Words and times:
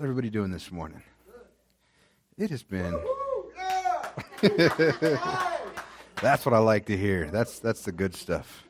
How's 0.00 0.06
everybody 0.06 0.30
doing 0.30 0.50
this 0.50 0.72
morning? 0.72 1.02
It 2.38 2.48
has 2.48 2.62
been. 2.62 2.98
that's 6.22 6.46
what 6.46 6.54
I 6.54 6.58
like 6.58 6.86
to 6.86 6.96
hear. 6.96 7.30
That's 7.30 7.58
that's 7.58 7.82
the 7.82 7.92
good 7.92 8.14
stuff. 8.14 8.64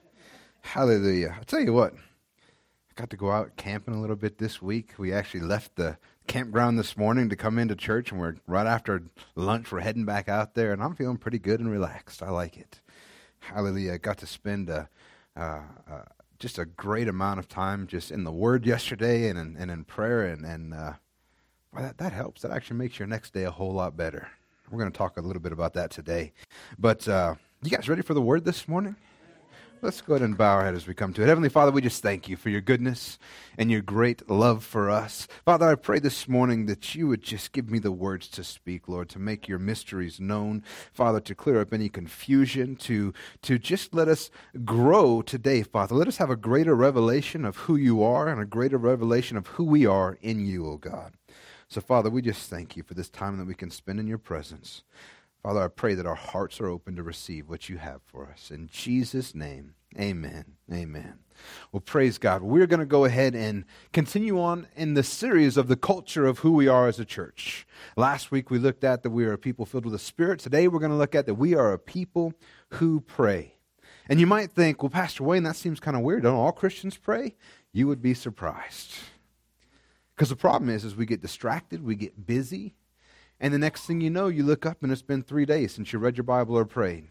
Hallelujah. 0.62 1.36
I'll 1.38 1.44
tell 1.44 1.60
you 1.60 1.72
what. 1.72 1.94
I 1.94 2.92
got 2.96 3.10
to 3.10 3.16
go 3.16 3.30
out 3.30 3.54
camping 3.54 3.94
a 3.94 4.00
little 4.00 4.16
bit 4.16 4.38
this 4.38 4.60
week. 4.60 4.94
We 4.98 5.12
actually 5.12 5.42
left 5.42 5.76
the 5.76 5.98
campground 6.26 6.80
this 6.80 6.96
morning 6.96 7.28
to 7.28 7.36
come 7.36 7.60
into 7.60 7.76
church, 7.76 8.10
and 8.10 8.20
we're 8.20 8.34
right 8.48 8.66
after 8.66 9.04
lunch. 9.36 9.70
We're 9.70 9.82
heading 9.82 10.04
back 10.04 10.28
out 10.28 10.54
there, 10.54 10.72
and 10.72 10.82
I'm 10.82 10.96
feeling 10.96 11.16
pretty 11.16 11.38
good 11.38 11.60
and 11.60 11.70
relaxed. 11.70 12.24
I 12.24 12.30
like 12.30 12.56
it. 12.56 12.80
Hallelujah. 13.38 13.92
I 13.92 13.98
got 13.98 14.18
to 14.18 14.26
spend 14.26 14.68
a, 14.68 14.88
uh, 15.36 15.60
uh, 15.88 16.02
just 16.40 16.58
a 16.58 16.64
great 16.64 17.06
amount 17.06 17.38
of 17.38 17.46
time 17.46 17.86
just 17.86 18.10
in 18.10 18.24
the 18.24 18.32
Word 18.32 18.66
yesterday 18.66 19.28
and 19.28 19.38
in, 19.38 19.56
and 19.56 19.70
in 19.70 19.84
prayer, 19.84 20.24
and, 20.24 20.44
and 20.44 20.74
uh, 20.74 20.94
well, 21.72 21.84
that, 21.84 21.98
that 21.98 22.12
helps. 22.12 22.42
That 22.42 22.50
actually 22.50 22.78
makes 22.78 22.98
your 22.98 23.08
next 23.08 23.32
day 23.32 23.44
a 23.44 23.50
whole 23.50 23.72
lot 23.72 23.96
better. 23.96 24.28
We're 24.70 24.78
going 24.78 24.92
to 24.92 24.96
talk 24.96 25.16
a 25.16 25.20
little 25.20 25.42
bit 25.42 25.52
about 25.52 25.74
that 25.74 25.90
today. 25.90 26.32
But 26.78 27.06
uh, 27.08 27.34
you 27.62 27.70
guys 27.70 27.88
ready 27.88 28.02
for 28.02 28.14
the 28.14 28.22
Word 28.22 28.44
this 28.44 28.68
morning? 28.68 28.96
Let's 29.82 30.02
go 30.02 30.12
ahead 30.12 30.26
and 30.26 30.36
bow 30.36 30.56
our 30.56 30.64
head 30.64 30.74
as 30.74 30.86
we 30.86 30.92
come 30.92 31.14
to 31.14 31.22
it. 31.22 31.26
Heavenly 31.26 31.48
Father, 31.48 31.72
we 31.72 31.80
just 31.80 32.02
thank 32.02 32.28
you 32.28 32.36
for 32.36 32.50
your 32.50 32.60
goodness 32.60 33.18
and 33.56 33.70
your 33.70 33.80
great 33.80 34.28
love 34.28 34.62
for 34.62 34.90
us. 34.90 35.26
Father, 35.46 35.66
I 35.66 35.74
pray 35.74 35.98
this 35.98 36.28
morning 36.28 36.66
that 36.66 36.94
you 36.94 37.08
would 37.08 37.22
just 37.22 37.52
give 37.52 37.70
me 37.70 37.78
the 37.78 37.90
words 37.90 38.28
to 38.28 38.44
speak, 38.44 38.88
Lord, 38.88 39.08
to 39.08 39.18
make 39.18 39.48
your 39.48 39.58
mysteries 39.58 40.20
known. 40.20 40.62
Father, 40.92 41.18
to 41.20 41.34
clear 41.34 41.62
up 41.62 41.72
any 41.72 41.88
confusion, 41.88 42.76
to, 42.76 43.14
to 43.40 43.58
just 43.58 43.94
let 43.94 44.06
us 44.06 44.30
grow 44.66 45.22
today, 45.22 45.62
Father. 45.62 45.94
Let 45.94 46.08
us 46.08 46.18
have 46.18 46.30
a 46.30 46.36
greater 46.36 46.74
revelation 46.74 47.46
of 47.46 47.56
who 47.56 47.76
you 47.76 48.02
are 48.02 48.28
and 48.28 48.38
a 48.38 48.46
greater 48.46 48.76
revelation 48.76 49.38
of 49.38 49.46
who 49.46 49.64
we 49.64 49.86
are 49.86 50.18
in 50.20 50.44
you, 50.44 50.66
O 50.66 50.76
God. 50.76 51.14
So, 51.70 51.80
Father, 51.80 52.10
we 52.10 52.20
just 52.20 52.50
thank 52.50 52.76
you 52.76 52.82
for 52.82 52.94
this 52.94 53.08
time 53.08 53.38
that 53.38 53.46
we 53.46 53.54
can 53.54 53.70
spend 53.70 54.00
in 54.00 54.08
your 54.08 54.18
presence. 54.18 54.82
Father, 55.40 55.62
I 55.62 55.68
pray 55.68 55.94
that 55.94 56.04
our 56.04 56.16
hearts 56.16 56.60
are 56.60 56.66
open 56.66 56.96
to 56.96 57.04
receive 57.04 57.48
what 57.48 57.68
you 57.68 57.78
have 57.78 58.00
for 58.04 58.26
us. 58.26 58.50
In 58.50 58.66
Jesus' 58.66 59.36
name, 59.36 59.74
amen. 59.96 60.56
Amen. 60.72 61.20
Well, 61.70 61.80
praise 61.80 62.18
God. 62.18 62.42
We're 62.42 62.66
going 62.66 62.80
to 62.80 62.86
go 62.86 63.04
ahead 63.04 63.36
and 63.36 63.64
continue 63.92 64.40
on 64.40 64.66
in 64.74 64.94
the 64.94 65.04
series 65.04 65.56
of 65.56 65.68
the 65.68 65.76
culture 65.76 66.26
of 66.26 66.40
who 66.40 66.50
we 66.50 66.66
are 66.66 66.88
as 66.88 66.98
a 66.98 67.04
church. 67.04 67.68
Last 67.96 68.32
week 68.32 68.50
we 68.50 68.58
looked 68.58 68.82
at 68.82 69.04
that 69.04 69.10
we 69.10 69.24
are 69.24 69.32
a 69.32 69.38
people 69.38 69.64
filled 69.64 69.84
with 69.84 69.92
the 69.92 70.00
Spirit. 70.00 70.40
Today 70.40 70.66
we're 70.66 70.80
going 70.80 70.90
to 70.90 70.98
look 70.98 71.14
at 71.14 71.26
that 71.26 71.34
we 71.34 71.54
are 71.54 71.72
a 71.72 71.78
people 71.78 72.34
who 72.70 73.00
pray. 73.00 73.54
And 74.08 74.18
you 74.18 74.26
might 74.26 74.50
think, 74.50 74.82
well, 74.82 74.90
Pastor 74.90 75.22
Wayne, 75.22 75.44
that 75.44 75.54
seems 75.54 75.78
kind 75.78 75.96
of 75.96 76.02
weird. 76.02 76.24
Don't 76.24 76.34
all 76.34 76.50
Christians 76.50 76.96
pray? 76.96 77.36
You 77.72 77.86
would 77.86 78.02
be 78.02 78.12
surprised. 78.12 78.92
Because 80.20 80.28
the 80.28 80.36
problem 80.36 80.68
is, 80.68 80.84
is 80.84 80.94
we 80.94 81.06
get 81.06 81.22
distracted, 81.22 81.82
we 81.82 81.94
get 81.94 82.26
busy, 82.26 82.74
and 83.40 83.54
the 83.54 83.58
next 83.58 83.86
thing 83.86 84.02
you 84.02 84.10
know, 84.10 84.26
you 84.26 84.42
look 84.42 84.66
up 84.66 84.82
and 84.82 84.92
it's 84.92 85.00
been 85.00 85.22
three 85.22 85.46
days 85.46 85.72
since 85.72 85.94
you 85.94 85.98
read 85.98 86.18
your 86.18 86.24
Bible 86.24 86.58
or 86.58 86.66
prayed. 86.66 87.06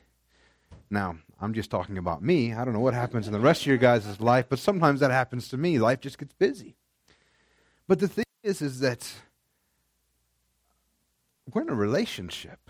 Now, 0.92 1.18
I'm 1.42 1.56
just 1.56 1.72
talking 1.72 1.98
about 1.98 2.22
me. 2.22 2.54
I 2.54 2.64
don't 2.64 2.76
know 2.76 2.80
what 2.82 2.94
happens 2.94 3.26
in 3.26 3.34
the 3.34 3.40
rest 3.40 3.62
of 3.62 3.66
your 3.66 3.78
guys' 3.78 4.22
life, 4.22 4.46
but 4.48 4.60
sometimes 4.60 5.00
that 5.00 5.10
happens 5.10 5.50
to 5.50 5.58
me. 5.58 5.80
Life 5.80 6.02
just 6.02 6.20
gets 6.20 6.34
busy. 6.34 6.76
But 7.88 7.98
the 7.98 8.08
thing 8.08 8.26
is, 8.44 8.62
is 8.62 8.80
that 8.82 9.12
we're 11.52 11.64
in 11.64 11.70
a 11.70 11.74
relationship. 11.74 12.70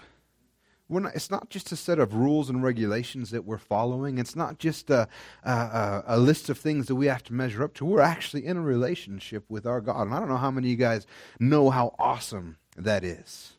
Not, 0.90 1.16
it's 1.16 1.30
not 1.30 1.50
just 1.50 1.72
a 1.72 1.76
set 1.76 2.00
of 2.00 2.16
rules 2.16 2.50
and 2.50 2.64
regulations 2.64 3.30
that 3.30 3.46
we're 3.46 3.60
following. 3.60 4.18
It's 4.18 4.36
not 4.36 4.58
just 4.58 4.90
a, 4.90 5.08
a, 5.44 6.04
a, 6.08 6.18
list 6.18 6.50
of 6.50 6.58
things 6.58 6.88
that 6.88 6.96
we 6.96 7.06
have 7.06 7.24
to 7.26 7.34
measure 7.34 7.64
up 7.64 7.76
to. 7.76 7.86
We're 7.86 8.02
actually 8.02 8.46
in 8.46 8.58
a 8.58 8.62
relationship 8.62 9.46
with 9.50 9.68
our 9.68 9.82
God. 9.82 10.08
And 10.08 10.16
I 10.16 10.20
don't 10.20 10.30
know 10.30 10.38
how 10.38 10.52
many 10.52 10.68
of 10.68 10.72
you 10.72 10.78
guys 10.78 11.06
know 11.40 11.70
how 11.70 11.94
awesome 12.00 12.58
that 12.76 13.04
is. 13.04 13.54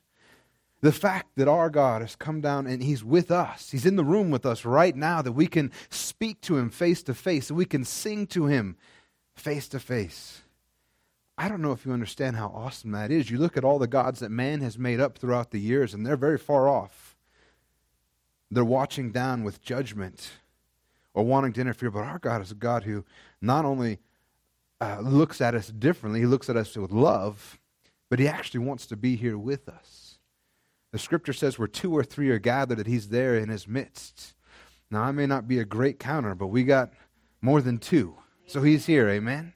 The 0.80 0.92
fact 0.92 1.36
that 1.36 1.46
our 1.46 1.70
God 1.70 2.00
has 2.00 2.16
come 2.16 2.40
down 2.40 2.66
and 2.66 2.82
He's 2.82 3.04
with 3.04 3.30
us, 3.30 3.70
He's 3.70 3.86
in 3.86 3.96
the 3.96 4.04
room 4.04 4.30
with 4.30 4.46
us 4.46 4.64
right 4.64 4.96
now, 4.96 5.22
that 5.22 5.32
we 5.32 5.46
can 5.46 5.70
speak 5.90 6.40
to 6.42 6.56
Him 6.56 6.70
face 6.70 7.02
to 7.04 7.14
face, 7.14 7.48
that 7.48 7.54
we 7.54 7.66
can 7.66 7.84
sing 7.84 8.26
to 8.28 8.46
Him 8.46 8.76
face 9.34 9.68
to 9.68 9.78
face. 9.78 10.42
I 11.40 11.48
don't 11.48 11.62
know 11.62 11.72
if 11.72 11.86
you 11.86 11.92
understand 11.92 12.36
how 12.36 12.48
awesome 12.48 12.92
that 12.92 13.10
is. 13.10 13.30
You 13.30 13.38
look 13.38 13.56
at 13.56 13.64
all 13.64 13.78
the 13.78 13.86
gods 13.86 14.20
that 14.20 14.30
man 14.30 14.60
has 14.60 14.78
made 14.78 15.00
up 15.00 15.16
throughout 15.16 15.50
the 15.52 15.60
years, 15.60 15.94
and 15.94 16.04
they're 16.04 16.16
very 16.16 16.36
far 16.36 16.68
off. 16.68 17.09
They're 18.50 18.64
watching 18.64 19.12
down 19.12 19.44
with 19.44 19.62
judgment 19.62 20.30
or 21.14 21.24
wanting 21.24 21.52
to 21.54 21.60
interfere, 21.60 21.90
but 21.90 22.04
our 22.04 22.18
God 22.18 22.42
is 22.42 22.50
a 22.50 22.56
God 22.56 22.84
who 22.84 23.04
not 23.40 23.64
only 23.64 23.98
uh, 24.80 24.98
looks 25.00 25.40
at 25.40 25.54
us 25.54 25.68
differently, 25.68 26.20
He 26.20 26.26
looks 26.26 26.48
at 26.48 26.56
us 26.56 26.76
with 26.76 26.90
love, 26.90 27.60
but 28.10 28.18
he 28.18 28.28
actually 28.28 28.60
wants 28.60 28.86
to 28.86 28.96
be 28.96 29.16
here 29.16 29.38
with 29.38 29.68
us. 29.68 30.18
The 30.92 30.98
scripture 30.98 31.32
says 31.32 31.58
where 31.58 31.68
two 31.68 31.96
or 31.96 32.02
three 32.02 32.28
are 32.30 32.40
gathered, 32.40 32.78
that 32.78 32.88
he's 32.88 33.08
there 33.08 33.36
in 33.36 33.48
his 33.48 33.68
midst. 33.68 34.34
Now, 34.90 35.02
I 35.02 35.12
may 35.12 35.26
not 35.26 35.46
be 35.46 35.60
a 35.60 35.64
great 35.64 36.00
counter, 36.00 36.34
but 36.34 36.48
we 36.48 36.64
got 36.64 36.92
more 37.40 37.62
than 37.62 37.78
two. 37.78 38.16
So 38.46 38.62
he's 38.62 38.86
here, 38.86 39.08
amen? 39.08 39.54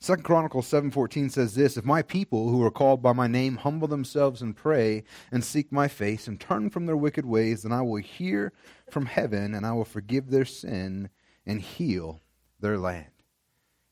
Second 0.00 0.22
Chronicles 0.22 0.68
7:14 0.68 1.28
says 1.28 1.56
this, 1.56 1.76
if 1.76 1.84
my 1.84 2.02
people 2.02 2.50
who 2.50 2.62
are 2.64 2.70
called 2.70 3.02
by 3.02 3.12
my 3.12 3.26
name 3.26 3.56
humble 3.56 3.88
themselves 3.88 4.40
and 4.40 4.54
pray 4.54 5.02
and 5.32 5.44
seek 5.44 5.72
my 5.72 5.88
face 5.88 6.28
and 6.28 6.38
turn 6.38 6.70
from 6.70 6.86
their 6.86 6.96
wicked 6.96 7.26
ways, 7.26 7.62
then 7.62 7.72
I 7.72 7.82
will 7.82 7.96
hear 7.96 8.52
from 8.90 9.06
heaven 9.06 9.54
and 9.54 9.66
I 9.66 9.72
will 9.72 9.84
forgive 9.84 10.30
their 10.30 10.44
sin 10.44 11.10
and 11.44 11.60
heal 11.60 12.22
their 12.60 12.78
land. 12.78 13.10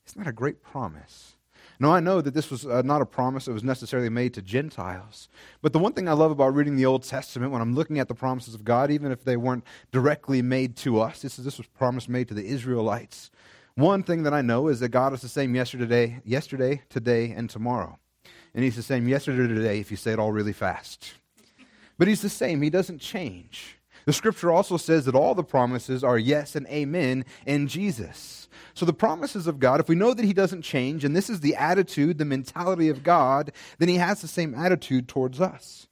Isn't 0.07 0.23
that 0.23 0.31
a 0.31 0.33
great 0.33 0.63
promise? 0.63 1.37
Now, 1.79 1.93
I 1.93 2.01
know 2.01 2.21
that 2.21 2.33
this 2.33 2.51
was 2.51 2.65
uh, 2.65 2.83
not 2.83 3.03
a 3.03 3.07
promise 3.07 3.45
that 3.45 3.53
was 3.53 3.65
necessarily 3.65 4.09
made 4.09 4.33
to 4.35 4.43
Gentiles. 4.43 5.29
But 5.61 5.73
the 5.73 5.79
one 5.79 5.93
thing 5.93 6.09
I 6.09 6.13
love 6.13 6.31
about 6.31 6.55
reading 6.55 6.77
the 6.77 6.87
Old 6.87 7.03
Testament, 7.03 7.53
when 7.53 7.61
I'm 7.61 7.75
looking 7.75 7.99
at 7.99 8.09
the 8.09 8.15
promises 8.15 8.55
of 8.55 8.65
God, 8.65 8.91
even 8.91 9.13
if 9.13 9.25
they 9.25 9.37
weren't 9.37 9.65
directly 9.93 10.41
made 10.41 10.77
to 10.79 11.01
us, 11.01 11.21
this, 11.21 11.39
is, 11.39 11.45
this 11.45 11.59
was 11.59 11.67
promise 11.67 12.09
made 12.09 12.29
to 12.29 12.35
the 12.35 12.47
Israelites. 12.47 13.31
One 13.77 14.03
thing 14.03 14.23
that 14.23 14.33
I 14.33 14.41
know 14.41 14.69
is 14.69 14.81
that 14.81 14.89
God 14.89 15.13
is 15.13 15.21
the 15.21 15.29
same 15.29 15.55
yesterday, 15.55 16.23
yesterday, 16.25 16.81
today, 16.89 17.33
and 17.33 17.51
tomorrow. 17.51 17.99
And 18.55 18.65
He's 18.65 18.77
the 18.77 18.83
same 18.83 19.07
yesterday, 19.07 19.53
today, 19.53 19.81
if 19.81 19.91
you 19.91 19.99
say 19.99 20.13
it 20.13 20.19
all 20.19 20.33
really 20.33 20.55
fast. 20.55 21.13
But 21.99 22.09
He's 22.09 22.23
the 22.23 22.31
same, 22.31 22.63
He 22.63 22.71
doesn't 22.71 23.01
change. 23.01 23.77
The 24.07 24.15
scripture 24.15 24.51
also 24.51 24.79
says 24.79 25.05
that 25.05 25.15
all 25.15 25.35
the 25.35 25.45
promises 25.45 26.03
are 26.03 26.17
yes 26.17 26.57
and 26.57 26.67
amen 26.69 27.27
in 27.45 27.69
Jesus. 27.69 28.49
So 28.73 28.87
the 28.87 28.95
promises 28.95 29.47
of 29.47 29.59
God, 29.59 29.79
if 29.79 29.91
we 29.91 29.95
know 29.95 30.15
that 30.15 30.25
He 30.25 30.33
doesn't 30.33 30.63
change, 30.63 31.05
and 31.05 31.15
this 31.15 31.29
is 31.29 31.41
the 31.41 31.55
attitude, 31.55 32.17
the 32.17 32.25
mentality 32.25 32.89
of 32.89 33.03
God, 33.03 33.53
then 33.79 33.91
He 33.91 33.97
has 33.97 34.23
the 34.23 34.29
same 34.29 34.55
attitude 34.55 35.07
towards 35.07 35.39
us. 35.39 35.87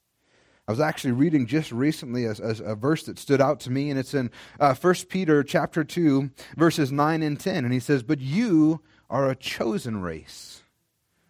I 0.67 0.73
was 0.73 0.81
actually 0.81 1.13
reading 1.13 1.47
just 1.47 1.73
recently 1.73 2.25
a, 2.25 2.33
a, 2.33 2.73
a, 2.73 2.75
verse 2.75 3.03
that 3.05 3.19
stood 3.19 3.41
out 3.41 3.61
to 3.61 3.71
me, 3.71 3.91
and 3.91 3.99
it's 3.99 4.15
in 4.15 4.31
uh, 4.59 4.75
1 4.75 4.95
Peter 5.11 5.43
chapter 5.43 5.85
2, 5.85 6.31
verses 6.57 6.91
9 6.91 7.23
and 7.23 7.39
10. 7.39 7.65
And 7.65 7.73
he 7.73 7.81
says, 7.81 8.03
But 8.03 8.21
you 8.21 8.81
are 9.11 9.29
a 9.29 9.37
chosen 9.37 10.01
race, 10.01 10.63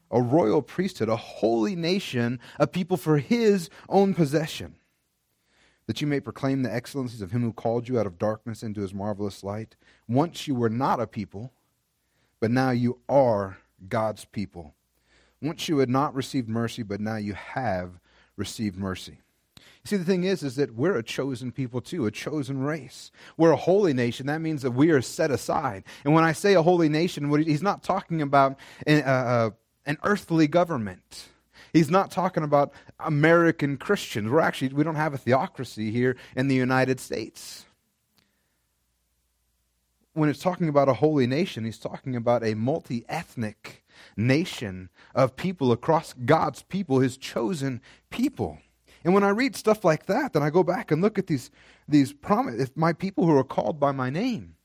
a 0.09 0.23
royal 0.23 0.63
priesthood, 0.63 1.09
a 1.09 1.17
holy 1.17 1.75
nation, 1.75 2.39
a 2.61 2.69
people 2.69 2.97
for 2.97 3.19
his 3.19 3.71
own 3.89 4.15
possession 4.15 4.77
that 5.87 6.01
you 6.01 6.07
may 6.07 6.21
proclaim 6.21 6.63
the 6.63 6.73
excellencies 6.73 7.23
of 7.23 7.31
him 7.31 7.43
who 7.43 7.53
called 7.53 7.89
you 7.89 7.99
out 7.99 8.07
of 8.07 8.19
darkness 8.19 8.63
into 8.63 8.81
his 8.81 8.95
marvelous 8.95 9.45
light. 9.45 9.77
Once 10.09 10.49
you 10.49 10.55
were 10.55 10.71
not 10.71 11.01
a 11.01 11.07
people, 11.07 11.53
but 12.41 12.51
now 12.51 12.71
you 12.71 12.99
are 13.09 13.59
God's 13.89 14.25
people. 14.25 14.75
Once 15.43 15.69
you 15.69 15.79
had 15.79 15.91
not 15.91 16.15
received 16.15 16.49
mercy, 16.49 16.83
but 16.83 17.01
now 17.01 17.17
you 17.17 17.35
have 17.35 18.01
received 18.37 18.77
mercy. 18.77 19.19
See, 19.87 19.99
the 19.99 20.05
thing 20.05 20.25
is, 20.25 20.43
is 20.43 20.57
that 20.57 20.75
we're 20.75 20.97
a 20.97 21.03
chosen 21.03 21.53
people 21.53 21.83
too, 21.83 22.07
a 22.07 22.11
chosen 22.11 22.63
race. 22.63 23.11
We're 23.37 23.51
a 23.51 23.57
holy 23.57 23.93
nation. 23.93 24.27
That 24.27 24.41
means 24.41 24.63
that 24.63 24.71
we 24.71 24.91
are 24.91 25.03
set 25.03 25.31
aside. 25.31 25.85
And 26.05 26.15
when 26.15 26.25
I 26.25 26.33
say 26.33 26.55
a 26.55 26.63
holy 26.63 26.89
nation, 26.89 27.31
he's 27.45 27.63
not 27.63 27.83
talking 27.83 28.23
about 28.23 28.59
an, 28.87 29.03
uh, 29.03 29.07
uh, 29.07 29.51
an 29.85 29.99
earthly 30.03 30.47
government. 30.47 31.27
He's 31.75 31.91
not 31.91 32.11
talking 32.11 32.45
about 32.45 32.73
American 32.99 33.77
Christians. 33.77 34.31
We're 34.31 34.41
actually, 34.41 34.69
we 34.69 34.85
don't 34.85 34.95
have 34.95 35.13
a 35.13 35.19
theocracy 35.19 35.91
here 35.91 36.17
in 36.35 36.49
the 36.49 36.55
United 36.55 36.99
States. 36.99 37.67
When 40.15 40.31
it's 40.31 40.39
talking 40.39 40.69
about 40.71 40.89
a 40.89 40.95
holy 40.95 41.27
nation, 41.27 41.65
he's 41.65 41.79
talking 41.79 42.17
about 42.17 42.43
a 42.43 42.55
multi 42.55 43.05
ethnic 43.09 43.85
nation 44.17 44.89
of 45.15 45.37
people 45.37 45.73
across 45.73 46.15
God's 46.15 46.63
people, 46.63 47.01
his 47.01 47.19
chosen 47.19 47.83
people. 48.09 48.61
And 49.05 49.13
when 49.13 49.23
I 49.23 49.29
read 49.29 49.55
stuff 49.55 49.85
like 49.85 50.07
that, 50.07 50.33
then 50.33 50.43
I 50.43 50.51
go 50.51 50.63
back 50.63 50.91
and 50.91 51.03
look 51.03 51.19
at 51.19 51.27
these, 51.27 51.51
these 51.87 52.13
promises, 52.13 52.71
my 52.75 52.95
people 52.95 53.27
who 53.27 53.37
are 53.37 53.45
called 53.45 53.79
by 53.79 53.93
my 53.93 54.09
name. 54.09 54.57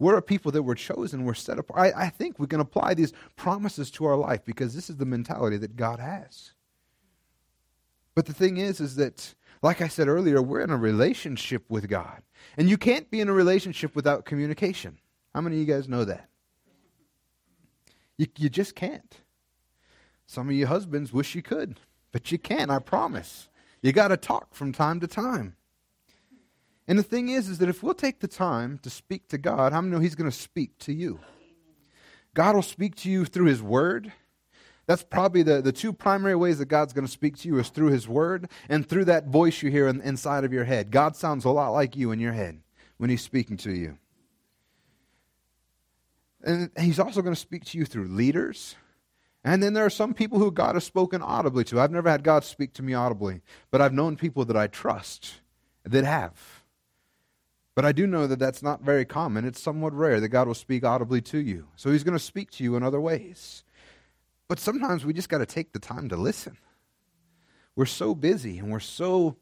We're 0.00 0.16
a 0.16 0.22
people 0.22 0.52
that 0.52 0.62
were 0.62 0.74
chosen, 0.74 1.24
we're 1.24 1.34
set 1.34 1.58
apart. 1.58 1.94
I, 1.96 2.06
I 2.06 2.08
think 2.08 2.38
we 2.38 2.46
can 2.46 2.60
apply 2.60 2.94
these 2.94 3.12
promises 3.36 3.90
to 3.92 4.04
our 4.04 4.16
life 4.16 4.44
because 4.44 4.74
this 4.74 4.90
is 4.90 4.96
the 4.96 5.04
mentality 5.04 5.56
that 5.58 5.76
God 5.76 5.98
has. 5.98 6.52
But 8.14 8.26
the 8.26 8.34
thing 8.34 8.56
is, 8.56 8.80
is 8.80 8.96
that, 8.96 9.34
like 9.62 9.80
I 9.80 9.88
said 9.88 10.08
earlier, 10.08 10.42
we're 10.42 10.60
in 10.60 10.70
a 10.70 10.76
relationship 10.76 11.64
with 11.68 11.88
God. 11.88 12.22
And 12.56 12.68
you 12.68 12.76
can't 12.76 13.10
be 13.10 13.20
in 13.20 13.28
a 13.28 13.32
relationship 13.32 13.94
without 13.94 14.24
communication. 14.24 14.98
How 15.34 15.40
many 15.40 15.56
of 15.56 15.60
you 15.60 15.72
guys 15.72 15.88
know 15.88 16.04
that? 16.04 16.28
You, 18.16 18.26
you 18.36 18.48
just 18.48 18.74
can't. 18.74 19.20
Some 20.26 20.48
of 20.48 20.54
you 20.54 20.66
husbands 20.66 21.12
wish 21.12 21.34
you 21.34 21.42
could, 21.42 21.78
but 22.12 22.30
you 22.30 22.38
can't, 22.38 22.70
I 22.70 22.80
promise. 22.80 23.48
You 23.82 23.92
got 23.92 24.08
to 24.08 24.16
talk 24.16 24.54
from 24.54 24.72
time 24.72 25.00
to 25.00 25.06
time. 25.06 25.56
And 26.86 26.98
the 26.98 27.02
thing 27.02 27.28
is, 27.28 27.48
is 27.48 27.58
that 27.58 27.68
if 27.68 27.82
we'll 27.82 27.94
take 27.94 28.20
the 28.20 28.28
time 28.28 28.78
to 28.82 28.90
speak 28.90 29.28
to 29.28 29.38
God, 29.38 29.72
how 29.72 29.80
many 29.80 29.94
know 29.94 30.00
He's 30.00 30.14
going 30.14 30.30
to 30.30 30.36
speak 30.36 30.78
to 30.80 30.92
you? 30.92 31.20
God 32.34 32.54
will 32.54 32.62
speak 32.62 32.94
to 32.96 33.10
you 33.10 33.24
through 33.24 33.46
His 33.46 33.62
Word. 33.62 34.12
That's 34.86 35.02
probably 35.02 35.42
the, 35.42 35.60
the 35.60 35.70
two 35.70 35.92
primary 35.92 36.34
ways 36.34 36.58
that 36.58 36.66
God's 36.66 36.94
going 36.94 37.04
to 37.04 37.12
speak 37.12 37.36
to 37.38 37.48
you 37.48 37.58
is 37.58 37.68
through 37.68 37.90
His 37.90 38.08
Word 38.08 38.48
and 38.70 38.88
through 38.88 39.04
that 39.04 39.26
voice 39.26 39.62
you 39.62 39.70
hear 39.70 39.86
in, 39.86 40.00
inside 40.00 40.44
of 40.44 40.52
your 40.52 40.64
head. 40.64 40.90
God 40.90 41.14
sounds 41.14 41.44
a 41.44 41.50
lot 41.50 41.70
like 41.70 41.94
you 41.94 42.10
in 42.10 42.20
your 42.20 42.32
head 42.32 42.58
when 42.96 43.10
He's 43.10 43.22
speaking 43.22 43.58
to 43.58 43.72
you. 43.72 43.98
And 46.42 46.70
He's 46.80 46.98
also 46.98 47.20
going 47.20 47.34
to 47.34 47.40
speak 47.40 47.66
to 47.66 47.78
you 47.78 47.84
through 47.84 48.08
leaders. 48.08 48.76
And 49.48 49.62
then 49.62 49.72
there 49.72 49.86
are 49.86 49.90
some 49.90 50.12
people 50.12 50.38
who 50.38 50.50
God 50.50 50.74
has 50.74 50.84
spoken 50.84 51.22
audibly 51.22 51.64
to. 51.64 51.80
I've 51.80 51.90
never 51.90 52.10
had 52.10 52.22
God 52.22 52.44
speak 52.44 52.74
to 52.74 52.82
me 52.82 52.92
audibly, 52.92 53.40
but 53.70 53.80
I've 53.80 53.94
known 53.94 54.14
people 54.14 54.44
that 54.44 54.58
I 54.58 54.66
trust 54.66 55.40
that 55.84 56.04
have. 56.04 56.34
But 57.74 57.86
I 57.86 57.92
do 57.92 58.06
know 58.06 58.26
that 58.26 58.38
that's 58.38 58.62
not 58.62 58.82
very 58.82 59.06
common. 59.06 59.46
It's 59.46 59.62
somewhat 59.62 59.94
rare 59.94 60.20
that 60.20 60.28
God 60.28 60.48
will 60.48 60.54
speak 60.54 60.84
audibly 60.84 61.22
to 61.22 61.38
you. 61.38 61.68
So 61.76 61.90
he's 61.90 62.04
going 62.04 62.18
to 62.18 62.22
speak 62.22 62.50
to 62.52 62.62
you 62.62 62.76
in 62.76 62.82
other 62.82 63.00
ways. 63.00 63.64
But 64.48 64.58
sometimes 64.58 65.06
we 65.06 65.14
just 65.14 65.30
got 65.30 65.38
to 65.38 65.46
take 65.46 65.72
the 65.72 65.78
time 65.78 66.10
to 66.10 66.16
listen. 66.18 66.58
We're 67.74 67.86
so 67.86 68.14
busy 68.14 68.58
and 68.58 68.70
we're 68.70 68.80
so 68.80 69.36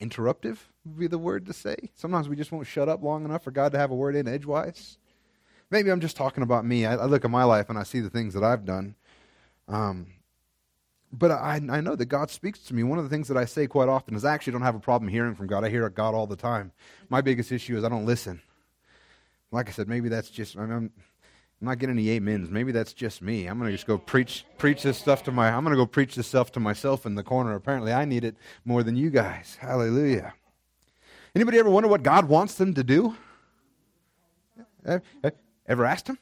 interruptive, 0.00 0.58
would 0.84 0.98
be 0.98 1.06
the 1.06 1.18
word 1.18 1.46
to 1.46 1.52
say. 1.52 1.76
Sometimes 1.94 2.28
we 2.28 2.34
just 2.34 2.50
won't 2.50 2.66
shut 2.66 2.88
up 2.88 3.04
long 3.04 3.24
enough 3.24 3.44
for 3.44 3.52
God 3.52 3.70
to 3.72 3.78
have 3.78 3.92
a 3.92 3.94
word 3.94 4.16
in 4.16 4.26
edgewise. 4.26 4.98
Maybe 5.70 5.90
I'm 5.90 6.00
just 6.00 6.16
talking 6.16 6.42
about 6.42 6.64
me. 6.64 6.86
I, 6.86 6.94
I 6.94 7.04
look 7.06 7.24
at 7.24 7.30
my 7.30 7.44
life 7.44 7.68
and 7.70 7.78
I 7.78 7.82
see 7.82 8.00
the 8.00 8.10
things 8.10 8.34
that 8.34 8.44
I've 8.44 8.64
done. 8.64 8.94
Um, 9.68 10.06
but 11.12 11.30
I, 11.30 11.60
I 11.70 11.80
know 11.80 11.96
that 11.96 12.06
God 12.06 12.30
speaks 12.30 12.60
to 12.60 12.74
me. 12.74 12.82
One 12.82 12.98
of 12.98 13.04
the 13.04 13.10
things 13.10 13.28
that 13.28 13.36
I 13.36 13.44
say 13.44 13.66
quite 13.66 13.88
often 13.88 14.14
is 14.14 14.24
I 14.24 14.34
actually 14.34 14.52
don't 14.52 14.62
have 14.62 14.74
a 14.74 14.80
problem 14.80 15.08
hearing 15.08 15.34
from 15.34 15.46
God. 15.46 15.64
I 15.64 15.70
hear 15.70 15.88
God 15.88 16.14
all 16.14 16.26
the 16.26 16.36
time. 16.36 16.72
My 17.08 17.20
biggest 17.20 17.50
issue 17.50 17.76
is 17.76 17.84
I 17.84 17.88
don't 17.88 18.06
listen. 18.06 18.40
Like 19.50 19.68
I 19.68 19.72
said, 19.72 19.88
maybe 19.88 20.08
that's 20.08 20.28
just, 20.28 20.56
I 20.56 20.62
I'm 20.62 20.90
not 21.60 21.78
getting 21.78 21.98
any 21.98 22.16
amens. 22.16 22.50
Maybe 22.50 22.70
that's 22.70 22.92
just 22.92 23.22
me. 23.22 23.46
I'm 23.46 23.58
going 23.58 23.70
to 23.70 23.74
just 23.74 23.86
go 23.86 23.96
preach 23.96 24.44
preach 24.58 24.82
this 24.82 24.98
stuff 24.98 25.22
to 25.24 25.32
my 25.32 25.48
I'm 25.48 25.64
going 25.64 25.74
to 25.74 25.76
go 25.76 25.86
preach 25.86 26.14
this 26.14 26.26
stuff 26.26 26.52
to 26.52 26.60
myself 26.60 27.06
in 27.06 27.14
the 27.14 27.22
corner. 27.22 27.54
Apparently 27.54 27.92
I 27.92 28.04
need 28.04 28.24
it 28.24 28.36
more 28.64 28.82
than 28.82 28.94
you 28.94 29.08
guys. 29.08 29.56
Hallelujah. 29.58 30.34
Anybody 31.34 31.58
ever 31.58 31.70
wonder 31.70 31.88
what 31.88 32.02
God 32.02 32.28
wants 32.28 32.54
them 32.54 32.74
to 32.74 32.84
do? 32.84 33.16
Ever 35.66 35.84
asked 35.84 36.08
him? 36.08 36.18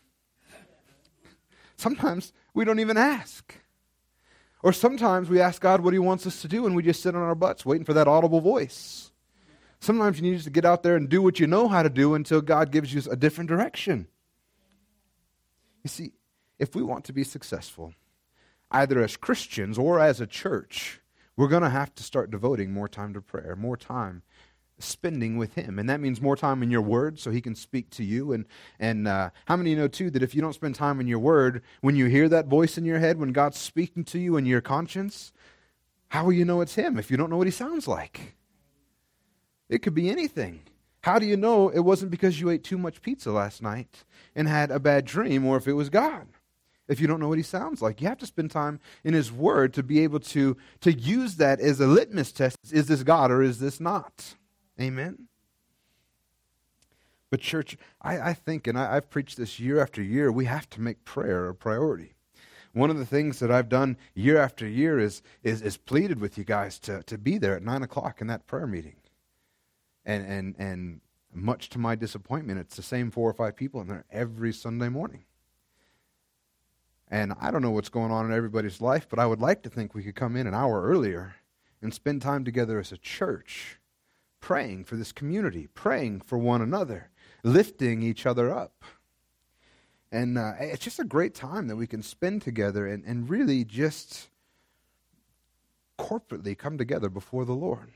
Sometimes 1.77 2.33
we 2.55 2.65
don't 2.65 2.81
even 2.81 2.97
ask. 2.97 3.55
Or 4.63 4.73
sometimes 4.73 5.29
we 5.29 5.41
ask 5.41 5.61
God 5.61 5.83
what 5.83 5.93
He 5.93 5.99
wants 5.99 6.27
us 6.27 6.41
to 6.43 6.49
do 6.49 6.67
and 6.67 6.75
we 6.75 6.83
just 6.83 7.03
sit 7.03 7.15
on 7.15 7.23
our 7.23 7.35
butts 7.35 7.67
waiting 7.67 7.85
for 7.85 7.93
that 7.93 8.09
audible 8.09 8.41
voice. 8.41 9.13
Sometimes 9.81 10.19
you 10.19 10.31
need 10.31 10.41
to 10.41 10.51
get 10.51 10.65
out 10.65 10.83
there 10.83 10.97
and 10.97 11.11
do 11.11 11.21
what 11.21 11.39
you 11.39 11.47
know 11.47 11.69
how 11.69 11.83
to 11.83 11.91
do 11.91 12.15
until 12.15 12.41
God 12.41 12.71
gives 12.71 12.95
you 12.95 13.03
a 13.11 13.17
different 13.17 13.51
direction. 13.51 14.07
You 15.83 15.89
see, 15.89 16.13
if 16.59 16.75
we 16.75 16.83
want 16.83 17.05
to 17.05 17.13
be 17.13 17.25
successful, 17.25 17.93
either 18.71 19.03
as 19.03 19.19
Christians 19.19 19.77
or 19.77 20.01
as 20.01 20.23
a 20.23 20.27
church, 20.27 21.01
we're 21.37 21.49
going 21.49 21.63
to 21.63 21.69
have 21.69 21.95
to 21.97 22.03
start 22.03 22.31
devoting 22.31 22.73
more 22.73 22.89
time 22.89 23.13
to 23.13 23.21
prayer, 23.21 23.55
more 23.57 23.77
time 23.77 24.23
spending 24.79 25.37
with 25.37 25.55
him. 25.55 25.79
And 25.79 25.89
that 25.89 26.01
means 26.01 26.21
more 26.21 26.37
time 26.37 26.63
in 26.63 26.71
your 26.71 26.83
word 26.83 27.19
so 27.19 27.31
he 27.31 27.41
can 27.41 27.55
speak 27.55 27.91
to 27.91 28.05
you. 28.05 28.33
And 28.33 28.45
and 28.79 29.07
uh, 29.09 29.31
how 29.47 29.57
many 29.57 29.71
you 29.71 29.77
know 29.77 29.89
too 29.89 30.11
that 30.11 30.23
if 30.23 30.35
you 30.35 30.41
don't 30.41 30.53
spend 30.53 30.75
time 30.75 31.01
in 31.01 31.07
your 31.07 31.19
word 31.19 31.63
when 31.81 31.97
you 31.97 32.07
hear 32.07 32.29
that 32.29 32.47
voice 32.47 32.77
in 32.77 32.85
your 32.85 32.99
head 32.99 33.19
when 33.19 33.33
god's 33.33 33.59
speaking 33.59 34.05
to 34.05 34.19
you 34.19 34.37
in 34.37 34.47
your 34.47 34.61
conscience 34.61 35.33
how 36.15 36.25
will 36.25 36.33
you 36.33 36.45
know 36.45 36.61
it's 36.61 36.77
him 36.77 36.97
if 36.97 37.11
you 37.11 37.17
don't 37.17 37.29
know 37.29 37.37
what 37.37 37.49
he 37.49 37.51
sounds 37.51 37.89
like? 37.89 38.37
It 39.69 39.83
could 39.83 39.95
be 39.95 40.09
anything. 40.09 40.61
How 41.03 41.19
do 41.19 41.27
you 41.27 41.37
know 41.37 41.71
it 41.71 41.81
wasn't 41.81 42.13
because 42.13 42.41
you 42.41 42.51
ate 42.51 42.63
too 42.63 42.79
much 42.79 43.03
pizza 43.03 43.33
last 43.33 43.61
night 43.61 44.05
and 44.33 44.47
had 44.47 44.71
a 44.71 44.79
bad 44.79 45.07
dream 45.07 45.45
or 45.45 45.57
if 45.57 45.67
it 45.67 45.73
was 45.73 45.91
god? 45.91 46.29
If 46.87 47.01
you 47.01 47.09
don't 47.09 47.19
know 47.19 47.29
what 47.29 47.39
he 47.39 47.43
sounds 47.43 47.83
like 47.83 48.01
you 48.01 48.07
have 48.07 48.19
to 48.19 48.27
spend 48.27 48.53
time 48.53 48.79
in 49.03 49.13
his 49.13 49.33
word 49.33 49.75
to 49.75 49.83
be 49.83 50.05
able 50.05 50.21
to 50.21 50.57
to 50.83 50.93
use 50.93 51.35
that 51.37 51.59
as 51.59 51.81
a 51.81 51.87
litmus 51.89 52.31
test. 52.31 52.59
Is 52.71 52.87
this 52.87 53.03
god 53.03 53.33
or 53.33 53.43
is 53.43 53.59
this 53.59 53.81
not 53.81 54.37
Amen? 54.81 55.29
But, 57.31 57.41
church, 57.41 57.77
I, 58.01 58.31
I 58.31 58.33
think, 58.35 58.67
and 58.67 58.79
I, 58.79 58.97
I've 58.97 59.11
preached 59.11 59.37
this 59.37 59.59
year 59.59 59.81
after 59.81 60.03
year, 60.03 60.31
we 60.31 60.45
have 60.45 60.71
to 60.71 60.81
make 60.81 61.05
prayer 61.05 61.49
a 61.49 61.55
priority. 61.55 62.15
One 62.73 62.91
of 62.91 62.99
the 62.99 63.07
things 63.07 63.39
that 63.39 63.51
I've 63.51 63.69
done 63.69 63.97
year 64.15 64.37
after 64.37 64.67
year 64.67 64.99
is, 64.99 65.23
is, 65.43 65.63
is 65.63 65.77
pleaded 65.77 66.21
with 66.21 66.37
you 66.37 66.45
guys 66.45 66.79
to, 66.81 67.03
to 67.05 67.19
be 67.19 67.39
there 67.39 67.57
at 67.57 67.63
9 67.63 67.83
o'clock 67.83 68.21
in 68.21 68.27
that 68.29 68.47
prayer 68.47 68.67
meeting. 68.67 68.97
And, 70.05 70.27
and, 70.27 70.55
and 70.59 71.01
much 71.33 71.71
to 71.71 71.79
my 71.79 71.95
disappointment, 71.95 72.59
it's 72.59 72.77
the 72.77 72.83
same 72.83 73.11
four 73.11 73.31
or 73.31 73.35
five 73.35 73.57
people 73.57 73.81
in 73.81 73.89
there 73.89 74.05
every 74.11 74.53
Sunday 74.53 74.89
morning. 74.89 75.25
And 77.09 77.33
I 77.41 77.51
don't 77.51 77.63
know 77.63 77.71
what's 77.71 77.89
going 77.89 78.11
on 78.11 78.27
in 78.27 78.33
everybody's 78.33 78.81
life, 78.81 79.07
but 79.09 79.19
I 79.19 79.27
would 79.27 79.41
like 79.41 79.63
to 79.63 79.71
think 79.71 79.95
we 79.95 80.03
could 80.03 80.17
come 80.17 80.37
in 80.37 80.47
an 80.47 80.55
hour 80.55 80.83
earlier 80.83 81.37
and 81.81 81.95
spend 81.95 82.23
time 82.23 82.45
together 82.45 82.79
as 82.79 82.93
a 82.93 82.99
church 82.99 83.79
praying 84.45 84.85
for 84.85 84.97
this 84.97 85.11
community, 85.11 85.69
praying 85.73 86.21
for 86.21 86.37
one 86.37 86.61
another, 86.61 87.09
lifting 87.43 88.03
each 88.03 88.27
other 88.27 88.55
up. 88.55 88.85
And 90.13 90.37
uh, 90.37 90.53
it's 90.61 90.85
just 90.85 91.01
a 91.01 91.05
great 91.05 91.35
time 91.35 91.67
that 91.69 91.77
we 91.77 91.87
can 91.87 92.03
spend 92.03 92.43
together 92.43 92.87
and, 92.87 93.03
and 93.07 93.31
really 93.31 93.65
just 93.65 94.29
corporately 95.99 96.59
come 96.59 96.77
together 96.77 97.09
before 97.09 97.47
the 97.47 97.55
Lord. 97.55 97.91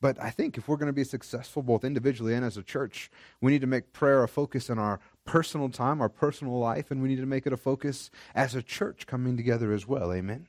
But 0.00 0.18
I 0.22 0.30
think 0.30 0.56
if 0.56 0.68
we're 0.68 0.78
going 0.78 0.86
to 0.86 0.94
be 0.94 1.04
successful, 1.04 1.62
both 1.62 1.84
individually 1.84 2.32
and 2.32 2.42
as 2.42 2.56
a 2.56 2.62
church, 2.62 3.10
we 3.42 3.52
need 3.52 3.60
to 3.60 3.66
make 3.66 3.92
prayer 3.92 4.22
a 4.22 4.28
focus 4.28 4.70
in 4.70 4.78
our 4.78 5.00
personal 5.26 5.68
time, 5.68 6.00
our 6.00 6.08
personal 6.08 6.58
life, 6.58 6.90
and 6.90 7.02
we 7.02 7.08
need 7.08 7.16
to 7.20 7.26
make 7.26 7.46
it 7.46 7.52
a 7.52 7.58
focus 7.58 8.10
as 8.34 8.54
a 8.54 8.62
church 8.62 9.06
coming 9.06 9.36
together 9.36 9.70
as 9.74 9.86
well. 9.86 10.14
Amen? 10.14 10.48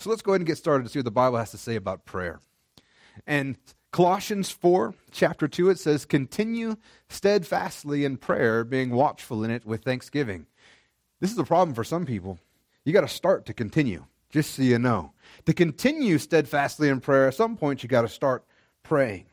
So 0.00 0.10
let's 0.10 0.20
go 0.20 0.32
ahead 0.32 0.40
and 0.40 0.48
get 0.48 0.58
started 0.58 0.82
to 0.82 0.90
see 0.90 0.98
what 0.98 1.04
the 1.04 1.12
Bible 1.12 1.38
has 1.38 1.52
to 1.52 1.58
say 1.58 1.76
about 1.76 2.04
prayer. 2.04 2.40
And 3.26 3.56
Colossians 3.90 4.50
4, 4.50 4.94
chapter 5.10 5.48
2, 5.48 5.70
it 5.70 5.78
says, 5.78 6.04
Continue 6.04 6.76
steadfastly 7.08 8.04
in 8.04 8.16
prayer, 8.16 8.64
being 8.64 8.90
watchful 8.90 9.44
in 9.44 9.50
it 9.50 9.64
with 9.64 9.82
thanksgiving. 9.82 10.46
This 11.20 11.32
is 11.32 11.38
a 11.38 11.44
problem 11.44 11.74
for 11.74 11.84
some 11.84 12.06
people. 12.06 12.38
You 12.84 12.92
got 12.92 13.00
to 13.00 13.08
start 13.08 13.46
to 13.46 13.54
continue, 13.54 14.04
just 14.30 14.54
so 14.54 14.62
you 14.62 14.78
know. 14.78 15.12
To 15.46 15.52
continue 15.52 16.18
steadfastly 16.18 16.88
in 16.88 17.00
prayer, 17.00 17.28
at 17.28 17.34
some 17.34 17.56
point 17.56 17.82
you 17.82 17.88
got 17.88 18.02
to 18.02 18.08
start 18.08 18.44
praying. 18.82 19.26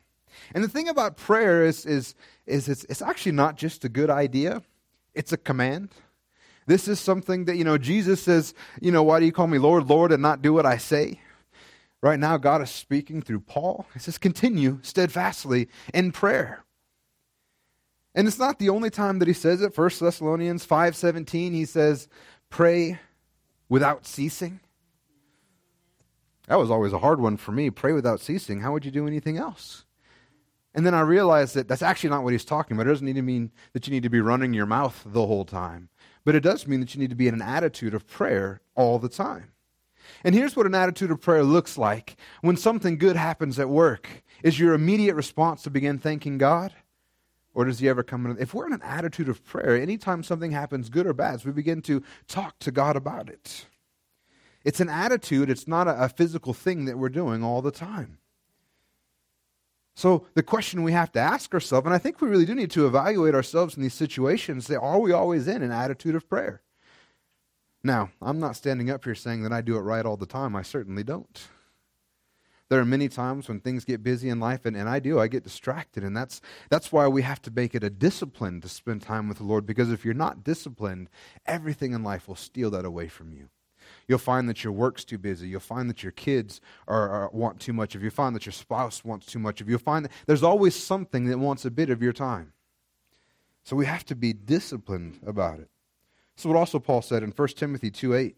And 0.54 0.64
the 0.64 0.68
thing 0.68 0.88
about 0.88 1.16
prayer 1.16 1.64
is, 1.64 1.86
is, 1.86 2.14
is 2.46 2.68
it's, 2.68 2.84
it's 2.84 3.02
actually 3.02 3.32
not 3.32 3.56
just 3.56 3.84
a 3.84 3.88
good 3.88 4.10
idea, 4.10 4.62
it's 5.14 5.32
a 5.32 5.38
command. 5.38 5.90
This 6.66 6.88
is 6.88 6.98
something 6.98 7.44
that, 7.44 7.56
you 7.56 7.64
know, 7.64 7.78
Jesus 7.78 8.22
says, 8.22 8.52
you 8.80 8.90
know, 8.90 9.02
why 9.02 9.20
do 9.20 9.26
you 9.26 9.32
call 9.32 9.46
me 9.46 9.58
Lord, 9.58 9.88
Lord, 9.88 10.12
and 10.12 10.20
not 10.20 10.42
do 10.42 10.52
what 10.52 10.66
I 10.66 10.78
say? 10.78 11.20
Right 12.02 12.18
now, 12.20 12.36
God 12.36 12.62
is 12.62 12.70
speaking 12.70 13.22
through 13.22 13.40
Paul. 13.40 13.86
He 13.92 13.98
says, 13.98 14.18
continue 14.18 14.78
steadfastly 14.82 15.68
in 15.94 16.12
prayer. 16.12 16.64
And 18.14 18.26
it's 18.26 18.38
not 18.38 18.58
the 18.58 18.68
only 18.70 18.90
time 18.90 19.18
that 19.18 19.28
he 19.28 19.34
says 19.34 19.60
it. 19.60 19.76
1 19.76 19.90
Thessalonians 20.00 20.66
5.17, 20.66 21.52
he 21.52 21.64
says, 21.64 22.08
pray 22.48 22.98
without 23.68 24.06
ceasing. 24.06 24.60
That 26.48 26.58
was 26.58 26.70
always 26.70 26.92
a 26.92 26.98
hard 26.98 27.20
one 27.20 27.36
for 27.36 27.52
me. 27.52 27.70
Pray 27.70 27.92
without 27.92 28.20
ceasing. 28.20 28.60
How 28.60 28.72
would 28.72 28.84
you 28.84 28.90
do 28.90 29.06
anything 29.06 29.36
else? 29.36 29.84
And 30.74 30.86
then 30.86 30.94
I 30.94 31.00
realized 31.00 31.54
that 31.54 31.68
that's 31.68 31.82
actually 31.82 32.10
not 32.10 32.22
what 32.22 32.32
he's 32.32 32.44
talking 32.44 32.76
about. 32.76 32.86
It 32.86 32.90
doesn't 32.90 33.06
need 33.06 33.16
to 33.16 33.22
mean 33.22 33.50
that 33.72 33.86
you 33.86 33.92
need 33.92 34.02
to 34.02 34.10
be 34.10 34.20
running 34.20 34.52
your 34.52 34.66
mouth 34.66 35.02
the 35.06 35.26
whole 35.26 35.44
time. 35.44 35.88
But 36.24 36.34
it 36.34 36.40
does 36.40 36.66
mean 36.66 36.80
that 36.80 36.94
you 36.94 37.00
need 37.00 37.10
to 37.10 37.16
be 37.16 37.28
in 37.28 37.34
an 37.34 37.42
attitude 37.42 37.94
of 37.94 38.06
prayer 38.06 38.60
all 38.74 38.98
the 38.98 39.08
time. 39.08 39.52
And 40.24 40.34
here's 40.34 40.56
what 40.56 40.66
an 40.66 40.74
attitude 40.74 41.10
of 41.10 41.20
prayer 41.20 41.44
looks 41.44 41.78
like 41.78 42.16
when 42.40 42.56
something 42.56 42.98
good 42.98 43.16
happens 43.16 43.58
at 43.58 43.68
work. 43.68 44.22
Is 44.42 44.58
your 44.58 44.74
immediate 44.74 45.14
response 45.14 45.62
to 45.62 45.70
begin 45.70 45.98
thanking 45.98 46.38
God? 46.38 46.72
Or 47.54 47.64
does 47.64 47.78
he 47.78 47.88
ever 47.88 48.02
come 48.02 48.26
in? 48.26 48.36
If 48.38 48.52
we're 48.52 48.66
in 48.66 48.74
an 48.74 48.82
attitude 48.82 49.30
of 49.30 49.44
prayer, 49.44 49.74
anytime 49.74 50.22
something 50.22 50.50
happens, 50.50 50.90
good 50.90 51.06
or 51.06 51.14
bad, 51.14 51.42
we 51.44 51.52
begin 51.52 51.80
to 51.82 52.02
talk 52.28 52.58
to 52.58 52.70
God 52.70 52.96
about 52.96 53.30
it. 53.30 53.66
It's 54.62 54.80
an 54.80 54.88
attitude, 54.90 55.48
it's 55.48 55.66
not 55.66 55.88
a, 55.88 56.04
a 56.04 56.08
physical 56.08 56.52
thing 56.52 56.84
that 56.84 56.98
we're 56.98 57.08
doing 57.08 57.42
all 57.42 57.62
the 57.62 57.70
time. 57.70 58.18
So 59.94 60.26
the 60.34 60.42
question 60.42 60.82
we 60.82 60.92
have 60.92 61.10
to 61.12 61.18
ask 61.18 61.54
ourselves, 61.54 61.86
and 61.86 61.94
I 61.94 61.98
think 61.98 62.20
we 62.20 62.28
really 62.28 62.44
do 62.44 62.54
need 62.54 62.70
to 62.72 62.86
evaluate 62.86 63.34
ourselves 63.34 63.76
in 63.76 63.82
these 63.82 63.94
situations, 63.94 64.70
are 64.70 64.98
we 64.98 65.12
always 65.12 65.48
in 65.48 65.62
an 65.62 65.72
attitude 65.72 66.14
of 66.14 66.28
prayer? 66.28 66.60
Now, 67.82 68.10
I'm 68.20 68.40
not 68.40 68.56
standing 68.56 68.90
up 68.90 69.04
here 69.04 69.14
saying 69.14 69.42
that 69.44 69.52
I 69.52 69.60
do 69.60 69.76
it 69.76 69.80
right 69.80 70.04
all 70.04 70.16
the 70.16 70.26
time. 70.26 70.56
I 70.56 70.62
certainly 70.62 71.04
don't. 71.04 71.46
there 72.68 72.80
are 72.80 72.84
many 72.84 73.08
times 73.08 73.48
when 73.48 73.60
things 73.60 73.84
get 73.84 74.02
busy 74.02 74.28
in 74.28 74.40
life, 74.40 74.66
and, 74.66 74.76
and 74.76 74.88
I 74.88 74.98
do, 74.98 75.20
I 75.20 75.28
get 75.28 75.44
distracted. 75.44 76.02
And 76.02 76.16
that's, 76.16 76.40
that's 76.68 76.90
why 76.90 77.06
we 77.06 77.22
have 77.22 77.40
to 77.42 77.50
make 77.50 77.74
it 77.74 77.84
a 77.84 77.90
discipline 77.90 78.60
to 78.60 78.68
spend 78.68 79.02
time 79.02 79.28
with 79.28 79.38
the 79.38 79.44
Lord, 79.44 79.66
because 79.66 79.92
if 79.92 80.04
you're 80.04 80.14
not 80.14 80.42
disciplined, 80.42 81.08
everything 81.46 81.92
in 81.92 82.02
life 82.02 82.26
will 82.26 82.34
steal 82.34 82.70
that 82.70 82.84
away 82.84 83.08
from 83.08 83.32
you. 83.32 83.48
You'll 84.08 84.18
find 84.18 84.48
that 84.48 84.64
your 84.64 84.72
work's 84.72 85.04
too 85.04 85.18
busy. 85.18 85.48
You'll 85.48 85.60
find 85.60 85.88
that 85.88 86.02
your 86.02 86.12
kids 86.12 86.60
are, 86.88 87.08
are, 87.08 87.30
want 87.32 87.60
too 87.60 87.72
much 87.72 87.94
of 87.94 88.00
you. 88.00 88.06
You'll 88.06 88.14
find 88.14 88.34
that 88.34 88.46
your 88.46 88.52
spouse 88.52 89.04
wants 89.04 89.26
too 89.26 89.38
much 89.38 89.60
of 89.60 89.68
you. 89.68 89.72
You'll 89.72 89.80
find 89.80 90.04
that 90.04 90.12
there's 90.26 90.42
always 90.42 90.74
something 90.74 91.26
that 91.26 91.38
wants 91.38 91.64
a 91.64 91.70
bit 91.70 91.90
of 91.90 92.02
your 92.02 92.12
time. 92.12 92.52
So 93.62 93.76
we 93.76 93.86
have 93.86 94.04
to 94.06 94.16
be 94.16 94.32
disciplined 94.32 95.20
about 95.24 95.60
it. 95.60 95.68
So 96.36 96.50
what 96.50 96.58
also 96.58 96.78
Paul 96.78 97.02
said 97.02 97.22
in 97.22 97.30
1 97.30 97.48
Timothy 97.48 97.90
2 97.90 98.14
8. 98.14 98.36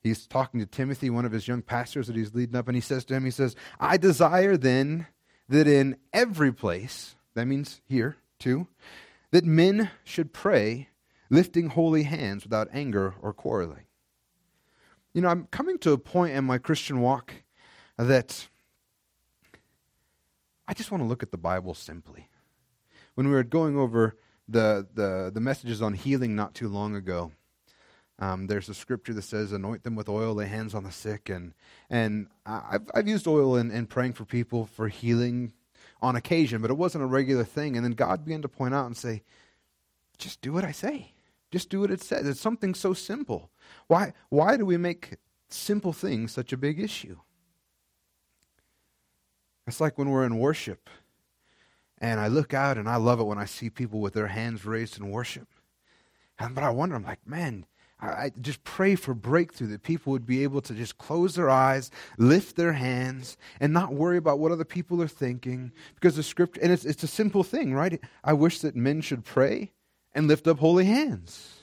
He's 0.00 0.26
talking 0.26 0.60
to 0.60 0.66
Timothy, 0.66 1.10
one 1.10 1.24
of 1.24 1.32
his 1.32 1.48
young 1.48 1.60
pastors 1.60 2.06
that 2.06 2.14
he's 2.14 2.34
leading 2.34 2.54
up, 2.54 2.68
and 2.68 2.76
he 2.76 2.80
says 2.80 3.04
to 3.06 3.14
him, 3.14 3.24
he 3.24 3.32
says, 3.32 3.56
I 3.80 3.96
desire 3.96 4.56
then 4.56 5.08
that 5.48 5.66
in 5.66 5.96
every 6.12 6.52
place, 6.52 7.16
that 7.34 7.46
means 7.46 7.80
here 7.88 8.16
too, 8.38 8.68
that 9.32 9.44
men 9.44 9.90
should 10.04 10.32
pray, 10.32 10.88
lifting 11.30 11.70
holy 11.70 12.04
hands 12.04 12.44
without 12.44 12.68
anger 12.72 13.14
or 13.20 13.32
quarreling. 13.32 13.84
You 15.12 15.22
know, 15.22 15.28
I'm 15.28 15.48
coming 15.50 15.78
to 15.78 15.92
a 15.92 15.98
point 15.98 16.36
in 16.36 16.44
my 16.44 16.58
Christian 16.58 17.00
walk 17.00 17.32
that 17.96 18.46
I 20.68 20.74
just 20.74 20.92
want 20.92 21.02
to 21.02 21.08
look 21.08 21.22
at 21.22 21.32
the 21.32 21.38
Bible 21.38 21.74
simply. 21.74 22.28
When 23.14 23.26
we 23.26 23.32
were 23.32 23.42
going 23.42 23.76
over 23.76 24.16
the, 24.48 24.86
the, 24.94 25.30
the 25.32 25.40
messages 25.40 25.82
on 25.82 25.94
healing 25.94 26.34
not 26.34 26.54
too 26.54 26.68
long 26.68 26.96
ago, 26.96 27.32
um, 28.18 28.46
there's 28.48 28.68
a 28.68 28.74
scripture 28.74 29.12
that 29.14 29.22
says, 29.22 29.52
anoint 29.52 29.84
them 29.84 29.94
with 29.94 30.08
oil, 30.08 30.34
lay 30.34 30.46
hands 30.46 30.74
on 30.74 30.82
the 30.84 30.90
sick. 30.90 31.28
And, 31.28 31.54
and 31.88 32.26
I've, 32.44 32.90
I've 32.94 33.06
used 33.06 33.28
oil 33.28 33.56
in, 33.56 33.70
in 33.70 33.86
praying 33.86 34.14
for 34.14 34.24
people 34.24 34.66
for 34.66 34.88
healing 34.88 35.52
on 36.02 36.16
occasion, 36.16 36.60
but 36.60 36.70
it 36.70 36.76
wasn't 36.76 37.04
a 37.04 37.06
regular 37.06 37.44
thing. 37.44 37.76
And 37.76 37.84
then 37.84 37.92
God 37.92 38.24
began 38.24 38.42
to 38.42 38.48
point 38.48 38.74
out 38.74 38.86
and 38.86 38.96
say, 38.96 39.22
just 40.16 40.40
do 40.40 40.52
what 40.52 40.64
I 40.64 40.72
say. 40.72 41.12
Just 41.50 41.70
do 41.70 41.80
what 41.80 41.90
it 41.90 42.02
says. 42.02 42.26
It's 42.26 42.40
something 42.40 42.74
so 42.74 42.92
simple. 42.92 43.50
Why, 43.86 44.12
why 44.28 44.56
do 44.56 44.66
we 44.66 44.76
make 44.76 45.16
simple 45.48 45.92
things 45.92 46.32
such 46.32 46.52
a 46.52 46.56
big 46.56 46.80
issue? 46.80 47.18
It's 49.66 49.80
like 49.80 49.96
when 49.96 50.10
we're 50.10 50.24
in 50.24 50.38
worship 50.38 50.90
and 52.00 52.20
I 52.20 52.28
look 52.28 52.54
out 52.54 52.78
and 52.78 52.88
I 52.88 52.96
love 52.96 53.20
it 53.20 53.24
when 53.24 53.38
I 53.38 53.44
see 53.44 53.70
people 53.70 54.00
with 54.00 54.14
their 54.14 54.28
hands 54.28 54.64
raised 54.64 54.98
in 54.98 55.10
worship. 55.10 55.48
And, 56.38 56.54
but 56.54 56.64
I 56.64 56.70
wonder, 56.70 56.94
I'm 56.94 57.04
like, 57.04 57.26
man, 57.26 57.66
I, 58.00 58.06
I 58.06 58.32
just 58.40 58.62
pray 58.64 58.94
for 58.94 59.14
breakthrough 59.14 59.68
that 59.68 59.82
people 59.82 60.12
would 60.12 60.26
be 60.26 60.42
able 60.42 60.60
to 60.62 60.74
just 60.74 60.98
close 60.98 61.34
their 61.34 61.50
eyes, 61.50 61.90
lift 62.16 62.56
their 62.56 62.74
hands, 62.74 63.36
and 63.60 63.72
not 63.72 63.94
worry 63.94 64.16
about 64.16 64.38
what 64.38 64.52
other 64.52 64.64
people 64.64 65.02
are 65.02 65.08
thinking. 65.08 65.72
Because 65.94 66.16
the 66.16 66.22
scripture, 66.22 66.60
and 66.62 66.72
it's, 66.72 66.84
it's 66.84 67.02
a 67.02 67.08
simple 67.08 67.42
thing, 67.42 67.74
right? 67.74 68.00
I 68.22 68.32
wish 68.32 68.60
that 68.60 68.76
men 68.76 69.00
should 69.00 69.24
pray 69.24 69.72
and 70.14 70.28
lift 70.28 70.46
up 70.46 70.58
holy 70.58 70.84
hands. 70.84 71.54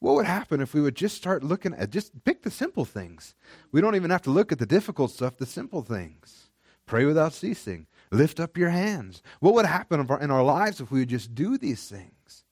What 0.00 0.14
would 0.14 0.26
happen 0.26 0.60
if 0.60 0.74
we 0.74 0.80
would 0.80 0.94
just 0.94 1.16
start 1.16 1.42
looking 1.42 1.74
at 1.74 1.90
just 1.90 2.24
pick 2.24 2.42
the 2.42 2.50
simple 2.50 2.84
things? 2.84 3.34
We 3.72 3.80
don't 3.80 3.96
even 3.96 4.10
have 4.10 4.22
to 4.22 4.30
look 4.30 4.52
at 4.52 4.58
the 4.58 4.66
difficult 4.66 5.10
stuff, 5.10 5.38
the 5.38 5.46
simple 5.46 5.82
things. 5.82 6.50
Pray 6.86 7.04
without 7.04 7.32
ceasing. 7.32 7.86
Lift 8.10 8.40
up 8.40 8.56
your 8.56 8.70
hands. 8.70 9.22
What 9.40 9.54
would 9.54 9.66
happen 9.66 10.00
in 10.00 10.30
our 10.30 10.42
lives 10.42 10.80
if 10.80 10.90
we 10.90 11.00
would 11.00 11.08
just 11.08 11.34
do 11.34 11.58
these 11.58 11.88
things? 11.88 12.44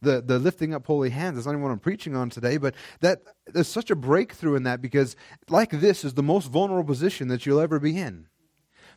The, 0.00 0.20
the 0.20 0.38
lifting 0.38 0.74
up 0.74 0.86
holy 0.86 1.10
hands 1.10 1.38
is 1.38 1.46
not 1.46 1.52
even 1.52 1.62
what 1.62 1.72
I'm 1.72 1.80
preaching 1.80 2.14
on 2.14 2.30
today, 2.30 2.56
but 2.56 2.74
that 3.00 3.22
there's 3.46 3.68
such 3.68 3.90
a 3.90 3.96
breakthrough 3.96 4.54
in 4.54 4.62
that 4.62 4.80
because 4.80 5.16
like 5.48 5.70
this 5.70 6.04
is 6.04 6.14
the 6.14 6.22
most 6.22 6.46
vulnerable 6.46 6.84
position 6.84 7.28
that 7.28 7.44
you'll 7.44 7.60
ever 7.60 7.80
be 7.80 7.98
in. 7.98 8.28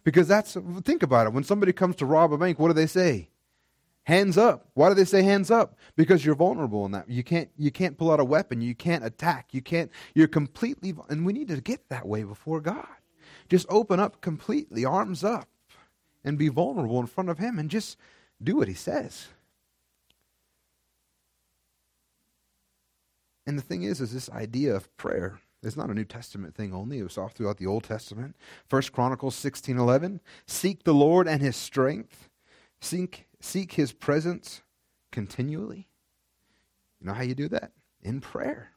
Because 0.03 0.27
that's 0.27 0.57
think 0.83 1.03
about 1.03 1.27
it. 1.27 1.33
When 1.33 1.43
somebody 1.43 1.73
comes 1.73 1.95
to 1.97 2.05
rob 2.05 2.33
a 2.33 2.37
bank, 2.37 2.59
what 2.59 2.67
do 2.67 2.73
they 2.73 2.87
say? 2.87 3.29
Hands 4.03 4.35
up. 4.37 4.67
Why 4.73 4.89
do 4.89 4.95
they 4.95 5.05
say 5.05 5.21
hands 5.21 5.51
up? 5.51 5.77
Because 5.95 6.25
you're 6.25 6.35
vulnerable 6.35 6.85
in 6.85 6.91
that. 6.91 7.09
You 7.09 7.23
can't 7.23 7.49
you 7.57 7.71
can't 7.71 7.97
pull 7.97 8.11
out 8.11 8.19
a 8.19 8.25
weapon. 8.25 8.61
You 8.61 8.73
can't 8.73 9.05
attack. 9.05 9.53
You 9.53 9.61
can't 9.61 9.91
you're 10.15 10.27
completely 10.27 10.93
and 11.09 11.25
we 11.25 11.33
need 11.33 11.47
to 11.49 11.61
get 11.61 11.89
that 11.89 12.07
way 12.07 12.23
before 12.23 12.61
God. 12.61 12.87
Just 13.49 13.67
open 13.69 13.99
up 13.99 14.21
completely, 14.21 14.85
arms 14.85 15.23
up, 15.23 15.49
and 16.23 16.37
be 16.37 16.47
vulnerable 16.49 16.99
in 16.99 17.07
front 17.07 17.29
of 17.29 17.39
him 17.39 17.57
and 17.57 17.69
just 17.69 17.97
do 18.41 18.57
what 18.57 18.67
he 18.67 18.73
says. 18.73 19.27
And 23.45 23.57
the 23.57 23.63
thing 23.63 23.83
is, 23.83 23.99
is 23.99 24.13
this 24.13 24.29
idea 24.29 24.75
of 24.75 24.95
prayer 24.97 25.39
is 25.63 25.75
not 25.75 25.89
a 25.89 25.93
New 25.93 26.05
Testament 26.05 26.55
thing 26.55 26.73
only. 26.73 26.99
It 26.99 27.03
was 27.03 27.17
all 27.17 27.27
throughout 27.27 27.57
the 27.57 27.65
Old 27.67 27.83
Testament. 27.83 28.35
First 28.67 28.91
Chronicles 28.93 29.35
sixteen 29.35 29.77
eleven. 29.77 30.21
Seek 30.45 30.83
the 30.83 30.93
Lord 30.93 31.27
and 31.27 31.41
his 31.41 31.55
strength. 31.55 32.29
Seek 32.79 33.27
seek 33.39 33.73
his 33.73 33.93
presence 33.93 34.61
continually. 35.11 35.87
You 36.99 37.07
know 37.07 37.13
how 37.13 37.23
you 37.23 37.35
do 37.35 37.47
that? 37.49 37.71
In 38.01 38.21
prayer. 38.21 38.71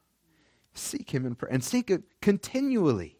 Seek 0.73 1.11
him 1.11 1.25
in 1.25 1.35
prayer 1.35 1.53
and 1.53 1.63
seek 1.63 1.89
it 1.89 2.03
continually. 2.21 3.17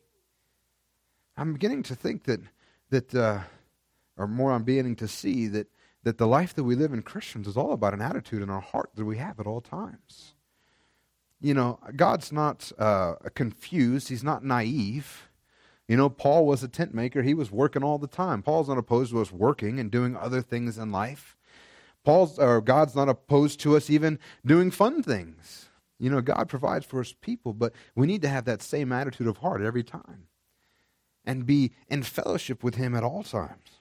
I'm 1.37 1.53
beginning 1.53 1.83
to 1.83 1.95
think 1.95 2.23
that 2.25 2.41
that 2.89 3.15
uh, 3.15 3.39
or 4.17 4.27
more 4.27 4.51
I'm 4.51 4.63
beginning 4.63 4.95
to 4.97 5.07
see 5.07 5.47
that 5.47 5.67
that 6.03 6.19
the 6.19 6.27
life 6.27 6.53
that 6.53 6.63
we 6.63 6.75
live 6.75 6.93
in 6.93 7.01
Christians 7.01 7.47
is 7.47 7.57
all 7.57 7.73
about 7.73 7.95
an 7.95 8.01
attitude 8.01 8.43
in 8.43 8.49
our 8.49 8.61
heart 8.61 8.91
that 8.95 9.05
we 9.05 9.17
have 9.17 9.39
at 9.39 9.47
all 9.47 9.59
times. 9.59 10.35
You 11.41 11.55
know, 11.55 11.79
God's 11.95 12.31
not 12.31 12.71
uh, 12.77 13.15
confused. 13.33 14.09
He's 14.09 14.23
not 14.23 14.45
naive. 14.45 15.29
You 15.87 15.97
know, 15.97 16.09
Paul 16.09 16.45
was 16.45 16.63
a 16.63 16.67
tent 16.67 16.93
maker. 16.93 17.23
He 17.23 17.33
was 17.33 17.51
working 17.51 17.83
all 17.83 17.97
the 17.97 18.07
time. 18.07 18.43
Paul's 18.43 18.69
not 18.69 18.77
opposed 18.77 19.11
to 19.11 19.21
us 19.21 19.31
working 19.31 19.79
and 19.79 19.91
doing 19.91 20.15
other 20.15 20.41
things 20.41 20.77
in 20.77 20.91
life. 20.91 21.35
Paul's 22.03 22.37
or 22.37 22.61
God's 22.61 22.95
not 22.95 23.09
opposed 23.09 23.59
to 23.61 23.75
us 23.75 23.89
even 23.89 24.19
doing 24.45 24.69
fun 24.69 25.01
things. 25.01 25.69
You 25.99 26.09
know, 26.09 26.21
God 26.21 26.49
provides 26.49 26.85
for 26.85 26.99
his 27.01 27.13
people, 27.13 27.53
but 27.53 27.73
we 27.95 28.05
need 28.05 28.21
to 28.21 28.29
have 28.29 28.45
that 28.45 28.61
same 28.61 28.91
attitude 28.91 29.27
of 29.27 29.37
heart 29.37 29.61
every 29.61 29.83
time 29.83 30.27
and 31.25 31.47
be 31.47 31.71
in 31.89 32.03
fellowship 32.03 32.63
with 32.63 32.75
him 32.75 32.95
at 32.95 33.03
all 33.03 33.23
times. 33.23 33.79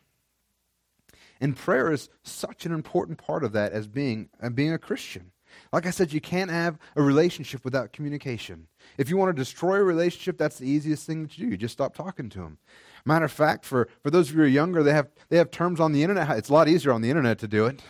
And 1.41 1.57
prayer 1.57 1.93
is 1.93 2.09
such 2.23 2.67
an 2.67 2.73
important 2.73 3.19
part 3.19 3.45
of 3.45 3.53
that 3.53 3.73
as 3.73 3.87
being, 3.87 4.29
uh, 4.43 4.51
being 4.51 4.73
a 4.73 4.79
Christian. 4.79 5.33
Like 5.73 5.87
I 5.87 5.91
said, 5.91 6.13
you 6.13 6.21
can't 6.21 6.51
have 6.51 6.79
a 6.97 7.03
relationship 7.03 7.65
without 7.65 7.93
communication. 7.93 8.67
If 8.99 9.09
you 9.09 9.17
want 9.17 9.35
to 9.35 9.41
destroy 9.41 9.77
a 9.77 9.85
relationship, 9.85 10.37
that's 10.37 10.59
the 10.59 10.69
easiest 10.69 11.07
thing 11.07 11.29
to 11.29 11.37
do. 11.37 11.47
You 11.47 11.57
just 11.57 11.75
stop 11.75 11.95
talking 11.95 12.29
to 12.31 12.39
them. 12.39 12.59
Matter 13.05 13.27
of 13.27 13.33
fact, 13.33 13.65
for, 13.65 13.89
for 14.03 14.11
those 14.11 14.29
of 14.31 14.35
you 14.35 14.41
who 14.41 14.47
are 14.47 14.49
younger, 14.49 14.83
they 14.83 14.93
have, 14.93 15.09
they 15.29 15.37
have 15.37 15.51
terms 15.51 15.79
on 15.79 15.93
the 15.93 16.03
internet. 16.03 16.31
It's 16.39 16.49
a 16.49 16.53
lot 16.53 16.69
easier 16.69 16.93
on 16.93 17.03
the 17.03 17.11
internet 17.11 17.39
to 17.41 17.49
do 17.49 17.67
it, 17.67 17.83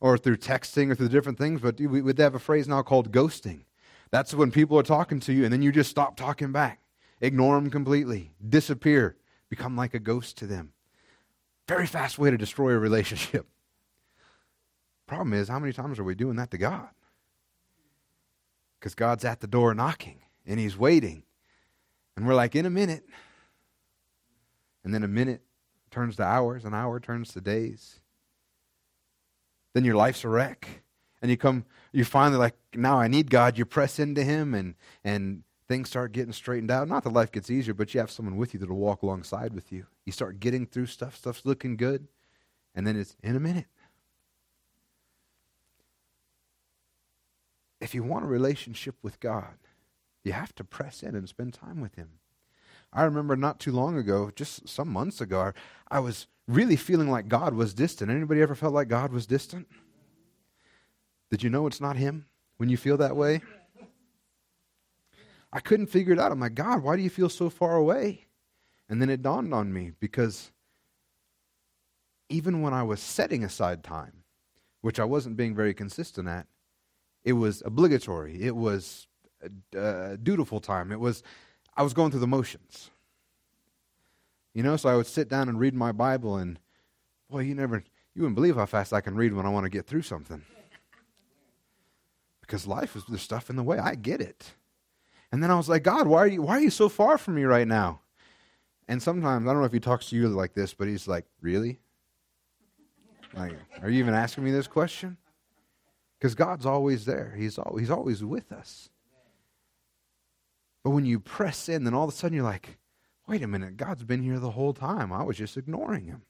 or 0.00 0.16
through 0.18 0.36
texting 0.38 0.90
or 0.90 0.94
through 0.94 1.08
different 1.08 1.38
things, 1.38 1.60
but 1.60 1.78
we, 1.78 2.00
we 2.02 2.12
have 2.18 2.34
a 2.34 2.38
phrase 2.38 2.66
now 2.66 2.82
called 2.82 3.12
ghosting. 3.12 3.60
That's 4.10 4.34
when 4.34 4.50
people 4.50 4.78
are 4.78 4.82
talking 4.82 5.20
to 5.20 5.32
you 5.32 5.44
and 5.44 5.52
then 5.52 5.62
you 5.62 5.70
just 5.70 5.90
stop 5.90 6.16
talking 6.16 6.52
back. 6.52 6.80
Ignore 7.20 7.56
them 7.56 7.70
completely, 7.70 8.32
disappear, 8.48 9.16
become 9.48 9.76
like 9.76 9.94
a 9.94 9.98
ghost 9.98 10.38
to 10.38 10.46
them. 10.46 10.72
Very 11.70 11.86
fast 11.86 12.18
way 12.18 12.32
to 12.32 12.36
destroy 12.36 12.72
a 12.72 12.78
relationship. 12.80 13.46
Problem 15.06 15.32
is, 15.32 15.46
how 15.46 15.60
many 15.60 15.72
times 15.72 16.00
are 16.00 16.04
we 16.04 16.16
doing 16.16 16.34
that 16.34 16.50
to 16.50 16.58
God? 16.58 16.88
Because 18.80 18.96
God's 18.96 19.24
at 19.24 19.38
the 19.38 19.46
door 19.46 19.72
knocking 19.72 20.18
and 20.44 20.58
He's 20.58 20.76
waiting. 20.76 21.22
And 22.16 22.26
we're 22.26 22.34
like, 22.34 22.56
in 22.56 22.66
a 22.66 22.70
minute. 22.70 23.04
And 24.82 24.92
then 24.92 25.04
a 25.04 25.08
minute 25.08 25.42
turns 25.92 26.16
to 26.16 26.24
hours, 26.24 26.64
an 26.64 26.74
hour 26.74 26.98
turns 26.98 27.32
to 27.34 27.40
days. 27.40 28.00
Then 29.72 29.84
your 29.84 29.94
life's 29.94 30.24
a 30.24 30.28
wreck. 30.28 30.82
And 31.22 31.30
you 31.30 31.36
come, 31.36 31.66
you 31.92 32.04
finally 32.04 32.40
like, 32.40 32.56
now 32.74 32.98
I 32.98 33.06
need 33.06 33.30
God. 33.30 33.56
You 33.56 33.64
press 33.64 34.00
into 34.00 34.24
Him 34.24 34.54
and, 34.54 34.74
and 35.04 35.44
things 35.68 35.88
start 35.88 36.10
getting 36.10 36.32
straightened 36.32 36.72
out. 36.72 36.88
Not 36.88 37.04
that 37.04 37.12
life 37.12 37.30
gets 37.30 37.48
easier, 37.48 37.74
but 37.74 37.94
you 37.94 38.00
have 38.00 38.10
someone 38.10 38.36
with 38.36 38.54
you 38.54 38.58
that'll 38.58 38.74
walk 38.74 39.02
alongside 39.02 39.54
with 39.54 39.70
you. 39.70 39.86
You 40.10 40.12
start 40.12 40.40
getting 40.40 40.66
through 40.66 40.86
stuff, 40.86 41.16
stuff's 41.16 41.46
looking 41.46 41.76
good, 41.76 42.08
and 42.74 42.84
then 42.84 42.96
it's 42.96 43.14
in 43.22 43.36
a 43.36 43.38
minute. 43.38 43.68
If 47.80 47.94
you 47.94 48.02
want 48.02 48.24
a 48.24 48.26
relationship 48.26 48.96
with 49.02 49.20
God, 49.20 49.54
you 50.24 50.32
have 50.32 50.52
to 50.56 50.64
press 50.64 51.04
in 51.04 51.14
and 51.14 51.28
spend 51.28 51.54
time 51.54 51.80
with 51.80 51.94
Him. 51.94 52.08
I 52.92 53.04
remember 53.04 53.36
not 53.36 53.60
too 53.60 53.70
long 53.70 53.96
ago, 53.96 54.32
just 54.34 54.68
some 54.68 54.88
months 54.88 55.20
ago, 55.20 55.52
I 55.88 56.00
was 56.00 56.26
really 56.48 56.74
feeling 56.74 57.08
like 57.08 57.28
God 57.28 57.54
was 57.54 57.72
distant. 57.72 58.10
Anybody 58.10 58.42
ever 58.42 58.56
felt 58.56 58.74
like 58.74 58.88
God 58.88 59.12
was 59.12 59.28
distant? 59.28 59.68
Did 61.30 61.44
you 61.44 61.50
know 61.50 61.68
it's 61.68 61.80
not 61.80 61.94
Him 61.94 62.26
when 62.56 62.68
you 62.68 62.76
feel 62.76 62.96
that 62.96 63.14
way? 63.14 63.42
I 65.52 65.60
couldn't 65.60 65.86
figure 65.86 66.12
it 66.12 66.18
out. 66.18 66.32
I'm 66.32 66.40
like, 66.40 66.56
God, 66.56 66.82
why 66.82 66.96
do 66.96 67.02
you 67.02 67.10
feel 67.10 67.28
so 67.28 67.48
far 67.48 67.76
away? 67.76 68.24
And 68.90 69.00
then 69.00 69.08
it 69.08 69.22
dawned 69.22 69.54
on 69.54 69.72
me 69.72 69.92
because 70.00 70.50
even 72.28 72.60
when 72.60 72.74
I 72.74 72.82
was 72.82 73.00
setting 73.00 73.44
aside 73.44 73.84
time, 73.84 74.24
which 74.80 74.98
I 74.98 75.04
wasn't 75.04 75.36
being 75.36 75.54
very 75.54 75.72
consistent 75.72 76.26
at, 76.26 76.46
it 77.22 77.34
was 77.34 77.62
obligatory. 77.64 78.42
It 78.42 78.56
was 78.56 79.06
a, 79.72 80.16
dutiful 80.16 80.60
time. 80.60 80.90
It 80.90 80.98
was, 80.98 81.22
I 81.76 81.84
was 81.84 81.94
going 81.94 82.10
through 82.10 82.20
the 82.20 82.26
motions. 82.26 82.90
You 84.54 84.64
know, 84.64 84.76
so 84.76 84.88
I 84.88 84.96
would 84.96 85.06
sit 85.06 85.28
down 85.28 85.48
and 85.48 85.60
read 85.60 85.74
my 85.74 85.92
Bible, 85.92 86.36
and 86.36 86.58
boy, 87.30 87.40
you 87.40 87.54
never, 87.54 87.84
you 88.14 88.22
wouldn't 88.22 88.34
believe 88.34 88.56
how 88.56 88.66
fast 88.66 88.92
I 88.92 89.00
can 89.00 89.14
read 89.14 89.32
when 89.32 89.46
I 89.46 89.50
want 89.50 89.64
to 89.64 89.70
get 89.70 89.86
through 89.86 90.02
something. 90.02 90.42
Because 92.40 92.66
life 92.66 92.96
is 92.96 93.04
there's 93.08 93.22
stuff 93.22 93.48
in 93.50 93.54
the 93.54 93.62
way. 93.62 93.78
I 93.78 93.94
get 93.94 94.20
it. 94.20 94.54
And 95.30 95.40
then 95.40 95.52
I 95.52 95.54
was 95.54 95.68
like, 95.68 95.84
God, 95.84 96.08
why 96.08 96.18
are 96.18 96.26
you 96.26 96.42
why 96.42 96.56
are 96.56 96.60
you 96.60 96.70
so 96.70 96.88
far 96.88 97.16
from 97.16 97.36
me 97.36 97.44
right 97.44 97.68
now? 97.68 98.00
And 98.90 99.00
sometimes 99.00 99.46
I 99.46 99.52
don't 99.52 99.60
know 99.60 99.66
if 99.66 99.72
he 99.72 99.78
talks 99.78 100.08
to 100.10 100.16
you 100.16 100.28
like 100.28 100.52
this, 100.52 100.74
but 100.74 100.88
he's 100.88 101.06
like, 101.06 101.24
Really? 101.40 101.78
Like, 103.32 103.52
are 103.80 103.88
you 103.88 104.00
even 104.00 104.14
asking 104.14 104.42
me 104.42 104.50
this 104.50 104.66
question? 104.66 105.16
Because 106.18 106.34
God's 106.34 106.66
always 106.66 107.04
there. 107.04 107.32
He's 107.38 107.56
always, 107.56 107.82
he's 107.82 107.90
always 107.90 108.24
with 108.24 108.50
us. 108.50 108.90
But 110.82 110.90
when 110.90 111.04
you 111.04 111.20
press 111.20 111.68
in, 111.68 111.84
then 111.84 111.94
all 111.94 112.02
of 112.02 112.12
a 112.12 112.16
sudden 112.16 112.34
you're 112.34 112.44
like, 112.44 112.78
wait 113.28 113.42
a 113.42 113.46
minute, 113.46 113.76
God's 113.76 114.02
been 114.02 114.24
here 114.24 114.40
the 114.40 114.50
whole 114.50 114.74
time. 114.74 115.12
I 115.12 115.22
was 115.22 115.36
just 115.36 115.56
ignoring 115.56 116.06
him. 116.06 116.22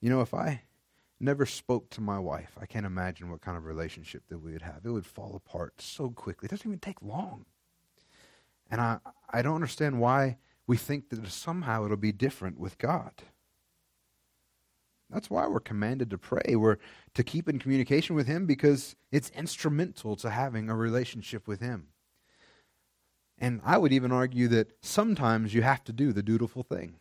You 0.00 0.10
know, 0.10 0.20
if 0.20 0.32
I 0.32 0.62
never 1.18 1.46
spoke 1.46 1.90
to 1.90 2.00
my 2.00 2.20
wife, 2.20 2.56
I 2.60 2.66
can't 2.66 2.86
imagine 2.86 3.28
what 3.28 3.40
kind 3.40 3.56
of 3.56 3.64
relationship 3.64 4.22
that 4.28 4.38
we 4.38 4.52
would 4.52 4.62
have. 4.62 4.82
It 4.84 4.90
would 4.90 5.06
fall 5.06 5.34
apart 5.34 5.80
so 5.80 6.10
quickly. 6.10 6.46
It 6.46 6.50
doesn't 6.50 6.68
even 6.68 6.78
take 6.78 7.02
long. 7.02 7.46
And 8.70 8.80
I, 8.80 8.98
I 9.30 9.42
don't 9.42 9.54
understand 9.54 10.00
why 10.00 10.38
we 10.66 10.76
think 10.76 11.10
that 11.10 11.26
somehow 11.28 11.84
it'll 11.84 11.96
be 11.96 12.12
different 12.12 12.58
with 12.58 12.78
God. 12.78 13.12
That's 15.10 15.30
why 15.30 15.46
we're 15.46 15.60
commanded 15.60 16.10
to 16.10 16.18
pray. 16.18 16.56
We're 16.56 16.78
to 17.14 17.22
keep 17.22 17.48
in 17.48 17.58
communication 17.58 18.16
with 18.16 18.26
Him 18.26 18.46
because 18.46 18.96
it's 19.12 19.30
instrumental 19.30 20.16
to 20.16 20.30
having 20.30 20.68
a 20.68 20.74
relationship 20.74 21.46
with 21.46 21.60
Him. 21.60 21.88
And 23.38 23.60
I 23.64 23.78
would 23.78 23.92
even 23.92 24.10
argue 24.10 24.48
that 24.48 24.72
sometimes 24.80 25.54
you 25.54 25.62
have 25.62 25.84
to 25.84 25.92
do 25.92 26.12
the 26.12 26.22
dutiful 26.22 26.62
thing. 26.62 26.96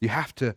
You 0.00 0.08
have 0.08 0.34
to 0.36 0.56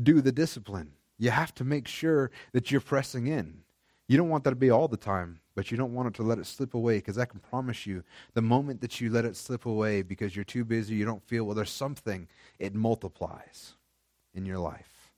do 0.00 0.20
the 0.20 0.32
discipline. 0.32 0.92
You 1.18 1.30
have 1.30 1.54
to 1.56 1.64
make 1.64 1.86
sure 1.86 2.30
that 2.52 2.70
you're 2.70 2.80
pressing 2.80 3.26
in. 3.26 3.64
You 4.06 4.18
don't 4.18 4.28
want 4.28 4.44
that 4.44 4.50
to 4.50 4.56
be 4.56 4.70
all 4.70 4.88
the 4.88 4.96
time, 4.96 5.40
but 5.54 5.70
you 5.70 5.76
don't 5.76 5.94
want 5.94 6.08
it 6.08 6.14
to 6.14 6.22
let 6.22 6.38
it 6.38 6.46
slip 6.46 6.74
away 6.74 6.98
because 6.98 7.16
I 7.16 7.24
can 7.24 7.40
promise 7.40 7.86
you 7.86 8.04
the 8.34 8.42
moment 8.42 8.80
that 8.82 9.00
you 9.00 9.10
let 9.10 9.24
it 9.24 9.36
slip 9.36 9.64
away 9.64 10.02
because 10.02 10.36
you're 10.36 10.44
too 10.44 10.64
busy, 10.64 10.94
you 10.94 11.06
don't 11.06 11.22
feel, 11.22 11.44
well, 11.44 11.54
there's 11.54 11.70
something, 11.70 12.28
it 12.58 12.74
multiplies 12.74 13.74
in 14.34 14.44
your 14.44 14.58
life. 14.58 15.12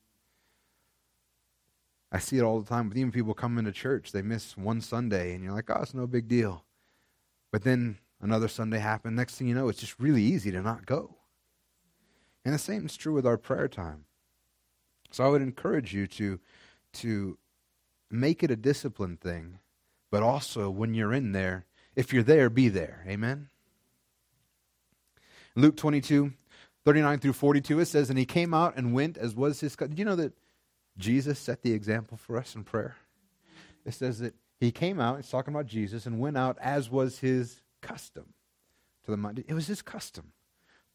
I 2.12 2.18
see 2.20 2.38
it 2.38 2.42
all 2.42 2.60
the 2.60 2.68
time 2.68 2.88
with 2.88 2.96
even 2.96 3.10
people 3.10 3.34
coming 3.34 3.64
to 3.64 3.72
church. 3.72 4.12
They 4.12 4.22
miss 4.22 4.56
one 4.56 4.80
Sunday, 4.80 5.34
and 5.34 5.42
you're 5.42 5.52
like, 5.52 5.68
oh, 5.68 5.82
it's 5.82 5.92
no 5.92 6.06
big 6.06 6.28
deal. 6.28 6.64
But 7.50 7.64
then 7.64 7.98
another 8.20 8.48
Sunday 8.48 8.78
happened. 8.78 9.16
Next 9.16 9.34
thing 9.34 9.48
you 9.48 9.54
know, 9.54 9.68
it's 9.68 9.80
just 9.80 9.98
really 9.98 10.22
easy 10.22 10.52
to 10.52 10.62
not 10.62 10.86
go. 10.86 11.16
And 12.44 12.54
the 12.54 12.58
same 12.58 12.86
is 12.86 12.96
true 12.96 13.12
with 13.12 13.26
our 13.26 13.36
prayer 13.36 13.66
time. 13.66 14.04
So 15.10 15.24
I 15.24 15.28
would 15.28 15.42
encourage 15.42 15.92
you 15.92 16.06
to, 16.06 16.38
to 16.94 17.38
make 18.10 18.42
it 18.42 18.50
a 18.50 18.56
discipline 18.56 19.16
thing, 19.16 19.58
but 20.10 20.22
also 20.22 20.70
when 20.70 20.94
you're 20.94 21.12
in 21.12 21.32
there, 21.32 21.66
if 21.94 22.12
you're 22.12 22.22
there, 22.22 22.50
be 22.50 22.68
there. 22.68 23.04
Amen? 23.08 23.48
Luke 25.54 25.76
22, 25.76 26.32
39 26.84 27.18
through 27.18 27.32
42, 27.32 27.80
it 27.80 27.86
says, 27.86 28.10
And 28.10 28.18
he 28.18 28.26
came 28.26 28.52
out 28.52 28.76
and 28.76 28.92
went 28.92 29.16
as 29.16 29.34
was 29.34 29.60
his. 29.60 29.74
Did 29.74 29.98
you 29.98 30.04
know 30.04 30.16
that 30.16 30.34
Jesus 30.98 31.38
set 31.38 31.62
the 31.62 31.72
example 31.72 32.16
for 32.16 32.36
us 32.36 32.54
in 32.54 32.64
prayer? 32.64 32.96
It 33.84 33.94
says 33.94 34.18
that 34.18 34.34
he 34.60 34.70
came 34.70 35.00
out, 35.00 35.18
it's 35.18 35.30
talking 35.30 35.54
about 35.54 35.66
Jesus, 35.66 36.06
and 36.06 36.18
went 36.18 36.36
out 36.36 36.58
as 36.60 36.90
was 36.90 37.18
his 37.18 37.62
custom 37.80 38.34
to 39.04 39.10
the 39.10 39.16
mountain. 39.16 39.44
It 39.48 39.54
was 39.54 39.66
his 39.66 39.82
custom 39.82 40.32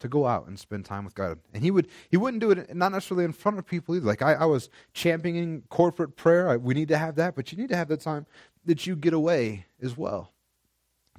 to 0.02 0.08
go 0.08 0.26
out 0.26 0.46
and 0.46 0.58
spend 0.58 0.84
time 0.84 1.04
with 1.04 1.14
God. 1.14 1.38
And 1.54 1.62
he 1.62 1.70
would 1.70 1.88
he 2.10 2.16
wouldn't 2.16 2.40
do 2.40 2.50
it 2.50 2.74
not 2.74 2.92
necessarily 2.92 3.24
in 3.24 3.32
front 3.32 3.58
of 3.58 3.66
people 3.66 3.94
either. 3.94 4.06
Like 4.06 4.20
I, 4.20 4.34
I 4.34 4.44
was 4.44 4.68
championing 4.92 5.62
corporate 5.70 6.16
prayer. 6.16 6.48
I, 6.48 6.56
we 6.56 6.74
need 6.74 6.88
to 6.88 6.98
have 6.98 7.14
that, 7.16 7.34
but 7.34 7.50
you 7.50 7.58
need 7.58 7.70
to 7.70 7.76
have 7.76 7.88
the 7.88 7.96
time 7.96 8.26
that 8.64 8.86
you 8.86 8.96
get 8.96 9.14
away 9.14 9.66
as 9.80 9.96
well. 9.96 10.32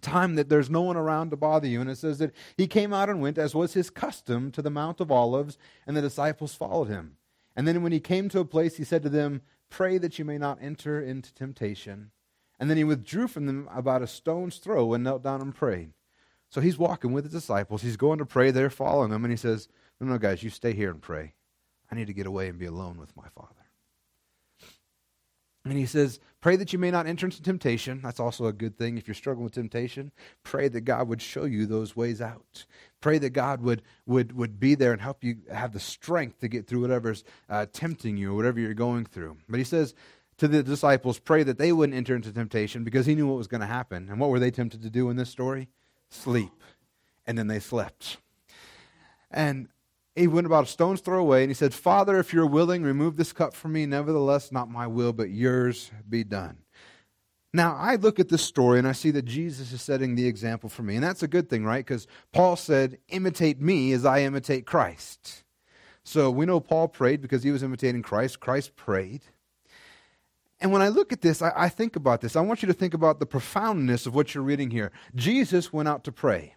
Time 0.02 0.36
that 0.36 0.50
there's 0.50 0.70
no 0.70 0.82
one 0.82 0.98
around 0.98 1.32
to 1.32 1.38
bother 1.38 1.68
you. 1.68 1.80
And 1.80 1.90
it 1.90 1.98
says 1.98 2.18
that 2.20 2.34
he 2.58 2.68
came 2.68 2.94
out 2.94 3.10
and 3.10 3.22
went, 3.22 3.38
as 3.38 3.56
was 3.56 3.74
his 3.74 3.90
custom, 3.90 4.52
to 4.52 4.62
the 4.62 4.70
Mount 4.70 5.00
of 5.00 5.12
Olives, 5.12 5.58
and 5.88 5.96
the 5.96 6.02
disciples 6.02 6.54
followed 6.54 6.90
him. 6.90 7.16
And 7.56 7.66
then 7.66 7.82
when 7.84 7.94
he 7.94 8.02
came 8.02 8.28
to 8.30 8.40
a 8.40 8.46
place, 8.46 8.76
he 8.76 8.84
said 8.84 9.04
to 9.04 9.10
them, 9.10 9.42
Pray 9.70 9.98
that 9.98 10.20
you 10.20 10.26
may 10.26 10.38
not 10.38 10.60
enter 10.62 11.02
into 11.02 11.34
temptation. 11.34 12.12
And 12.60 12.70
then 12.70 12.78
he 12.78 12.84
withdrew 12.84 13.28
from 13.28 13.46
them 13.46 13.70
about 13.74 14.02
a 14.02 14.08
stone's 14.08 14.58
throw 14.58 14.94
and 14.94 15.04
knelt 15.04 15.24
down 15.24 15.42
and 15.42 15.56
prayed. 15.56 15.94
So 16.54 16.62
he's 16.62 16.78
walking 16.78 17.14
with 17.14 17.24
his 17.24 17.34
disciples. 17.34 17.82
He's 17.82 17.98
going 17.98 18.20
to 18.20 18.28
pray. 18.28 18.52
They're 18.52 18.70
following 18.70 19.12
him. 19.12 19.26
And 19.26 19.32
he 19.32 19.38
says, 19.38 19.68
No, 20.00 20.06
no, 20.06 20.20
guys, 20.20 20.44
you 20.44 20.52
stay 20.52 20.74
here 20.74 20.92
and 20.92 21.02
pray. 21.02 21.34
I 21.92 21.96
need 21.96 22.06
to 22.06 22.14
get 22.14 22.28
away 22.28 22.48
and 22.48 22.60
be 22.60 22.68
alone 22.68 23.00
with 23.00 23.18
my 23.18 23.26
Father. 23.36 23.50
And 25.66 25.80
he 25.80 25.88
says, 25.88 26.20
Pray 26.42 26.56
that 26.58 26.72
you 26.72 26.78
may 26.78 26.92
not 26.92 27.08
enter 27.08 27.26
into 27.26 27.42
temptation. 27.42 28.02
That's 28.04 28.20
also 28.20 28.46
a 28.46 28.54
good 28.54 28.78
thing. 28.78 29.00
If 29.00 29.08
you're 29.08 29.16
struggling 29.16 29.46
with 29.46 29.56
temptation, 29.56 30.12
pray 30.44 30.68
that 30.68 30.82
God 30.82 31.08
would 31.08 31.24
show 31.24 31.46
you 31.46 31.66
those 31.66 31.96
ways 31.96 32.22
out. 32.22 32.66
Pray 33.02 33.18
that 33.18 33.32
God 33.32 33.64
would, 33.64 33.82
would, 34.06 34.38
would 34.38 34.60
be 34.60 34.76
there 34.76 34.92
and 34.92 35.02
help 35.02 35.24
you 35.24 35.38
have 35.52 35.74
the 35.74 35.80
strength 35.80 36.40
to 36.42 36.48
get 36.48 36.68
through 36.68 36.82
whatever's 36.82 37.24
uh, 37.50 37.66
tempting 37.74 38.16
you 38.16 38.32
or 38.32 38.36
whatever 38.36 38.60
you're 38.60 38.76
going 38.76 39.06
through. 39.06 39.38
But 39.50 39.58
he 39.58 39.64
says 39.64 39.96
to 40.38 40.48
the 40.48 40.62
disciples, 40.62 41.18
Pray 41.18 41.42
that 41.42 41.58
they 41.58 41.72
wouldn't 41.72 41.98
enter 41.98 42.16
into 42.16 42.32
temptation 42.32 42.84
because 42.84 43.08
he 43.08 43.16
knew 43.16 43.26
what 43.26 43.38
was 43.38 43.48
going 43.48 43.62
to 43.62 43.68
happen. 43.68 44.08
And 44.08 44.20
what 44.20 44.30
were 44.30 44.40
they 44.40 44.52
tempted 44.52 44.84
to 44.84 44.92
do 44.92 45.10
in 45.10 45.16
this 45.16 45.32
story? 45.32 45.70
Sleep. 46.14 46.52
And 47.26 47.38
then 47.38 47.48
they 47.48 47.60
slept. 47.60 48.18
And 49.32 49.68
he 50.16 50.28
went 50.28 50.46
about 50.46 50.66
a 50.66 50.68
stone's 50.68 51.02
throw 51.02 51.20
away 51.20 51.42
and 51.42 51.50
he 51.50 51.56
said, 51.56 51.74
Father, 51.74 52.20
if 52.20 52.34
you're 52.34 52.46
willing, 52.46 52.84
remove 52.84 53.18
this 53.18 53.34
cup 53.34 53.54
from 53.54 53.74
me. 53.74 53.86
Nevertheless, 53.86 54.52
not 54.52 54.70
my 54.70 54.86
will, 54.86 55.14
but 55.14 55.30
yours 55.30 55.92
be 56.08 56.24
done. 56.24 56.58
Now, 57.56 57.76
I 57.76 57.96
look 57.96 58.20
at 58.20 58.30
this 58.30 58.44
story 58.44 58.80
and 58.80 58.88
I 58.88 58.94
see 58.94 59.12
that 59.12 59.26
Jesus 59.26 59.72
is 59.72 59.82
setting 59.82 60.16
the 60.16 60.28
example 60.28 60.70
for 60.70 60.84
me. 60.84 60.96
And 60.96 61.04
that's 61.04 61.24
a 61.24 61.28
good 61.28 61.50
thing, 61.50 61.64
right? 61.64 61.86
Because 61.86 62.08
Paul 62.32 62.56
said, 62.56 62.98
imitate 63.10 63.62
me 63.62 63.92
as 63.94 64.06
I 64.06 64.22
imitate 64.22 64.66
Christ. 64.66 65.44
So 66.04 66.30
we 66.30 66.46
know 66.46 66.60
Paul 66.60 66.88
prayed 66.88 67.22
because 67.22 67.44
he 67.44 67.52
was 67.52 67.64
imitating 67.64 68.02
Christ. 68.02 68.40
Christ 68.40 68.76
prayed. 68.76 69.22
And 70.64 70.72
when 70.72 70.82
I 70.82 70.88
look 70.88 71.12
at 71.12 71.22
this, 71.22 71.42
I, 71.42 71.52
I 71.56 71.70
think 71.70 71.98
about 71.98 72.22
this. 72.22 72.38
I 72.38 72.42
want 72.42 72.64
you 72.64 72.68
to 72.68 72.74
think 72.74 72.94
about 72.94 73.20
the 73.20 73.26
profoundness 73.26 74.06
of 74.06 74.16
what 74.16 74.34
you're 74.34 74.44
reading 74.46 74.72
here. 74.72 74.94
Jesus 75.14 75.74
went 75.74 75.90
out 75.90 76.06
to 76.06 76.12
pray. 76.14 76.56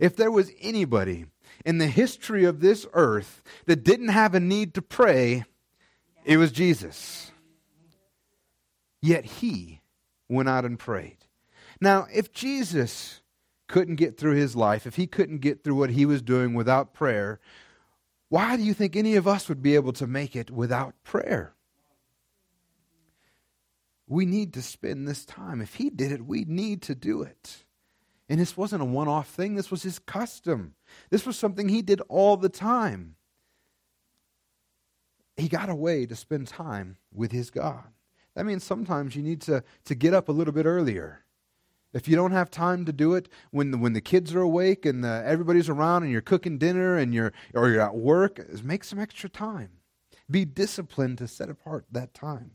If 0.00 0.16
there 0.16 0.30
was 0.32 0.50
anybody 0.60 1.26
in 1.64 1.78
the 1.78 1.86
history 1.86 2.44
of 2.44 2.58
this 2.58 2.84
earth 2.94 3.44
that 3.66 3.84
didn't 3.84 4.08
have 4.08 4.34
a 4.34 4.40
need 4.40 4.74
to 4.74 4.82
pray, 4.82 5.44
it 6.24 6.36
was 6.36 6.50
Jesus. 6.50 7.30
Yet 9.00 9.24
he 9.24 9.82
went 10.28 10.48
out 10.48 10.64
and 10.64 10.76
prayed. 10.76 11.18
Now, 11.80 12.08
if 12.12 12.32
Jesus 12.32 13.20
couldn't 13.68 13.96
get 13.96 14.18
through 14.18 14.34
his 14.34 14.56
life, 14.56 14.84
if 14.84 14.96
he 14.96 15.06
couldn't 15.06 15.38
get 15.38 15.62
through 15.62 15.76
what 15.76 15.90
he 15.90 16.06
was 16.06 16.22
doing 16.22 16.54
without 16.54 16.92
prayer, 16.92 17.38
why 18.30 18.56
do 18.56 18.64
you 18.64 18.74
think 18.74 18.96
any 18.96 19.14
of 19.14 19.28
us 19.28 19.48
would 19.48 19.62
be 19.62 19.76
able 19.76 19.92
to 19.92 20.08
make 20.08 20.34
it 20.34 20.50
without 20.50 20.94
prayer? 21.04 21.54
We 24.12 24.26
need 24.26 24.52
to 24.52 24.62
spend 24.62 25.08
this 25.08 25.24
time. 25.24 25.62
If 25.62 25.76
he 25.76 25.88
did 25.88 26.12
it, 26.12 26.26
we 26.26 26.44
need 26.44 26.82
to 26.82 26.94
do 26.94 27.22
it. 27.22 27.64
And 28.28 28.38
this 28.38 28.58
wasn't 28.58 28.82
a 28.82 28.84
one 28.84 29.08
off 29.08 29.28
thing, 29.28 29.54
this 29.54 29.70
was 29.70 29.82
his 29.82 29.98
custom. 29.98 30.74
This 31.08 31.24
was 31.24 31.38
something 31.38 31.70
he 31.70 31.80
did 31.80 32.02
all 32.10 32.36
the 32.36 32.50
time. 32.50 33.16
He 35.38 35.48
got 35.48 35.70
away 35.70 36.04
to 36.04 36.14
spend 36.14 36.46
time 36.46 36.98
with 37.10 37.32
his 37.32 37.50
God. 37.50 37.84
That 38.34 38.44
means 38.44 38.64
sometimes 38.64 39.16
you 39.16 39.22
need 39.22 39.40
to, 39.42 39.64
to 39.86 39.94
get 39.94 40.12
up 40.12 40.28
a 40.28 40.32
little 40.32 40.52
bit 40.52 40.66
earlier. 40.66 41.24
If 41.94 42.06
you 42.06 42.14
don't 42.14 42.32
have 42.32 42.50
time 42.50 42.84
to 42.84 42.92
do 42.92 43.14
it 43.14 43.30
when 43.50 43.70
the, 43.70 43.78
when 43.78 43.94
the 43.94 44.02
kids 44.02 44.34
are 44.34 44.42
awake 44.42 44.84
and 44.84 45.02
the, 45.02 45.22
everybody's 45.24 45.70
around 45.70 46.02
and 46.02 46.12
you're 46.12 46.20
cooking 46.20 46.58
dinner 46.58 46.98
and 46.98 47.14
you're 47.14 47.32
or 47.54 47.70
you're 47.70 47.80
at 47.80 47.96
work, 47.96 48.40
make 48.62 48.84
some 48.84 48.98
extra 48.98 49.30
time. 49.30 49.70
Be 50.30 50.44
disciplined 50.44 51.16
to 51.16 51.26
set 51.26 51.48
apart 51.48 51.86
that 51.90 52.12
time. 52.12 52.52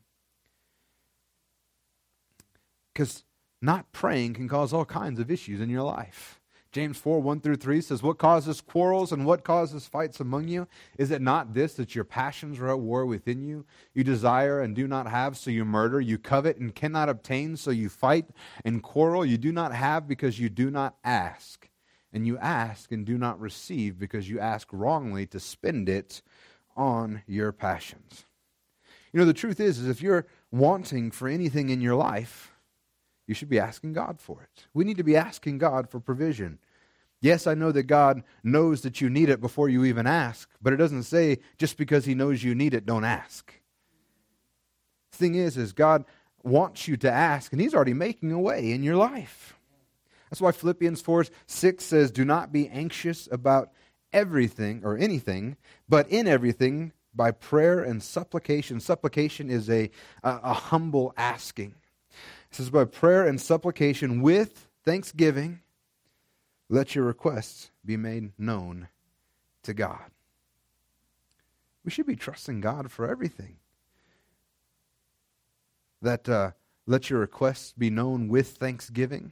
Because 2.98 3.24
not 3.62 3.92
praying 3.92 4.34
can 4.34 4.50
cause 4.50 4.74
all 4.74 4.84
kinds 4.84 5.20
of 5.20 5.30
issues 5.30 5.62
in 5.62 5.70
your 5.70 5.84
life. 5.84 6.40
James 6.72 6.98
4 6.98 7.20
1 7.20 7.42
through 7.42 7.58
3 7.58 7.80
says, 7.80 8.02
What 8.02 8.18
causes 8.18 8.60
quarrels 8.60 9.12
and 9.12 9.24
what 9.24 9.44
causes 9.44 9.86
fights 9.86 10.20
among 10.20 10.48
you? 10.48 10.68
Is 10.98 11.12
it 11.12 11.22
not 11.22 11.54
this, 11.54 11.76
that 11.76 11.94
your 11.94 12.04
passions 12.04 12.58
are 12.58 12.70
at 12.70 12.80
war 12.80 13.06
within 13.06 13.44
you? 13.44 13.68
You 13.94 14.04
desire 14.04 14.62
and 14.62 14.76
do 14.76 14.88
not 14.88 15.08
have, 15.08 15.38
so 15.38 15.52
you 15.52 15.64
murder. 15.64 16.02
You 16.02 16.18
covet 16.18 16.58
and 16.58 16.74
cannot 16.74 17.08
obtain, 17.08 17.56
so 17.56 17.70
you 17.70 17.88
fight 17.88 18.26
and 18.66 18.82
quarrel. 18.82 19.24
You 19.24 19.38
do 19.38 19.52
not 19.52 19.76
have 19.76 20.08
because 20.08 20.40
you 20.40 20.50
do 20.50 20.72
not 20.72 20.96
ask. 21.04 21.70
And 22.12 22.26
you 22.26 22.40
ask 22.40 22.92
and 22.92 23.06
do 23.06 23.20
not 23.20 23.40
receive 23.40 24.00
because 24.00 24.28
you 24.28 24.40
ask 24.40 24.70
wrongly 24.72 25.28
to 25.28 25.40
spend 25.40 25.88
it 25.88 26.24
on 26.76 27.22
your 27.28 27.52
passions. 27.52 28.26
You 29.14 29.20
know, 29.20 29.26
the 29.26 29.34
truth 29.34 29.60
is, 29.60 29.78
is 29.78 29.88
if 29.88 30.02
you're 30.02 30.26
wanting 30.52 31.12
for 31.12 31.28
anything 31.28 31.70
in 31.70 31.80
your 31.80 31.96
life, 31.96 32.54
you 33.28 33.36
should 33.36 33.50
be 33.50 33.60
asking 33.60 33.94
God 33.94 34.20
for 34.20 34.42
it. 34.42 34.68
We 34.74 34.86
need 34.86 34.98
to 34.98 35.04
be 35.04 35.18
asking 35.18 35.58
God 35.58 35.90
for 35.90 36.00
provision. 36.00 36.60
Yes, 37.20 37.46
I 37.46 37.56
know 37.56 37.72
that 37.72 37.84
God 37.84 38.24
knows 38.44 38.82
that 38.82 39.02
you 39.02 39.10
need 39.10 39.30
it 39.30 39.42
before 39.42 39.70
you 39.70 39.84
even 39.86 40.08
ask, 40.08 40.50
but 40.62 40.72
it 40.72 40.78
doesn't 40.78 41.04
say 41.04 41.40
just 41.58 41.78
because 41.78 42.06
He 42.06 42.16
knows 42.16 42.44
you 42.44 42.56
need 42.56 42.74
it, 42.74 42.86
don't 42.86 43.04
ask. 43.04 43.54
The 45.12 45.18
thing 45.18 45.36
is, 45.36 45.58
is 45.58 45.74
God 45.74 46.06
wants 46.44 46.88
you 46.88 46.96
to 46.98 47.12
ask, 47.12 47.52
and 47.52 47.60
He's 47.60 47.74
already 47.74 47.94
making 47.94 48.32
a 48.32 48.40
way 48.40 48.72
in 48.72 48.84
your 48.84 48.96
life. 48.96 49.56
That's 50.30 50.42
why 50.42 50.52
Philippians 50.52 51.02
4 51.02 51.26
6 51.48 51.84
says, 51.84 52.12
Do 52.12 52.24
not 52.24 52.52
be 52.52 52.70
anxious 52.70 53.28
about 53.32 53.72
everything 54.14 54.82
or 54.84 54.98
anything, 54.98 55.58
but 55.90 56.08
in 56.10 56.28
everything 56.28 56.94
by 57.16 57.32
prayer 57.32 57.82
and 57.82 58.02
supplication. 58.04 58.80
Supplication 58.80 59.50
is 59.50 59.70
a, 59.70 59.90
a, 60.24 60.40
a 60.44 60.54
humble 60.54 61.14
asking. 61.18 61.76
It 62.50 62.56
says, 62.56 62.70
By 62.70 62.86
prayer 62.86 63.28
and 63.28 63.40
supplication 63.40 64.22
with 64.22 64.68
thanksgiving 64.84 65.62
let 66.70 66.96
your 66.96 67.06
requests 67.06 67.72
be 67.86 67.96
made 67.96 68.32
known 68.38 68.90
to 69.64 69.74
God. 69.74 70.12
We 71.84 71.92
should 71.92 72.06
be 72.06 72.16
trusting 72.16 72.60
God 72.60 72.92
for 72.92 73.10
everything. 73.10 73.58
That 76.02 76.28
uh, 76.28 76.52
let 76.86 77.10
your 77.10 77.20
requests 77.20 77.74
be 77.74 77.90
known 77.90 78.28
with 78.28 78.50
thanksgiving. 78.50 79.32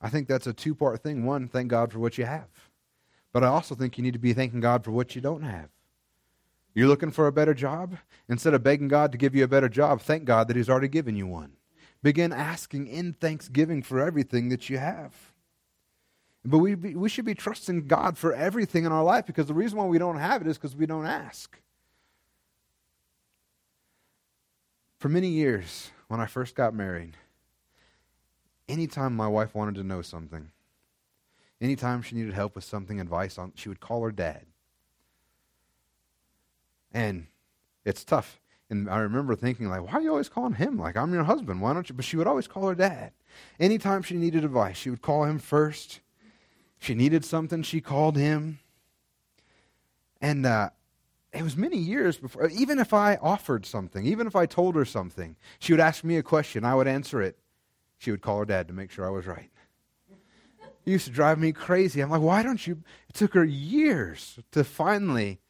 I 0.00 0.08
think 0.08 0.26
that's 0.26 0.46
a 0.46 0.52
two 0.52 0.74
part 0.74 1.02
thing. 1.02 1.24
One, 1.24 1.48
thank 1.48 1.68
God 1.68 1.92
for 1.92 1.98
what 1.98 2.16
you 2.16 2.24
have. 2.24 2.48
But 3.32 3.44
I 3.44 3.48
also 3.48 3.74
think 3.74 3.98
you 3.98 4.04
need 4.04 4.14
to 4.14 4.18
be 4.18 4.32
thanking 4.32 4.60
God 4.60 4.84
for 4.84 4.90
what 4.90 5.14
you 5.14 5.20
don't 5.20 5.42
have. 5.42 5.68
You're 6.74 6.88
looking 6.88 7.10
for 7.10 7.26
a 7.26 7.32
better 7.32 7.54
job? 7.54 7.98
Instead 8.28 8.54
of 8.54 8.62
begging 8.62 8.88
God 8.88 9.12
to 9.12 9.18
give 9.18 9.34
you 9.34 9.44
a 9.44 9.48
better 9.48 9.68
job, 9.68 10.00
thank 10.00 10.24
God 10.24 10.48
that 10.48 10.56
He's 10.56 10.70
already 10.70 10.88
given 10.88 11.14
you 11.14 11.26
one. 11.26 11.52
Begin 12.04 12.34
asking 12.34 12.86
in 12.86 13.14
thanksgiving 13.14 13.82
for 13.82 13.98
everything 13.98 14.50
that 14.50 14.68
you 14.68 14.76
have. 14.76 15.14
But 16.44 16.58
we, 16.58 16.74
we 16.74 17.08
should 17.08 17.24
be 17.24 17.34
trusting 17.34 17.86
God 17.86 18.18
for 18.18 18.34
everything 18.34 18.84
in 18.84 18.92
our 18.92 19.02
life 19.02 19.24
because 19.24 19.46
the 19.46 19.54
reason 19.54 19.78
why 19.78 19.86
we 19.86 19.96
don't 19.96 20.18
have 20.18 20.42
it 20.42 20.46
is 20.46 20.58
because 20.58 20.76
we 20.76 20.84
don't 20.84 21.06
ask. 21.06 21.58
For 24.98 25.08
many 25.08 25.28
years, 25.28 25.92
when 26.08 26.20
I 26.20 26.26
first 26.26 26.54
got 26.54 26.74
married, 26.74 27.16
anytime 28.68 29.16
my 29.16 29.26
wife 29.26 29.54
wanted 29.54 29.76
to 29.76 29.82
know 29.82 30.02
something, 30.02 30.50
anytime 31.58 32.02
she 32.02 32.16
needed 32.16 32.34
help 32.34 32.54
with 32.54 32.64
something, 32.64 33.00
advice 33.00 33.38
on, 33.38 33.52
she 33.54 33.70
would 33.70 33.80
call 33.80 34.02
her 34.02 34.12
dad. 34.12 34.44
And 36.92 37.28
it's 37.82 38.04
tough. 38.04 38.42
And 38.74 38.90
I 38.90 38.98
remember 38.98 39.36
thinking, 39.36 39.68
like, 39.68 39.82
why 39.86 39.92
are 39.92 40.00
you 40.02 40.10
always 40.10 40.28
calling 40.28 40.54
him? 40.54 40.78
Like, 40.78 40.96
I'm 40.96 41.14
your 41.14 41.24
husband. 41.24 41.60
Why 41.60 41.72
don't 41.72 41.88
you? 41.88 41.94
But 41.94 42.04
she 42.04 42.16
would 42.16 42.26
always 42.26 42.48
call 42.48 42.68
her 42.68 42.74
dad. 42.74 43.12
Anytime 43.58 44.02
she 44.02 44.16
needed 44.16 44.44
advice, 44.44 44.76
she 44.76 44.90
would 44.90 45.02
call 45.02 45.24
him 45.24 45.38
first 45.38 46.00
she 46.84 46.94
needed 46.94 47.24
something, 47.24 47.62
she 47.62 47.80
called 47.80 48.16
him. 48.16 48.58
And 50.20 50.44
uh, 50.44 50.70
it 51.32 51.42
was 51.42 51.56
many 51.56 51.78
years 51.78 52.18
before, 52.18 52.48
even 52.48 52.78
if 52.78 52.92
I 52.92 53.16
offered 53.16 53.64
something, 53.64 54.06
even 54.06 54.26
if 54.26 54.36
I 54.36 54.44
told 54.44 54.74
her 54.74 54.84
something, 54.84 55.36
she 55.58 55.72
would 55.72 55.80
ask 55.80 56.04
me 56.04 56.18
a 56.18 56.22
question, 56.22 56.62
I 56.62 56.74
would 56.74 56.86
answer 56.86 57.22
it. 57.22 57.38
She 57.96 58.10
would 58.10 58.20
call 58.20 58.38
her 58.40 58.44
dad 58.44 58.68
to 58.68 58.74
make 58.74 58.90
sure 58.90 59.06
I 59.06 59.10
was 59.10 59.26
right. 59.26 59.50
It 60.84 60.90
used 60.90 61.06
to 61.06 61.10
drive 61.10 61.38
me 61.38 61.52
crazy. 61.52 62.02
I'm 62.02 62.10
like, 62.10 62.20
why 62.20 62.42
don't 62.42 62.66
you? 62.66 62.82
It 63.08 63.14
took 63.14 63.32
her 63.32 63.44
years 63.44 64.38
to 64.52 64.62
finally 64.62 65.40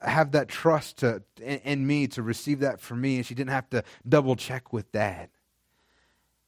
have 0.00 0.32
that 0.32 0.48
trust 0.48 0.98
to, 0.98 1.22
in, 1.40 1.58
in 1.60 1.86
me 1.86 2.06
to 2.08 2.22
receive 2.22 2.60
that 2.60 2.80
from 2.80 3.00
me, 3.00 3.16
and 3.16 3.26
she 3.26 3.34
didn't 3.34 3.50
have 3.50 3.70
to 3.70 3.84
double 4.08 4.36
check 4.36 4.72
with 4.72 4.92
dad. 4.92 5.30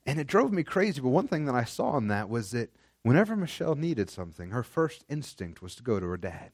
And 0.05 0.21
it 0.21 0.27
drove 0.27 0.53
me 0.53 0.63
crazy. 0.63 1.01
But 1.01 1.09
one 1.09 1.29
thing 1.29 1.47
that 1.47 1.55
I 1.55 1.65
saw 1.65 1.97
in 1.97 2.09
that 2.09 2.29
was 2.29 2.53
that 2.53 2.71
Whenever 3.07 3.37
Michelle 3.37 3.77
needed 3.77 4.11
something, 4.11 4.51
her 4.51 4.65
first 4.65 5.05
instinct 5.09 5.63
was 5.63 5.77
to 5.77 5.85
go 5.85 6.01
to 6.01 6.07
her 6.09 6.17
dad, 6.17 6.51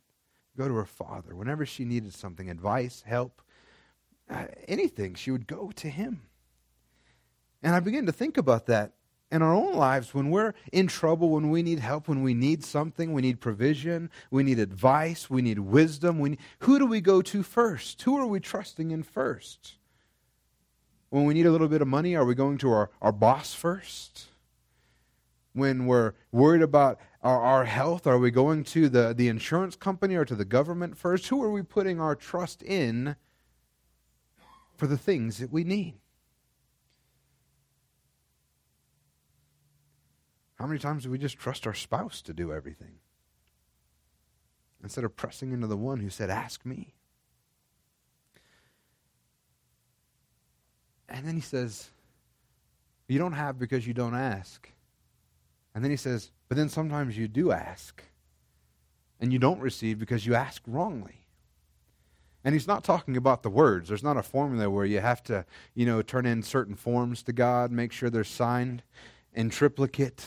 go 0.54 0.68
to 0.68 0.74
her 0.74 0.84
father. 0.84 1.34
Whenever 1.34 1.64
she 1.64 1.82
needed 1.82 2.12
something, 2.12 2.50
advice, 2.50 3.02
help, 3.06 3.40
uh, 4.28 4.44
anything, 4.68 5.14
she 5.14 5.30
would 5.30 5.46
go 5.46 5.72
to 5.76 5.88
him. 5.88 6.24
And 7.62 7.74
I 7.74 7.80
began 7.80 8.04
to 8.04 8.12
think 8.12 8.36
about 8.36 8.66
that 8.66 8.92
in 9.32 9.42
our 9.42 9.54
own 9.54 9.74
lives 9.74 10.14
when 10.14 10.30
we're 10.30 10.54
in 10.70 10.86
trouble, 10.86 11.30
when 11.30 11.50
we 11.50 11.62
need 11.62 11.80
help, 11.80 12.06
when 12.06 12.22
we 12.22 12.34
need 12.34 12.62
something, 12.62 13.12
we 13.12 13.22
need 13.22 13.40
provision, 13.40 14.10
we 14.30 14.44
need 14.44 14.58
advice, 14.58 15.28
we 15.28 15.42
need 15.42 15.58
wisdom. 15.58 16.20
We 16.20 16.30
need, 16.30 16.38
who 16.60 16.78
do 16.78 16.86
we 16.86 17.00
go 17.00 17.22
to 17.22 17.42
first? 17.42 18.00
Who 18.02 18.16
are 18.16 18.26
we 18.26 18.38
trusting 18.38 18.90
in 18.90 19.02
first? 19.02 19.74
When 21.10 21.24
we 21.24 21.34
need 21.34 21.46
a 21.46 21.50
little 21.50 21.68
bit 21.68 21.82
of 21.82 21.88
money, 21.88 22.14
are 22.14 22.24
we 22.24 22.34
going 22.34 22.58
to 22.58 22.70
our, 22.70 22.90
our 23.00 23.12
boss 23.12 23.54
first? 23.54 24.28
when 25.54 25.86
we're 25.86 26.14
worried 26.30 26.62
about 26.62 26.98
our, 27.22 27.40
our 27.40 27.64
health? 27.64 28.06
Are 28.06 28.18
we 28.18 28.30
going 28.30 28.64
to 28.64 28.88
the, 28.88 29.14
the 29.14 29.28
insurance 29.28 29.76
company 29.76 30.14
or 30.14 30.24
to 30.24 30.34
the 30.34 30.44
government 30.44 30.96
first? 30.96 31.28
Who 31.28 31.42
are 31.42 31.50
we 31.50 31.62
putting 31.62 32.00
our 32.00 32.14
trust 32.14 32.62
in 32.62 33.16
for 34.76 34.86
the 34.86 34.98
things 34.98 35.38
that 35.38 35.52
we 35.52 35.64
need? 35.64 35.94
How 40.62 40.68
many 40.68 40.78
times 40.78 41.02
do 41.02 41.10
we 41.10 41.18
just 41.18 41.38
trust 41.38 41.66
our 41.66 41.74
spouse 41.74 42.22
to 42.22 42.32
do 42.32 42.52
everything? 42.52 43.00
Instead 44.80 45.02
of 45.02 45.16
pressing 45.16 45.50
into 45.50 45.66
the 45.66 45.76
one 45.76 45.98
who 45.98 46.08
said, 46.08 46.30
Ask 46.30 46.64
me. 46.64 46.94
And 51.08 51.26
then 51.26 51.34
he 51.34 51.40
says, 51.40 51.90
You 53.08 53.18
don't 53.18 53.32
have 53.32 53.58
because 53.58 53.88
you 53.88 53.92
don't 53.92 54.14
ask. 54.14 54.70
And 55.74 55.82
then 55.82 55.90
he 55.90 55.96
says, 55.96 56.30
But 56.48 56.56
then 56.56 56.68
sometimes 56.68 57.18
you 57.18 57.26
do 57.26 57.50
ask, 57.50 58.00
and 59.18 59.32
you 59.32 59.40
don't 59.40 59.60
receive 59.60 59.98
because 59.98 60.26
you 60.26 60.36
ask 60.36 60.62
wrongly. 60.68 61.26
And 62.44 62.54
he's 62.54 62.68
not 62.68 62.84
talking 62.84 63.16
about 63.16 63.42
the 63.42 63.50
words. 63.50 63.88
There's 63.88 64.04
not 64.04 64.16
a 64.16 64.22
formula 64.22 64.70
where 64.70 64.86
you 64.86 65.00
have 65.00 65.24
to, 65.24 65.44
you 65.74 65.86
know, 65.86 66.02
turn 66.02 66.24
in 66.24 66.44
certain 66.44 66.76
forms 66.76 67.24
to 67.24 67.32
God, 67.32 67.72
make 67.72 67.90
sure 67.90 68.10
they're 68.10 68.22
signed 68.22 68.84
in 69.32 69.50
triplicate. 69.50 70.24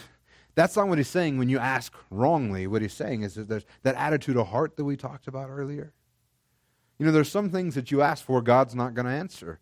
That's 0.55 0.75
not 0.75 0.87
what 0.87 0.97
he's 0.97 1.09
saying 1.09 1.37
when 1.37 1.49
you 1.49 1.59
ask 1.59 1.93
wrongly. 2.09 2.65
What 2.65 2.81
he's 2.81 2.93
saying 2.93 3.23
is 3.23 3.35
that 3.35 3.49
there's 3.49 3.65
that 3.83 3.95
attitude 3.95 4.37
of 4.37 4.47
heart 4.47 4.77
that 4.77 4.85
we 4.85 4.95
talked 4.95 5.27
about 5.27 5.49
earlier. 5.49 5.93
You 6.97 7.05
know, 7.05 7.11
there's 7.11 7.31
some 7.31 7.49
things 7.49 7.75
that 7.75 7.91
you 7.91 8.01
ask 8.01 8.23
for, 8.23 8.41
God's 8.41 8.73
not 8.73 8.93
going 8.93 9.05
to 9.05 9.11
answer. 9.11 9.59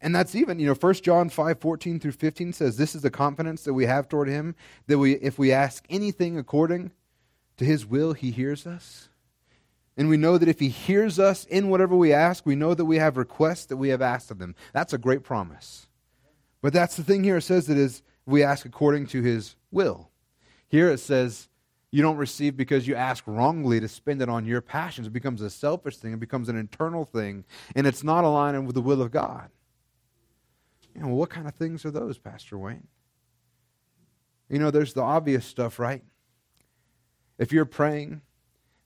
And 0.00 0.14
that's 0.14 0.34
even, 0.34 0.58
you 0.58 0.66
know, 0.66 0.74
1 0.74 0.94
John 0.94 1.28
5, 1.28 1.60
14 1.60 2.00
through 2.00 2.12
15 2.12 2.52
says, 2.52 2.76
This 2.76 2.94
is 2.94 3.02
the 3.02 3.10
confidence 3.10 3.62
that 3.62 3.74
we 3.74 3.86
have 3.86 4.08
toward 4.08 4.28
him, 4.28 4.54
that 4.86 4.98
we, 4.98 5.14
if 5.14 5.38
we 5.38 5.52
ask 5.52 5.84
anything 5.88 6.36
according 6.36 6.92
to 7.56 7.64
his 7.64 7.86
will, 7.86 8.12
he 8.12 8.30
hears 8.30 8.66
us. 8.66 9.08
And 9.96 10.08
we 10.08 10.16
know 10.16 10.38
that 10.38 10.48
if 10.48 10.60
he 10.60 10.68
hears 10.68 11.18
us 11.18 11.44
in 11.46 11.70
whatever 11.70 11.96
we 11.96 12.12
ask, 12.12 12.46
we 12.46 12.54
know 12.54 12.74
that 12.74 12.84
we 12.84 12.98
have 12.98 13.16
requests 13.16 13.66
that 13.66 13.76
we 13.76 13.88
have 13.88 14.02
asked 14.02 14.30
of 14.30 14.40
him. 14.40 14.54
That's 14.72 14.92
a 14.92 14.98
great 14.98 15.24
promise. 15.24 15.88
But 16.62 16.72
that's 16.72 16.96
the 16.96 17.02
thing 17.02 17.24
here. 17.24 17.38
It 17.38 17.42
says 17.42 17.66
that 17.66 17.76
is 17.76 18.02
we 18.28 18.42
ask 18.42 18.66
according 18.66 19.06
to 19.08 19.22
his 19.22 19.56
will. 19.70 20.10
Here 20.68 20.90
it 20.90 20.98
says 20.98 21.48
you 21.90 22.02
don't 22.02 22.18
receive 22.18 22.56
because 22.56 22.86
you 22.86 22.94
ask 22.94 23.24
wrongly 23.26 23.80
to 23.80 23.88
spend 23.88 24.20
it 24.20 24.28
on 24.28 24.44
your 24.44 24.60
passions. 24.60 25.06
It 25.06 25.14
becomes 25.14 25.40
a 25.40 25.48
selfish 25.48 25.96
thing, 25.96 26.12
it 26.12 26.20
becomes 26.20 26.50
an 26.50 26.56
internal 26.56 27.06
thing, 27.06 27.44
and 27.74 27.86
it's 27.86 28.04
not 28.04 28.24
aligning 28.24 28.66
with 28.66 28.74
the 28.74 28.82
will 28.82 29.00
of 29.00 29.10
God. 29.10 29.48
You 30.94 31.02
know, 31.02 31.08
what 31.08 31.30
kind 31.30 31.48
of 31.48 31.54
things 31.54 31.86
are 31.86 31.90
those, 31.90 32.18
Pastor 32.18 32.58
Wayne? 32.58 32.86
You 34.50 34.58
know, 34.58 34.70
there's 34.70 34.92
the 34.92 35.02
obvious 35.02 35.46
stuff, 35.46 35.78
right? 35.78 36.02
If 37.38 37.52
you're 37.52 37.64
praying 37.64 38.20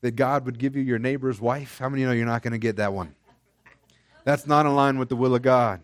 that 0.02 0.12
God 0.12 0.44
would 0.44 0.58
give 0.58 0.76
you 0.76 0.82
your 0.82 0.98
neighbor's 0.98 1.40
wife, 1.40 1.78
how 1.78 1.88
many 1.88 2.04
know 2.04 2.12
you're 2.12 2.26
not 2.26 2.42
going 2.42 2.52
to 2.52 2.58
get 2.58 2.76
that 2.76 2.92
one? 2.92 3.14
That's 4.24 4.46
not 4.46 4.66
line 4.66 4.98
with 4.98 5.08
the 5.08 5.16
will 5.16 5.34
of 5.34 5.42
God. 5.42 5.80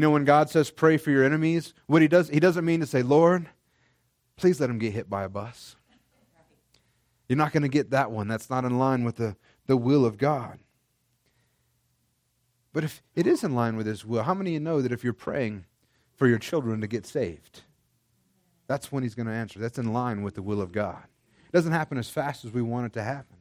You 0.00 0.06
know, 0.06 0.12
when 0.12 0.24
God 0.24 0.48
says 0.48 0.70
pray 0.70 0.96
for 0.96 1.10
your 1.10 1.22
enemies, 1.22 1.74
what 1.86 2.00
he 2.00 2.08
does, 2.08 2.30
he 2.30 2.40
doesn't 2.40 2.64
mean 2.64 2.80
to 2.80 2.86
say, 2.86 3.02
Lord, 3.02 3.50
please 4.38 4.58
let 4.58 4.70
him 4.70 4.78
get 4.78 4.94
hit 4.94 5.10
by 5.10 5.24
a 5.24 5.28
bus. 5.28 5.76
You're 7.28 7.36
not 7.36 7.52
going 7.52 7.64
to 7.64 7.68
get 7.68 7.90
that 7.90 8.10
one. 8.10 8.26
That's 8.26 8.48
not 8.48 8.64
in 8.64 8.78
line 8.78 9.04
with 9.04 9.16
the, 9.16 9.36
the 9.66 9.76
will 9.76 10.06
of 10.06 10.16
God. 10.16 10.58
But 12.72 12.82
if 12.82 13.02
it 13.14 13.26
is 13.26 13.44
in 13.44 13.54
line 13.54 13.76
with 13.76 13.86
His 13.86 14.02
will, 14.02 14.22
how 14.22 14.32
many 14.32 14.52
of 14.52 14.54
you 14.54 14.60
know 14.60 14.80
that 14.80 14.90
if 14.90 15.04
you're 15.04 15.12
praying 15.12 15.66
for 16.16 16.26
your 16.26 16.38
children 16.38 16.80
to 16.80 16.86
get 16.86 17.04
saved, 17.04 17.64
that's 18.68 18.90
when 18.90 19.02
He's 19.02 19.14
going 19.14 19.26
to 19.26 19.34
answer? 19.34 19.58
That's 19.58 19.78
in 19.78 19.92
line 19.92 20.22
with 20.22 20.34
the 20.34 20.42
will 20.42 20.62
of 20.62 20.72
God. 20.72 21.04
It 21.46 21.52
doesn't 21.52 21.72
happen 21.72 21.98
as 21.98 22.08
fast 22.08 22.46
as 22.46 22.52
we 22.52 22.62
want 22.62 22.86
it 22.86 22.94
to 22.94 23.02
happen. 23.02 23.36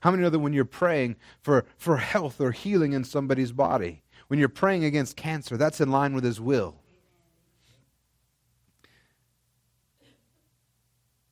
How 0.00 0.10
many 0.10 0.22
know 0.22 0.30
that 0.30 0.38
when 0.38 0.54
you're 0.54 0.64
praying 0.64 1.16
for, 1.42 1.66
for 1.76 1.98
health 1.98 2.40
or 2.40 2.52
healing 2.52 2.94
in 2.94 3.04
somebody's 3.04 3.52
body, 3.52 4.04
when 4.28 4.38
you're 4.38 4.48
praying 4.48 4.84
against 4.84 5.16
cancer, 5.16 5.56
that's 5.56 5.80
in 5.80 5.90
line 5.90 6.14
with 6.14 6.24
His 6.24 6.40
will? 6.40 6.76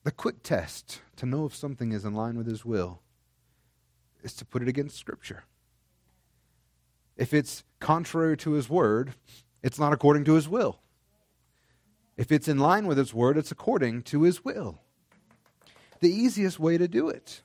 The 0.04 0.12
quick 0.12 0.42
test 0.42 1.00
to 1.16 1.26
know 1.26 1.46
if 1.46 1.54
something 1.54 1.92
is 1.92 2.04
in 2.04 2.14
line 2.14 2.36
with 2.36 2.46
His 2.46 2.64
will 2.64 3.00
is 4.22 4.34
to 4.34 4.44
put 4.44 4.62
it 4.62 4.68
against 4.68 4.96
Scripture. 4.96 5.44
If 7.16 7.32
it's 7.32 7.64
contrary 7.80 8.36
to 8.38 8.52
his 8.52 8.68
word, 8.68 9.14
it's 9.62 9.78
not 9.78 9.92
according 9.92 10.24
to 10.24 10.34
his 10.34 10.48
will. 10.48 10.80
If 12.16 12.30
it's 12.30 12.48
in 12.48 12.58
line 12.58 12.86
with 12.86 12.98
his 12.98 13.14
word, 13.14 13.36
it's 13.36 13.50
according 13.50 14.02
to 14.04 14.22
his 14.22 14.44
will. 14.44 14.80
the 16.00 16.10
easiest 16.10 16.60
way 16.60 16.76
to 16.76 16.86
do 16.86 17.08
it. 17.08 17.42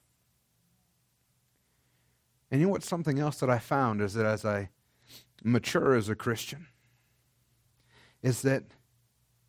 And 2.52 2.60
you 2.60 2.68
know 2.68 2.72
what? 2.72 2.84
Something 2.84 3.18
else 3.18 3.40
that 3.40 3.50
I 3.50 3.60
found 3.60 4.02
is 4.02 4.14
that 4.16 4.26
as 4.26 4.44
I 4.44 4.70
mature 5.44 5.96
as 5.96 6.10
a 6.10 6.16
Christian, 6.16 6.68
is 8.22 8.42
that 8.44 8.64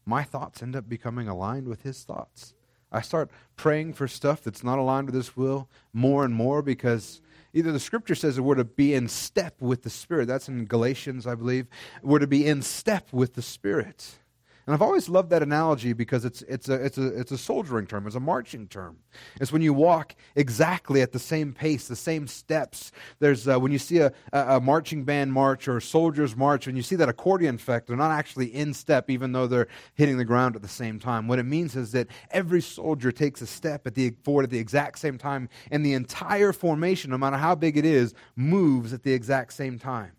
my 0.05 0.23
thoughts 0.23 0.63
end 0.63 0.75
up 0.75 0.89
becoming 0.89 1.29
aligned 1.29 1.69
with 1.69 1.83
his 1.83 2.03
thoughts. 2.03 2.55
I 2.91 3.01
start 3.01 3.31
praying 3.57 3.95
for 3.95 4.07
stuff 4.07 4.43
that's 4.43 4.63
not 4.63 4.79
aligned 4.79 5.07
with 5.07 5.15
his 5.15 5.37
will 5.37 5.71
more 5.93 6.25
and 6.25 6.35
more 6.35 6.61
because 6.61 7.23
either 7.55 7.73
the 7.73 7.81
scripture 7.81 8.15
says 8.15 8.37
that 8.37 8.43
we're 8.43 8.55
to 8.57 8.65
be 8.65 8.95
in 8.95 9.09
step 9.09 9.61
with 9.61 9.83
the 9.83 9.91
Spirit. 9.91 10.27
That's 10.27 10.49
in 10.49 10.67
Galatians, 10.67 11.27
I 11.27 11.35
believe. 11.35 11.69
We're 12.03 12.19
to 12.19 12.27
be 12.27 12.47
in 12.47 12.61
step 12.63 13.13
with 13.13 13.35
the 13.35 13.43
Spirit. 13.43 14.19
And 14.67 14.75
I've 14.75 14.83
always 14.83 15.09
loved 15.09 15.31
that 15.31 15.43
analogy 15.43 15.93
because 15.93 16.25
it's, 16.25 16.43
it's, 16.43 16.69
a, 16.69 16.75
it's, 16.75 16.97
a, 16.97 17.07
it's 17.19 17.33
a 17.33 17.39
soldiering 17.39 17.87
term, 17.87 18.07
it's 18.07 18.15
a 18.15 18.21
marching 18.21 18.69
term. 18.69 18.99
It's 19.41 19.51
when 19.51 19.61
you 19.61 19.75
walk 19.75 20.15
exactly 20.37 21.03
at 21.03 21.11
the 21.11 21.19
same 21.19 21.53
pace, 21.53 21.89
the 21.89 21.97
same 21.97 22.29
steps. 22.29 22.93
There's 23.19 23.49
uh, 23.49 23.59
when 23.59 23.73
you 23.73 23.79
see 23.79 23.99
a, 23.99 24.13
a, 24.33 24.61
marching 24.61 25.03
band 25.05 25.33
march 25.33 25.67
or 25.67 25.79
a 25.79 25.83
soldier's 25.83 26.37
march, 26.37 26.67
when 26.67 26.77
you 26.77 26.83
see 26.83 26.95
that 26.97 27.09
accordion 27.09 27.57
effect, 27.57 27.89
they're 27.89 27.97
not 27.97 28.13
actually 28.13 28.55
in 28.55 28.73
step 28.73 29.11
even 29.11 29.33
though 29.33 29.49
they're 29.49 29.69
hitting 29.95 30.17
the 30.17 30.25
ground 30.25 30.55
at 30.55 30.63
the 30.63 30.69
same 30.69 31.01
time. 31.01 31.27
What 31.27 31.41
it 31.41 31.45
means 31.45 31.75
is 31.75 31.91
that 31.93 32.07
every 32.31 32.63
soldier 32.63 33.11
takes 33.11 33.43
a 33.43 33.47
step 33.47 33.87
at 33.87 33.95
the, 33.95 34.15
forward 34.23 34.45
at 34.45 34.51
the 34.51 34.59
exact 34.59 35.01
same 35.01 35.19
time, 35.19 35.49
and 35.73 35.85
the 35.85 35.95
entire 35.95 36.53
formation, 36.53 37.11
no 37.11 37.19
matter 37.19 37.37
how 37.37 37.57
big 37.57 37.77
it 37.77 37.85
is, 37.85 38.15
moves 38.37 38.93
at 38.93 39.03
the 39.03 39.13
exact 39.13 39.55
same 39.55 39.79
time. 39.79 40.13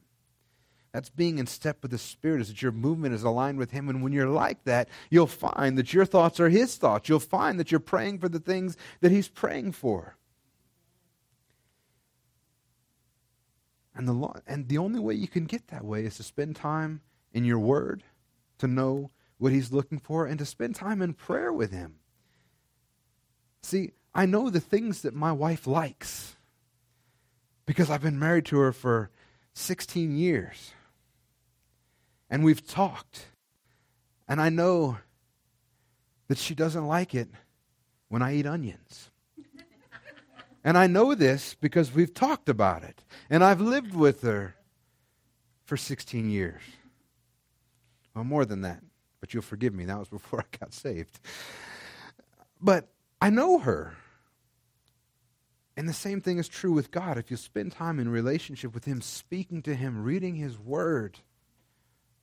That's 0.94 1.10
being 1.10 1.40
in 1.40 1.48
step 1.48 1.80
with 1.82 1.90
the 1.90 1.98
Spirit, 1.98 2.42
is 2.42 2.50
that 2.50 2.62
your 2.62 2.72
movement 2.72 3.16
is 3.16 3.24
aligned 3.24 3.58
with 3.58 3.72
Him. 3.72 3.90
And 3.90 4.04
when 4.04 4.14
you're 4.14 4.30
like 4.30 4.64
that, 4.66 4.90
you'll 5.10 5.26
find 5.26 5.76
that 5.80 5.92
your 5.92 6.06
thoughts 6.06 6.40
are 6.40 6.50
His 6.50 6.76
thoughts. 6.76 7.10
You'll 7.10 7.20
find 7.20 7.60
that 7.60 7.72
you're 7.72 7.80
praying 7.80 8.20
for 8.20 8.30
the 8.30 8.40
things 8.40 8.78
that 9.02 9.12
He's 9.12 9.28
praying 9.28 9.72
for. 9.72 10.16
And 13.96 14.08
the, 14.08 14.42
and 14.46 14.68
the 14.68 14.78
only 14.78 15.00
way 15.00 15.16
you 15.16 15.28
can 15.28 15.46
get 15.46 15.68
that 15.70 15.84
way 15.84 16.06
is 16.06 16.18
to 16.18 16.24
spend 16.24 16.56
time 16.56 17.02
in 17.34 17.44
your 17.44 17.60
Word, 17.60 18.04
to 18.60 18.68
know 18.68 19.10
what 19.40 19.52
He's 19.52 19.72
looking 19.72 19.98
for, 19.98 20.28
and 20.28 20.38
to 20.38 20.46
spend 20.46 20.76
time 20.76 21.02
in 21.02 21.16
prayer 21.16 21.52
with 21.52 21.72
Him. 21.72 21.96
See, 23.64 23.94
I 24.14 24.28
know 24.28 24.52
the 24.52 24.60
things 24.60 25.02
that 25.02 25.16
my 25.16 25.32
wife 25.32 25.66
likes 25.66 26.36
because 27.66 27.90
I've 27.90 28.04
been 28.04 28.20
married 28.20 28.46
to 28.46 28.60
her 28.60 28.72
for 28.72 29.10
16 29.54 30.16
years 30.16 30.74
and 32.34 32.44
we've 32.44 32.66
talked. 32.66 33.28
And 34.28 34.42
I 34.42 34.50
know 34.50 34.98
that 36.30 36.40
she 36.40 36.56
doesn't 36.56 36.88
like 36.88 37.14
it 37.14 37.28
when 38.08 38.24
I 38.24 38.34
eat 38.34 38.48
onions. 38.48 39.12
and 40.64 40.76
I 40.76 40.88
know 40.88 41.14
this 41.14 41.54
because 41.54 41.94
we've 41.94 42.12
talked 42.12 42.50
about 42.50 42.82
it. 42.82 43.04
And 43.30 43.44
I've 43.44 43.62
lived 43.62 43.94
with 43.94 44.24
her 44.24 44.56
for 45.66 45.78
16 45.78 46.32
years. 46.32 46.64
Well, 48.16 48.24
more 48.24 48.46
than 48.46 48.62
that. 48.62 48.82
But 49.20 49.36
you'll 49.36 49.44
forgive 49.44 49.76
me. 49.76 49.86
That 49.86 50.00
was 50.00 50.10
before 50.10 50.40
I 50.40 50.58
got 50.58 50.74
saved. 50.74 51.20
But 52.60 52.88
I 53.22 53.30
know 53.30 53.60
her. 53.60 53.96
And 55.78 55.88
the 55.88 55.94
same 55.94 56.20
thing 56.20 56.40
is 56.40 56.48
true 56.48 56.72
with 56.72 56.90
God. 56.90 57.20
If 57.20 57.30
you 57.30 57.38
spend 57.38 57.74
time 57.74 58.00
in 58.00 58.10
relationship 58.10 58.74
with 58.74 58.86
Him, 58.86 59.02
speaking 59.02 59.62
to 59.62 59.76
Him, 59.76 60.04
reading 60.04 60.34
His 60.34 60.58
Word, 60.58 61.20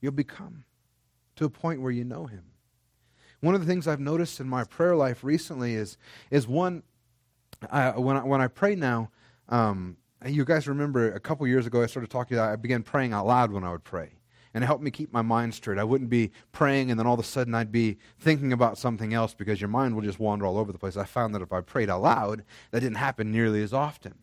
you'll 0.01 0.11
become 0.11 0.65
to 1.35 1.45
a 1.45 1.49
point 1.49 1.81
where 1.81 1.91
you 1.91 2.03
know 2.03 2.25
Him. 2.25 2.43
One 3.39 3.55
of 3.55 3.61
the 3.61 3.67
things 3.67 3.87
I've 3.87 3.99
noticed 3.99 4.39
in 4.39 4.47
my 4.47 4.63
prayer 4.63 4.95
life 4.95 5.23
recently 5.23 5.73
is, 5.73 5.97
is 6.29 6.47
one, 6.47 6.83
I, 7.71 7.91
when, 7.97 8.17
I, 8.17 8.23
when 8.23 8.41
I 8.41 8.47
pray 8.47 8.75
now, 8.75 9.09
um, 9.49 9.97
you 10.25 10.45
guys 10.45 10.67
remember 10.67 11.11
a 11.13 11.19
couple 11.19 11.47
years 11.47 11.65
ago 11.65 11.81
I 11.81 11.87
started 11.87 12.11
talking, 12.11 12.37
I 12.37 12.55
began 12.55 12.83
praying 12.83 13.13
out 13.13 13.25
loud 13.25 13.51
when 13.51 13.63
I 13.63 13.71
would 13.71 13.83
pray. 13.83 14.11
And 14.53 14.63
it 14.63 14.67
helped 14.67 14.83
me 14.83 14.91
keep 14.91 15.13
my 15.13 15.21
mind 15.21 15.55
straight. 15.55 15.79
I 15.79 15.83
wouldn't 15.83 16.09
be 16.09 16.31
praying 16.51 16.91
and 16.91 16.99
then 16.99 17.07
all 17.07 17.13
of 17.13 17.19
a 17.19 17.23
sudden 17.23 17.55
I'd 17.55 17.71
be 17.71 17.97
thinking 18.19 18.53
about 18.53 18.77
something 18.77 19.13
else 19.13 19.33
because 19.33 19.61
your 19.61 19.69
mind 19.69 19.95
will 19.95 20.03
just 20.03 20.19
wander 20.19 20.45
all 20.45 20.57
over 20.57 20.71
the 20.71 20.77
place. 20.77 20.97
I 20.97 21.05
found 21.05 21.33
that 21.33 21.41
if 21.41 21.53
I 21.53 21.61
prayed 21.61 21.89
out 21.89 22.01
loud, 22.01 22.43
that 22.71 22.81
didn't 22.81 22.97
happen 22.97 23.31
nearly 23.31 23.63
as 23.63 23.73
often. 23.73 24.15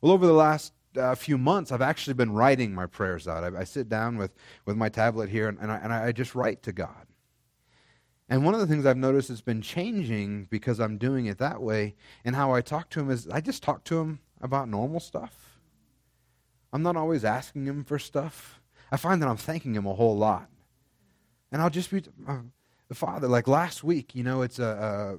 Well, 0.00 0.12
over 0.12 0.26
the 0.26 0.32
last 0.32 0.72
uh, 0.96 1.14
few 1.14 1.38
months, 1.38 1.72
I've 1.72 1.82
actually 1.82 2.14
been 2.14 2.32
writing 2.32 2.74
my 2.74 2.86
prayers 2.86 3.26
out. 3.28 3.44
I, 3.44 3.60
I 3.60 3.64
sit 3.64 3.88
down 3.88 4.16
with, 4.16 4.34
with 4.64 4.76
my 4.76 4.88
tablet 4.88 5.30
here 5.30 5.48
and, 5.48 5.58
and, 5.58 5.70
I, 5.70 5.76
and 5.76 5.92
I 5.92 6.12
just 6.12 6.34
write 6.34 6.62
to 6.64 6.72
God. 6.72 7.06
And 8.28 8.44
one 8.44 8.54
of 8.54 8.60
the 8.60 8.66
things 8.66 8.86
I've 8.86 8.96
noticed 8.96 9.28
has 9.28 9.42
been 9.42 9.60
changing 9.60 10.46
because 10.50 10.80
I'm 10.80 10.96
doing 10.96 11.26
it 11.26 11.38
that 11.38 11.60
way 11.60 11.94
and 12.24 12.34
how 12.34 12.54
I 12.54 12.62
talk 12.62 12.88
to 12.90 13.00
him 13.00 13.10
is 13.10 13.28
I 13.28 13.40
just 13.40 13.62
talk 13.62 13.84
to 13.84 14.00
him 14.00 14.20
about 14.40 14.68
normal 14.68 15.00
stuff. 15.00 15.58
I'm 16.72 16.82
not 16.82 16.96
always 16.96 17.24
asking 17.24 17.66
him 17.66 17.84
for 17.84 17.98
stuff. 17.98 18.60
I 18.90 18.96
find 18.96 19.20
that 19.22 19.28
I'm 19.28 19.36
thanking 19.36 19.74
him 19.74 19.86
a 19.86 19.94
whole 19.94 20.16
lot. 20.16 20.48
And 21.50 21.60
I'll 21.60 21.70
just 21.70 21.90
be, 21.90 22.02
uh, 22.26 22.38
Father, 22.92 23.28
like 23.28 23.46
last 23.46 23.84
week, 23.84 24.14
you 24.14 24.22
know, 24.22 24.42
it's 24.42 24.58
a, 24.58 25.18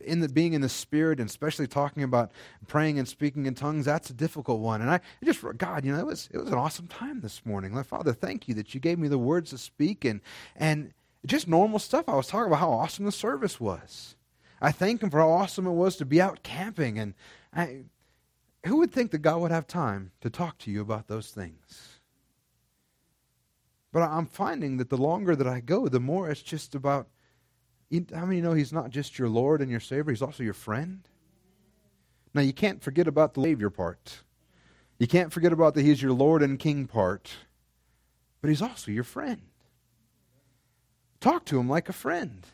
in 0.00 0.20
the 0.20 0.28
being 0.28 0.52
in 0.52 0.60
the 0.60 0.68
spirit 0.68 1.20
and 1.20 1.28
especially 1.28 1.66
talking 1.66 2.02
about 2.02 2.30
praying 2.66 2.98
and 2.98 3.08
speaking 3.08 3.46
in 3.46 3.54
tongues 3.54 3.84
that's 3.84 4.10
a 4.10 4.14
difficult 4.14 4.60
one. 4.60 4.80
And 4.80 4.90
i 4.90 5.00
just 5.24 5.42
god 5.56 5.84
you 5.84 5.92
know 5.92 5.98
it 5.98 6.06
was 6.06 6.28
it 6.32 6.38
was 6.38 6.48
an 6.48 6.54
awesome 6.54 6.86
time 6.86 7.20
this 7.20 7.44
morning. 7.44 7.74
Like 7.74 7.86
father 7.86 8.12
thank 8.12 8.48
you 8.48 8.54
that 8.54 8.74
you 8.74 8.80
gave 8.80 8.98
me 8.98 9.08
the 9.08 9.18
words 9.18 9.50
to 9.50 9.58
speak 9.58 10.04
and 10.04 10.20
and 10.54 10.92
just 11.24 11.48
normal 11.48 11.78
stuff. 11.78 12.08
I 12.08 12.14
was 12.14 12.28
talking 12.28 12.48
about 12.48 12.60
how 12.60 12.70
awesome 12.70 13.04
the 13.04 13.12
service 13.12 13.58
was. 13.58 14.16
I 14.60 14.70
thank 14.72 15.02
him 15.02 15.10
for 15.10 15.18
how 15.18 15.30
awesome 15.30 15.66
it 15.66 15.72
was 15.72 15.96
to 15.96 16.04
be 16.04 16.20
out 16.20 16.42
camping. 16.42 16.98
And 16.98 17.14
i 17.52 17.84
who 18.66 18.78
would 18.78 18.92
think 18.92 19.12
that 19.12 19.18
god 19.18 19.40
would 19.40 19.50
have 19.50 19.66
time 19.66 20.12
to 20.20 20.30
talk 20.30 20.58
to 20.58 20.70
you 20.70 20.80
about 20.80 21.08
those 21.08 21.30
things? 21.30 22.00
But 23.92 24.02
i'm 24.02 24.26
finding 24.26 24.76
that 24.76 24.90
the 24.90 24.98
longer 24.98 25.34
that 25.34 25.46
i 25.46 25.60
go 25.60 25.88
the 25.88 26.00
more 26.00 26.28
it's 26.28 26.42
just 26.42 26.74
about 26.74 27.08
how 28.14 28.26
many 28.26 28.40
know 28.40 28.52
He's 28.52 28.72
not 28.72 28.90
just 28.90 29.18
your 29.18 29.28
Lord 29.28 29.60
and 29.60 29.70
your 29.70 29.80
Savior, 29.80 30.12
He's 30.12 30.22
also 30.22 30.42
your 30.42 30.54
friend? 30.54 31.00
Now, 32.34 32.42
you 32.42 32.52
can't 32.52 32.82
forget 32.82 33.06
about 33.08 33.34
the 33.34 33.42
Savior 33.42 33.70
part. 33.70 34.22
You 34.98 35.06
can't 35.06 35.32
forget 35.32 35.52
about 35.52 35.74
the 35.74 35.82
He's 35.82 36.02
your 36.02 36.12
Lord 36.12 36.42
and 36.42 36.58
King 36.58 36.86
part. 36.86 37.30
But 38.40 38.48
He's 38.48 38.62
also 38.62 38.90
your 38.90 39.04
friend. 39.04 39.42
Talk 41.20 41.44
to 41.46 41.58
Him 41.58 41.68
like 41.68 41.88
a 41.88 41.94
friend. 41.94 42.46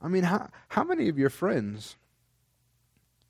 I 0.00 0.08
mean, 0.08 0.22
how, 0.22 0.48
how 0.68 0.84
many 0.84 1.08
of 1.08 1.18
your 1.18 1.30
friends 1.30 1.96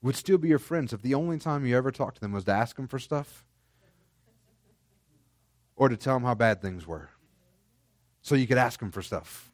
would 0.03 0.17
still 0.17 0.39
be 0.39 0.49
your 0.49 0.59
friends 0.59 0.93
if 0.93 1.03
the 1.03 1.15
only 1.15 1.39
time 1.39 1.67
you 1.67 1.77
ever 1.77 1.91
talked 1.91 2.17
to 2.17 2.21
them 2.21 2.33
was 2.33 2.45
to 2.45 2.53
ask 2.53 2.77
them 2.77 2.87
for 2.87 2.99
stuff? 2.99 3.45
Or 5.77 5.89
to 5.89 5.97
tell 5.97 6.15
them 6.15 6.25
how 6.25 6.35
bad 6.35 6.61
things 6.61 6.87
were? 6.87 7.09
So 8.23 8.35
you 8.35 8.47
could 8.47 8.59
ask 8.59 8.81
them 8.81 8.91
for 8.91 9.01
stuff. 9.01 9.53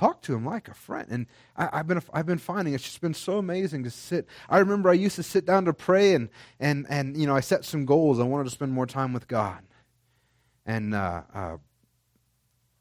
Talk 0.00 0.22
to 0.22 0.34
him 0.34 0.46
like 0.46 0.66
a 0.68 0.74
friend. 0.74 1.06
And 1.10 1.26
I, 1.56 1.78
have 1.78 1.86
been 1.86 2.02
I've 2.12 2.26
been 2.26 2.38
finding 2.38 2.72
it's 2.72 2.84
just 2.84 3.00
been 3.00 3.14
so 3.14 3.38
amazing 3.38 3.84
to 3.84 3.90
sit. 3.90 4.26
I 4.48 4.58
remember 4.58 4.88
I 4.88 4.94
used 4.94 5.16
to 5.16 5.22
sit 5.22 5.44
down 5.44 5.66
to 5.66 5.74
pray 5.74 6.14
and 6.14 6.30
and 6.58 6.86
and 6.88 7.16
you 7.16 7.26
know 7.26 7.36
I 7.36 7.40
set 7.40 7.64
some 7.64 7.84
goals. 7.84 8.18
I 8.18 8.24
wanted 8.24 8.44
to 8.44 8.50
spend 8.50 8.72
more 8.72 8.86
time 8.86 9.12
with 9.12 9.28
God. 9.28 9.62
And 10.64 10.94
uh, 10.94 11.22
uh, 11.34 11.56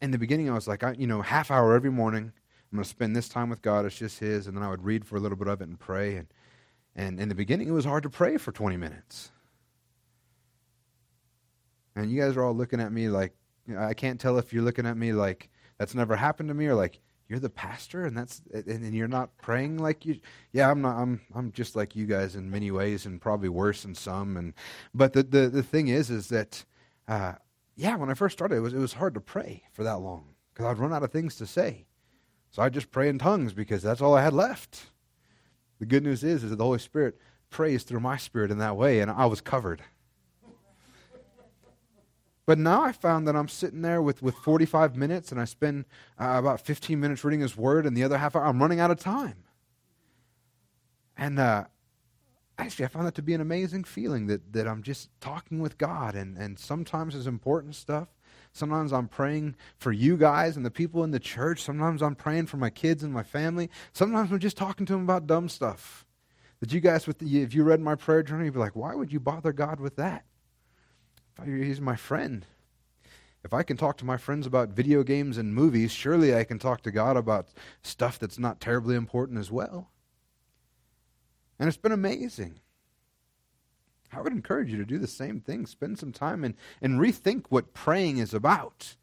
in 0.02 0.12
the 0.12 0.18
beginning, 0.18 0.50
I 0.50 0.54
was 0.54 0.68
like, 0.68 0.84
I, 0.84 0.94
you 0.94 1.08
know, 1.08 1.22
half 1.22 1.52
hour 1.52 1.74
every 1.74 1.92
morning. 1.92 2.32
I'm 2.72 2.76
going 2.76 2.84
to 2.84 2.90
spend 2.90 3.16
this 3.16 3.28
time 3.28 3.50
with 3.50 3.64
God. 3.64 3.86
It's 3.86 3.98
just 3.98 4.20
His, 4.20 4.46
and 4.46 4.56
then 4.56 4.64
I 4.64 4.70
would 4.70 4.84
read 4.84 5.04
for 5.06 5.16
a 5.16 5.20
little 5.20 5.38
bit 5.38 5.48
of 5.48 5.62
it 5.62 5.68
and 5.68 5.80
pray. 5.80 6.16
And 6.16 6.28
and 6.96 7.20
in 7.20 7.30
the 7.30 7.36
beginning, 7.36 7.68
it 7.68 7.72
was 7.72 7.86
hard 7.86 8.04
to 8.04 8.10
pray 8.10 8.38
for 8.38 8.52
20 8.52 8.78
minutes. 8.78 9.32
And 11.96 12.12
you 12.12 12.22
guys 12.22 12.38
are 12.38 12.44
all 12.44 12.56
looking 12.56 12.80
at 12.80 12.92
me 12.92 13.10
like 13.10 13.34
I 13.78 13.94
can't 13.94 14.20
tell 14.20 14.38
if 14.38 14.54
you're 14.54 14.64
looking 14.64 14.86
at 14.86 14.98
me 14.98 15.12
like 15.12 15.50
that's 15.78 15.96
never 15.96 16.16
happened 16.16 16.50
to 16.50 16.56
me 16.56 16.68
or 16.68 16.76
like 16.76 17.00
you're 17.30 17.40
the 17.40 17.50
pastor 17.50 18.06
and 18.06 18.18
that's 18.18 18.42
and 18.54 18.94
you're 18.94 19.08
not 19.08 19.38
praying 19.38 19.78
like 19.78 20.06
you 20.06 20.20
yeah 20.52 20.70
i'm 20.70 20.82
not 20.82 20.98
i'm 20.98 21.22
i'm 21.36 21.52
just 21.52 21.76
like 21.76 21.96
you 21.96 22.06
guys 22.06 22.36
in 22.36 22.50
many 22.50 22.72
ways 22.72 23.06
and 23.06 23.22
probably 23.22 23.48
worse 23.48 23.86
in 23.86 23.94
some 23.96 24.36
and 24.36 24.54
but 24.94 25.14
the 25.14 25.24
the, 25.24 25.48
the 25.48 25.64
thing 25.64 25.88
is 25.88 26.10
is 26.10 26.28
that 26.30 26.66
uh, 27.08 27.34
yeah 27.76 27.96
when 27.96 28.10
i 28.10 28.14
first 28.14 28.38
started 28.38 28.56
it 28.56 28.62
was 28.62 28.74
it 28.74 28.80
was 28.80 28.94
hard 28.94 29.14
to 29.14 29.22
pray 29.22 29.64
for 29.72 29.84
that 29.84 30.02
long 30.02 30.26
because 30.54 30.66
i'd 30.66 30.80
run 30.80 30.92
out 30.94 31.04
of 31.04 31.12
things 31.12 31.36
to 31.36 31.46
say. 31.46 31.86
So 32.52 32.64
i 32.64 32.70
just 32.70 32.92
pray 32.92 33.08
in 33.08 33.20
tongues 33.20 33.54
because 33.54 33.84
that's 33.84 34.02
all 34.02 34.16
i 34.16 34.24
had 34.24 34.34
left. 34.34 34.88
The 35.80 35.86
good 35.86 36.04
news 36.04 36.24
is 36.24 36.44
is 36.44 36.50
that 36.50 36.58
the 36.58 36.64
holy 36.66 36.80
spirit 36.80 37.20
prays 37.52 37.84
through 37.84 38.00
my 38.02 38.18
spirit 38.18 38.52
in 38.52 38.58
that 38.58 38.76
way 38.76 39.00
and 39.00 39.10
i 39.10 39.26
was 39.26 39.40
covered 39.42 39.82
but 42.50 42.58
now 42.58 42.82
I 42.82 42.94
found 42.94 43.28
that 43.28 43.36
I'm 43.36 43.48
sitting 43.48 43.84
there 43.84 44.02
with, 44.02 44.24
with 44.24 44.34
45 44.34 44.96
minutes 44.96 45.32
and 45.32 45.40
I 45.40 45.46
spend 45.46 45.86
uh, 46.20 46.38
about 46.40 46.60
15 46.60 47.00
minutes 47.00 47.24
reading 47.24 47.42
His 47.42 47.56
Word, 47.56 47.86
and 47.86 47.96
the 47.96 48.04
other 48.04 48.18
half 48.18 48.36
hour, 48.36 48.44
I'm 48.44 48.60
running 48.60 48.80
out 48.80 48.90
of 48.90 48.98
time. 48.98 49.44
And 51.16 51.38
uh, 51.38 51.66
actually, 52.58 52.86
I 52.86 52.88
found 52.88 53.06
that 53.06 53.14
to 53.14 53.22
be 53.22 53.36
an 53.36 53.42
amazing 53.42 53.84
feeling 53.84 54.26
that, 54.26 54.52
that 54.54 54.68
I'm 54.68 54.82
just 54.82 55.12
talking 55.22 55.60
with 55.60 55.78
God, 55.78 56.16
and, 56.16 56.38
and 56.40 56.58
sometimes 56.58 57.14
it's 57.14 57.28
important 57.28 57.76
stuff, 57.76 58.08
Sometimes 58.52 58.92
I'm 58.92 59.08
praying 59.08 59.56
for 59.78 59.92
you 59.92 60.18
guys 60.18 60.58
and 60.58 60.66
the 60.66 60.72
people 60.72 61.04
in 61.04 61.12
the 61.12 61.20
church. 61.20 61.62
Sometimes 61.62 62.02
I'm 62.02 62.16
praying 62.16 62.48
for 62.48 62.58
my 62.58 62.72
kids 62.72 63.04
and 63.04 63.14
my 63.14 63.22
family. 63.22 63.70
Sometimes 63.94 64.32
I'm 64.32 64.40
just 64.40 64.58
talking 64.58 64.88
to 64.88 64.94
them 64.94 65.04
about 65.04 65.28
dumb 65.28 65.50
stuff. 65.50 66.04
That 66.62 66.74
you 66.74 66.80
guys, 66.80 67.06
with 67.06 67.20
the, 67.20 67.44
if 67.44 67.54
you 67.54 67.64
read 67.64 67.80
my 67.80 67.94
prayer 67.94 68.24
journal, 68.24 68.46
you'd 68.46 68.56
be 68.56 68.60
like, 68.60 68.76
why 68.76 68.96
would 68.96 69.14
you 69.14 69.20
bother 69.20 69.54
God 69.54 69.80
with 69.80 69.98
that? 69.98 70.26
He's 71.46 71.82
my 71.82 71.96
friend. 71.96 72.46
If 73.44 73.54
I 73.54 73.64
can 73.64 73.78
talk 73.78 73.98
to 73.98 74.06
my 74.06 74.18
friends 74.18 74.46
about 74.46 74.70
video 74.70 75.04
games 75.04 75.38
and 75.38 75.54
movies, 75.54 75.92
surely 75.92 76.36
I 76.36 76.44
can 76.44 76.60
talk 76.60 76.82
to 76.84 76.92
God 76.92 77.16
about 77.16 77.48
stuff 77.82 78.20
that's 78.20 78.38
not 78.38 78.60
terribly 78.60 78.96
important 78.96 79.40
as 79.40 79.50
well. 79.50 79.90
And 81.58 81.68
it's 81.68 81.78
been 81.78 81.92
amazing. 81.92 82.60
I 84.12 84.22
would 84.22 84.34
encourage 84.34 84.72
you 84.72 84.78
to 84.78 84.86
do 84.86 84.98
the 84.98 85.08
same 85.08 85.40
thing. 85.40 85.66
Spend 85.66 86.00
some 86.00 86.12
time 86.12 86.44
and, 86.44 86.56
and 86.82 87.00
rethink 87.00 87.46
what 87.50 87.74
praying 87.74 88.18
is 88.18 88.34
about. 88.34 88.96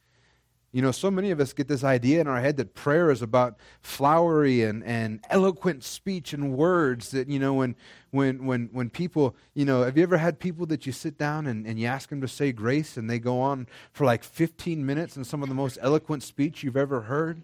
You 0.72 0.82
know, 0.82 0.90
so 0.90 1.10
many 1.10 1.30
of 1.30 1.40
us 1.40 1.52
get 1.52 1.68
this 1.68 1.84
idea 1.84 2.20
in 2.20 2.26
our 2.26 2.40
head 2.40 2.58
that 2.58 2.74
prayer 2.74 3.10
is 3.10 3.22
about 3.22 3.56
flowery 3.80 4.62
and, 4.62 4.84
and 4.84 5.24
eloquent 5.30 5.84
speech 5.84 6.32
and 6.32 6.52
words 6.52 7.12
that, 7.12 7.28
you 7.28 7.38
know, 7.38 7.54
when, 7.54 7.76
when, 8.10 8.44
when, 8.44 8.68
when 8.72 8.90
people, 8.90 9.36
you 9.54 9.64
know, 9.64 9.84
have 9.84 9.96
you 9.96 10.02
ever 10.02 10.18
had 10.18 10.38
people 10.38 10.66
that 10.66 10.84
you 10.84 10.92
sit 10.92 11.16
down 11.16 11.46
and, 11.46 11.66
and 11.66 11.78
you 11.78 11.86
ask 11.86 12.10
them 12.10 12.20
to 12.20 12.28
say 12.28 12.52
grace 12.52 12.96
and 12.96 13.08
they 13.08 13.18
go 13.18 13.40
on 13.40 13.66
for 13.92 14.04
like 14.04 14.22
15 14.22 14.84
minutes 14.84 15.16
and 15.16 15.26
some 15.26 15.42
of 15.42 15.48
the 15.48 15.54
most 15.54 15.78
eloquent 15.80 16.22
speech 16.22 16.62
you've 16.62 16.76
ever 16.76 17.02
heard? 17.02 17.42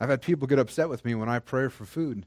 I've 0.00 0.08
had 0.08 0.22
people 0.22 0.46
get 0.46 0.58
upset 0.58 0.88
with 0.88 1.04
me 1.04 1.14
when 1.14 1.28
I 1.28 1.40
pray 1.40 1.68
for 1.68 1.84
food 1.84 2.26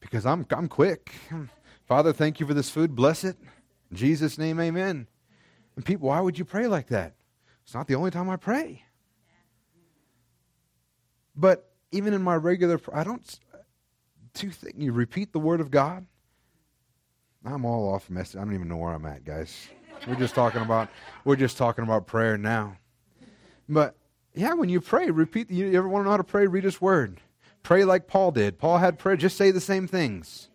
because 0.00 0.26
I'm, 0.26 0.46
I'm 0.50 0.68
quick. 0.68 1.12
Father, 1.86 2.12
thank 2.12 2.40
you 2.40 2.46
for 2.46 2.54
this 2.54 2.70
food. 2.70 2.94
Bless 2.94 3.24
it. 3.24 3.36
In 3.90 3.96
Jesus' 3.96 4.38
name, 4.38 4.60
amen. 4.60 5.06
And 5.76 5.84
people, 5.84 6.08
why 6.08 6.20
would 6.20 6.38
you 6.38 6.44
pray 6.44 6.66
like 6.66 6.88
that? 6.88 7.14
It's 7.64 7.74
not 7.74 7.86
the 7.86 7.94
only 7.94 8.10
time 8.10 8.28
I 8.28 8.36
pray. 8.36 8.84
But 11.36 11.70
even 11.92 12.14
in 12.14 12.22
my 12.22 12.36
regular, 12.36 12.80
I 12.92 13.04
don't. 13.04 13.38
Two 14.34 14.50
things. 14.50 14.74
You 14.76 14.92
repeat 14.92 15.32
the 15.32 15.38
word 15.38 15.60
of 15.60 15.70
God. 15.70 16.06
I'm 17.44 17.64
all 17.64 17.92
off 17.92 18.10
message. 18.10 18.36
I 18.36 18.44
don't 18.44 18.54
even 18.54 18.68
know 18.68 18.76
where 18.76 18.92
I'm 18.92 19.06
at, 19.06 19.24
guys. 19.24 19.68
We're 20.06 20.14
just 20.16 20.34
talking 20.34 20.62
about. 20.62 20.88
We're 21.24 21.36
just 21.36 21.56
talking 21.56 21.84
about 21.84 22.06
prayer 22.06 22.36
now. 22.36 22.76
But 23.68 23.96
yeah, 24.34 24.54
when 24.54 24.68
you 24.68 24.80
pray, 24.80 25.10
repeat. 25.10 25.50
You 25.50 25.72
ever 25.74 25.88
want 25.88 26.02
to 26.02 26.04
know 26.04 26.10
how 26.10 26.16
to 26.16 26.24
pray? 26.24 26.46
Read 26.46 26.64
His 26.64 26.80
word. 26.80 27.20
Pray 27.62 27.84
like 27.84 28.06
Paul 28.06 28.30
did. 28.32 28.58
Paul 28.58 28.78
had 28.78 28.98
prayer. 28.98 29.16
Just 29.16 29.36
say 29.36 29.50
the 29.50 29.60
same 29.60 29.86
things. 29.86 30.48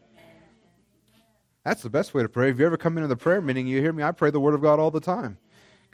That's 1.64 1.82
the 1.82 1.90
best 1.90 2.14
way 2.14 2.22
to 2.22 2.30
pray. 2.30 2.52
If 2.52 2.60
you 2.60 2.66
ever 2.66 2.78
come 2.78 2.96
into 2.98 3.08
the 3.08 3.16
prayer 3.16 3.42
meeting, 3.42 3.66
you 3.66 3.82
hear 3.82 3.92
me, 3.92 4.04
I 4.04 4.12
pray 4.12 4.30
the 4.30 4.40
Word 4.40 4.54
of 4.54 4.62
God 4.62 4.80
all 4.80 4.92
the 4.92 5.00
time. 5.00 5.40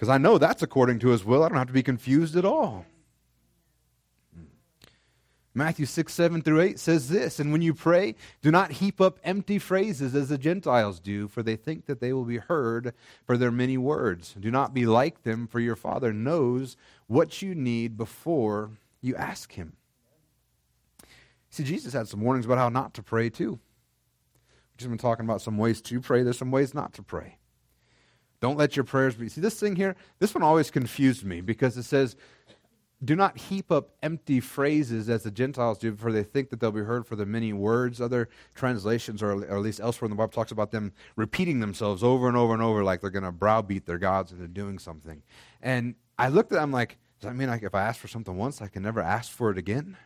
Because 0.02 0.10
I 0.10 0.18
know 0.18 0.40
that's 0.40 0.64
according 0.64 0.98
to 1.02 1.10
His 1.10 1.24
will. 1.24 1.44
I 1.44 1.48
don't 1.48 1.60
have 1.60 1.68
to 1.68 1.74
be 1.74 1.84
confused 1.84 2.36
at 2.36 2.44
all. 2.44 2.88
Matthew 5.54 5.86
6, 5.86 6.12
7 6.12 6.42
through 6.42 6.60
8 6.60 6.80
says 6.80 7.08
this 7.08 7.40
And 7.40 7.52
when 7.52 7.62
you 7.62 7.76
pray, 7.76 8.16
do 8.42 8.50
not 8.50 8.72
heap 8.72 9.00
up 9.00 9.20
empty 9.24 9.60
phrases 9.60 10.16
as 10.16 10.30
the 10.30 10.40
Gentiles 10.40 11.00
do, 11.00 11.28
for 11.28 11.44
they 11.44 11.56
think 11.56 11.86
that 11.86 12.00
they 12.00 12.14
will 12.14 12.24
be 12.24 12.38
heard 12.38 12.96
for 13.28 13.38
their 13.38 13.52
many 13.52 13.78
words. 13.78 14.36
Do 14.40 14.50
not 14.50 14.74
be 14.74 14.88
like 14.88 15.22
them, 15.22 15.46
for 15.46 15.60
your 15.60 15.76
Father 15.76 16.12
knows 16.12 16.78
what 17.06 17.44
you 17.44 17.54
need 17.54 17.96
before 17.96 18.72
you 19.02 19.16
ask 19.16 19.52
Him. 19.52 19.74
See, 21.52 21.64
Jesus 21.64 21.94
had 21.94 22.08
some 22.08 22.22
warnings 22.22 22.48
about 22.48 22.58
how 22.58 22.70
not 22.70 22.96
to 22.96 23.04
pray, 23.04 23.30
too 23.30 23.52
We've 23.52 24.78
just 24.78 24.90
been 24.90 24.98
talking 24.98 25.26
about 25.26 25.44
some 25.44 25.60
ways 25.60 25.80
to 25.80 26.02
pray. 26.02 26.24
There's 26.24 26.40
some 26.40 26.50
ways 26.50 26.74
not 26.74 26.92
to 26.96 27.04
pray. 27.04 27.38
Don't 28.42 28.58
let 28.58 28.76
your 28.76 28.84
prayers 28.84 29.16
be. 29.16 29.30
See, 29.30 29.40
this 29.40 29.60
thing 29.60 29.76
here, 29.76 29.96
this 30.20 30.34
one 30.34 30.44
always 30.44 30.72
confused 30.72 31.24
me 31.24 31.42
because 31.42 31.78
it 31.78 31.84
says, 31.84 32.16
do 33.04 33.16
not 33.16 33.38
heap 33.38 33.72
up 33.72 33.92
empty 34.04 34.40
phrases 34.40 35.10
as 35.10 35.24
the 35.24 35.32
Gentiles 35.32 35.78
do, 35.78 35.96
for 35.96 36.12
they 36.12 36.24
think 36.24 36.50
that 36.50 36.60
they'll 36.60 36.72
be 36.72 36.82
heard 36.82 37.08
for 37.08 37.16
the 37.16 37.26
many 37.26 37.54
words. 37.54 38.00
Other 38.00 38.30
translations, 38.54 39.24
or, 39.24 39.44
at 39.44 39.62
least 39.62 39.80
elsewhere 39.80 40.08
in 40.08 40.12
the 40.12 40.16
Bible, 40.16 40.32
talks 40.32 40.52
about 40.52 40.72
them 40.72 40.92
repeating 41.16 41.60
themselves 41.60 42.04
over 42.04 42.28
and 42.28 42.38
over 42.38 42.54
and 42.54 42.62
over 42.62 42.84
like 42.84 43.02
they're 43.02 43.10
going 43.10 43.24
to 43.24 43.32
browbeat 43.32 43.86
their 43.86 43.98
gods 43.98 44.32
into 44.32 44.48
doing 44.48 44.78
something. 44.78 45.24
And 45.62 45.96
I 46.20 46.28
looked 46.28 46.52
at 46.52 46.58
it, 46.58 46.62
I'm 46.62 46.72
like, 46.72 46.98
does 47.20 47.30
that 47.30 47.36
mean 47.36 47.50
like 47.50 47.64
if 47.64 47.74
I 47.74 47.84
ask 47.84 48.00
for 48.00 48.08
something 48.08 48.36
once, 48.36 48.62
I 48.62 48.68
can 48.68 48.84
never 48.84 49.02
ask 49.02 49.32
for 49.32 49.50
it 49.50 49.58
again? 49.58 49.98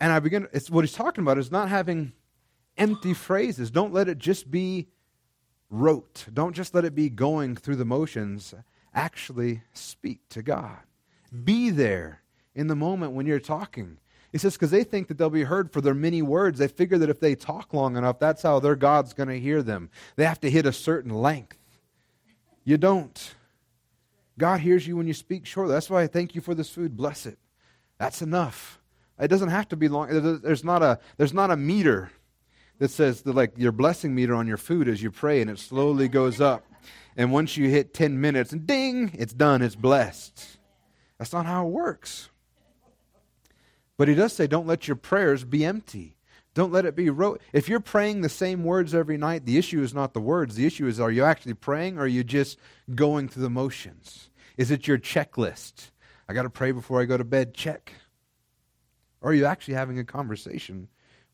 And 0.00 0.12
I 0.12 0.20
begin, 0.20 0.46
it's 0.52 0.70
what 0.70 0.84
he's 0.84 0.92
talking 0.92 1.22
about 1.22 1.38
is 1.38 1.50
not 1.50 1.68
having 1.68 2.12
empty 2.76 3.14
phrases. 3.14 3.72
Don't 3.72 3.92
let 3.92 4.08
it 4.08 4.18
just 4.18 4.50
be 4.50 4.88
rote. 5.70 6.26
Don't 6.32 6.54
just 6.54 6.74
let 6.74 6.84
it 6.84 6.94
be 6.94 7.10
going 7.10 7.56
through 7.56 7.76
the 7.76 7.84
motions. 7.84 8.54
Actually 8.94 9.62
speak 9.72 10.20
to 10.30 10.42
God. 10.42 10.78
Be 11.44 11.70
there 11.70 12.22
in 12.54 12.66
the 12.66 12.76
moment 12.76 13.12
when 13.12 13.26
you're 13.26 13.38
talking. 13.38 13.98
He 14.32 14.38
says, 14.38 14.54
because 14.54 14.70
they 14.70 14.84
think 14.84 15.08
that 15.08 15.16
they'll 15.16 15.30
be 15.30 15.44
heard 15.44 15.72
for 15.72 15.80
their 15.80 15.94
many 15.94 16.20
words. 16.20 16.58
They 16.58 16.68
figure 16.68 16.98
that 16.98 17.10
if 17.10 17.20
they 17.20 17.34
talk 17.34 17.72
long 17.72 17.96
enough, 17.96 18.18
that's 18.18 18.42
how 18.42 18.60
their 18.60 18.76
God's 18.76 19.14
going 19.14 19.28
to 19.28 19.40
hear 19.40 19.62
them. 19.62 19.90
They 20.16 20.24
have 20.24 20.40
to 20.40 20.50
hit 20.50 20.66
a 20.66 20.72
certain 20.72 21.14
length. 21.14 21.56
You 22.64 22.76
don't. 22.76 23.34
God 24.36 24.60
hears 24.60 24.86
you 24.86 24.96
when 24.96 25.06
you 25.06 25.14
speak 25.14 25.46
shortly. 25.46 25.72
That's 25.72 25.88
why 25.88 26.02
I 26.02 26.06
thank 26.06 26.34
you 26.34 26.40
for 26.40 26.54
this 26.54 26.68
food. 26.68 26.96
Bless 26.96 27.24
it. 27.24 27.38
That's 27.96 28.20
enough. 28.20 28.80
It 29.18 29.28
doesn't 29.28 29.48
have 29.48 29.68
to 29.68 29.76
be 29.76 29.88
long. 29.88 30.40
There's 30.42 30.62
not 30.62 30.82
a, 30.82 30.98
there's 31.16 31.32
not 31.34 31.50
a 31.50 31.56
meter 31.56 32.10
that 32.78 32.90
says 32.90 33.22
that 33.22 33.34
like 33.34 33.52
your 33.56 33.72
blessing 33.72 34.14
meter 34.14 34.34
on 34.34 34.46
your 34.46 34.56
food 34.56 34.88
as 34.88 35.02
you 35.02 35.10
pray 35.10 35.40
and 35.40 35.50
it 35.50 35.58
slowly 35.58 36.08
goes 36.08 36.40
up. 36.40 36.64
And 37.16 37.32
once 37.32 37.56
you 37.56 37.68
hit 37.68 37.94
10 37.94 38.20
minutes 38.20 38.52
and 38.52 38.66
ding, 38.66 39.10
it's 39.14 39.32
done, 39.32 39.62
it's 39.62 39.74
blessed. 39.74 40.58
That's 41.18 41.32
not 41.32 41.46
how 41.46 41.66
it 41.66 41.70
works. 41.70 42.30
But 43.96 44.06
he 44.06 44.14
does 44.14 44.32
say, 44.32 44.46
don't 44.46 44.68
let 44.68 44.86
your 44.86 44.96
prayers 44.96 45.42
be 45.42 45.64
empty. 45.64 46.16
Don't 46.54 46.72
let 46.72 46.86
it 46.86 46.94
be 46.94 47.10
rote. 47.10 47.40
If 47.52 47.68
you're 47.68 47.80
praying 47.80 48.20
the 48.20 48.28
same 48.28 48.64
words 48.64 48.94
every 48.94 49.16
night, 49.16 49.44
the 49.44 49.58
issue 49.58 49.82
is 49.82 49.92
not 49.92 50.14
the 50.14 50.20
words. 50.20 50.54
The 50.54 50.66
issue 50.66 50.86
is, 50.86 51.00
are 51.00 51.10
you 51.10 51.24
actually 51.24 51.54
praying 51.54 51.98
or 51.98 52.02
are 52.02 52.06
you 52.06 52.22
just 52.22 52.58
going 52.94 53.28
through 53.28 53.42
the 53.42 53.50
motions? 53.50 54.30
Is 54.56 54.70
it 54.70 54.86
your 54.86 54.98
checklist? 54.98 55.90
I 56.28 56.34
got 56.34 56.42
to 56.42 56.50
pray 56.50 56.72
before 56.72 57.00
I 57.00 57.04
go 57.04 57.16
to 57.16 57.24
bed. 57.24 57.54
Check. 57.54 57.92
Or 59.20 59.30
are 59.30 59.34
you 59.34 59.46
actually 59.46 59.74
having 59.74 59.98
a 59.98 60.04
conversation 60.04 60.88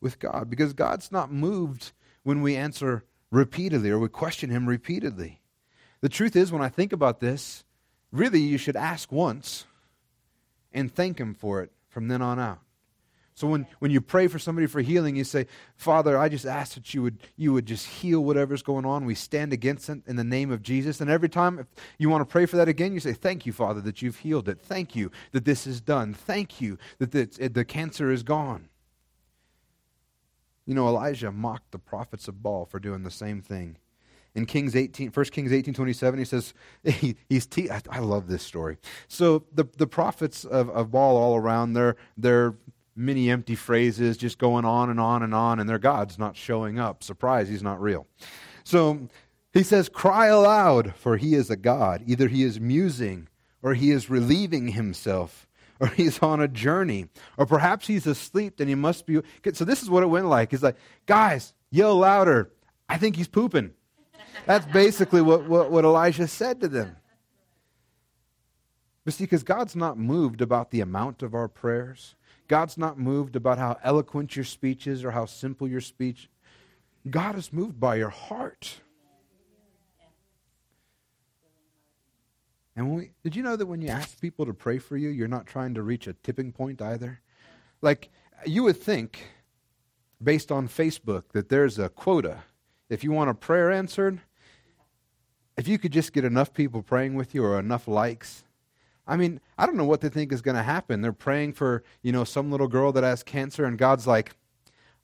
with 0.05 0.19
God 0.19 0.51
because 0.51 0.73
God's 0.73 1.11
not 1.11 1.33
moved 1.33 1.91
when 2.21 2.43
we 2.43 2.55
answer 2.55 3.03
repeatedly 3.31 3.89
or 3.89 3.97
we 3.97 4.07
question 4.07 4.51
Him 4.51 4.69
repeatedly. 4.69 5.41
The 6.01 6.09
truth 6.09 6.35
is, 6.35 6.51
when 6.51 6.61
I 6.61 6.69
think 6.69 6.93
about 6.93 7.21
this, 7.21 7.63
really 8.11 8.39
you 8.39 8.59
should 8.59 8.75
ask 8.75 9.11
once 9.11 9.65
and 10.71 10.93
thank 10.93 11.19
Him 11.19 11.33
for 11.33 11.63
it 11.63 11.71
from 11.89 12.07
then 12.07 12.21
on 12.21 12.37
out. 12.37 12.59
So 13.33 13.47
when, 13.47 13.65
when 13.79 13.89
you 13.89 13.99
pray 13.99 14.27
for 14.27 14.37
somebody 14.37 14.67
for 14.67 14.79
healing, 14.79 15.15
you 15.15 15.23
say, 15.23 15.47
Father, 15.75 16.19
I 16.19 16.29
just 16.29 16.45
ask 16.45 16.75
that 16.75 16.93
you 16.93 17.01
would, 17.01 17.17
you 17.35 17.51
would 17.51 17.65
just 17.65 17.87
heal 17.87 18.23
whatever's 18.23 18.61
going 18.61 18.85
on. 18.85 19.05
We 19.05 19.15
stand 19.15 19.53
against 19.53 19.89
it 19.89 20.03
in 20.05 20.17
the 20.17 20.23
name 20.23 20.51
of 20.51 20.61
Jesus. 20.61 21.01
And 21.01 21.09
every 21.09 21.29
time 21.29 21.67
you 21.97 22.09
want 22.09 22.21
to 22.21 22.31
pray 22.31 22.45
for 22.45 22.57
that 22.57 22.69
again, 22.69 22.93
you 22.93 22.99
say, 22.99 23.11
Thank 23.11 23.47
you, 23.47 23.51
Father, 23.51 23.81
that 23.81 24.03
you've 24.03 24.19
healed 24.19 24.47
it. 24.47 24.61
Thank 24.61 24.95
you 24.95 25.11
that 25.31 25.45
this 25.45 25.65
is 25.65 25.81
done. 25.81 26.13
Thank 26.13 26.61
you 26.61 26.77
that 26.99 27.11
the, 27.11 27.49
the 27.49 27.65
cancer 27.65 28.11
is 28.11 28.21
gone. 28.21 28.69
You 30.65 30.73
know, 30.73 30.87
Elijah 30.87 31.31
mocked 31.31 31.71
the 31.71 31.79
prophets 31.79 32.27
of 32.27 32.41
Baal 32.41 32.65
for 32.65 32.79
doing 32.79 33.03
the 33.03 33.11
same 33.11 33.41
thing. 33.41 33.77
In 34.33 34.45
Kings 34.45 34.75
18, 34.75 35.11
1 35.11 35.25
Kings 35.27 35.53
18, 35.53 35.73
27, 35.73 36.19
he 36.19 36.25
says, 36.25 36.53
he, 36.83 37.15
he's 37.29 37.45
te- 37.45 37.69
I, 37.69 37.81
I, 37.89 37.99
love 37.99 38.27
this 38.27 38.43
story. 38.43 38.77
So 39.07 39.45
the, 39.53 39.65
the 39.77 39.87
prophets 39.87 40.43
of, 40.43 40.69
of 40.69 40.91
Baal 40.91 41.15
all 41.15 41.37
around, 41.37 41.73
they're, 41.73 41.95
they're 42.17 42.55
many 42.95 43.29
empty 43.29 43.55
phrases 43.55 44.17
just 44.17 44.37
going 44.37 44.65
on 44.65 44.89
and 44.89 44.99
on 44.99 45.23
and 45.23 45.33
on, 45.33 45.59
and 45.59 45.69
their 45.69 45.79
God's 45.79 46.17
not 46.17 46.35
showing 46.35 46.79
up. 46.79 47.03
Surprise, 47.03 47.47
he's 47.47 47.63
not 47.63 47.81
real. 47.81 48.07
So 48.63 49.07
he 49.53 49.63
says, 49.63 49.87
Cry 49.87 50.27
aloud, 50.27 50.95
for 50.95 51.17
he 51.17 51.33
is 51.35 51.49
a 51.49 51.55
God. 51.55 52.03
Either 52.05 52.27
he 52.27 52.43
is 52.43 52.59
musing 52.59 53.27
or 53.61 53.73
he 53.73 53.91
is 53.91 54.09
relieving 54.09 54.69
himself 54.69 55.44
or 55.79 55.87
he's 55.87 56.19
on 56.19 56.41
a 56.41 56.47
journey, 56.47 57.07
or 57.37 57.45
perhaps 57.45 57.87
he's 57.87 58.07
asleep 58.07 58.59
and 58.59 58.69
he 58.69 58.75
must 58.75 59.05
be. 59.05 59.21
So 59.53 59.65
this 59.65 59.83
is 59.83 59.89
what 59.89 60.03
it 60.03 60.07
went 60.07 60.27
like. 60.27 60.51
He's 60.51 60.63
like, 60.63 60.77
guys, 61.05 61.53
yell 61.69 61.95
louder. 61.95 62.51
I 62.87 62.97
think 62.97 63.15
he's 63.15 63.27
pooping. 63.27 63.71
That's 64.45 64.65
basically 64.67 65.21
what, 65.21 65.47
what, 65.47 65.71
what 65.71 65.85
Elijah 65.85 66.27
said 66.27 66.61
to 66.61 66.67
them. 66.67 66.97
But 69.03 69.13
see, 69.13 69.23
because 69.23 69.43
God's 69.43 69.75
not 69.75 69.97
moved 69.97 70.41
about 70.41 70.71
the 70.71 70.81
amount 70.81 71.21
of 71.21 71.33
our 71.33 71.47
prayers. 71.47 72.15
God's 72.47 72.77
not 72.77 72.99
moved 72.99 73.35
about 73.35 73.57
how 73.57 73.77
eloquent 73.83 74.35
your 74.35 74.45
speech 74.45 74.87
is 74.87 75.03
or 75.03 75.11
how 75.11 75.25
simple 75.25 75.67
your 75.67 75.81
speech. 75.81 76.29
God 77.09 77.37
is 77.37 77.53
moved 77.53 77.79
by 77.79 77.95
your 77.95 78.09
heart. 78.09 78.81
And 82.75 82.93
we, 82.93 83.11
did 83.23 83.35
you 83.35 83.43
know 83.43 83.55
that 83.55 83.65
when 83.65 83.81
you 83.81 83.87
ask 83.87 84.19
people 84.19 84.45
to 84.45 84.53
pray 84.53 84.79
for 84.79 84.97
you, 84.97 85.09
you're 85.09 85.27
not 85.27 85.47
trying 85.47 85.73
to 85.75 85.81
reach 85.81 86.07
a 86.07 86.13
tipping 86.13 86.51
point 86.51 86.81
either? 86.81 87.21
Like, 87.81 88.09
you 88.45 88.63
would 88.63 88.77
think, 88.81 89.23
based 90.21 90.51
on 90.51 90.67
Facebook, 90.67 91.23
that 91.31 91.49
there's 91.49 91.79
a 91.79 91.87
quota. 91.87 92.39
If 92.89 93.03
you 93.03 93.11
want 93.11 93.29
a 93.29 93.33
prayer 93.33 93.71
answered, 93.71 94.19
if 95.57 95.67
you 95.69 95.77
could 95.77 95.93
just 95.93 96.11
get 96.11 96.25
enough 96.25 96.53
people 96.53 96.81
praying 96.81 97.15
with 97.15 97.33
you 97.33 97.45
or 97.45 97.57
enough 97.57 97.87
likes, 97.87 98.43
I 99.07 99.15
mean, 99.15 99.39
I 99.57 99.65
don't 99.65 99.77
know 99.77 99.85
what 99.85 100.01
they 100.01 100.09
think 100.09 100.33
is 100.33 100.41
going 100.41 100.57
to 100.57 100.63
happen. 100.63 101.01
They're 101.01 101.13
praying 101.13 101.53
for, 101.53 101.83
you 102.01 102.11
know, 102.11 102.25
some 102.25 102.51
little 102.51 102.67
girl 102.67 102.91
that 102.91 103.03
has 103.03 103.23
cancer, 103.23 103.63
and 103.63 103.77
God's 103.77 104.05
like, 104.05 104.35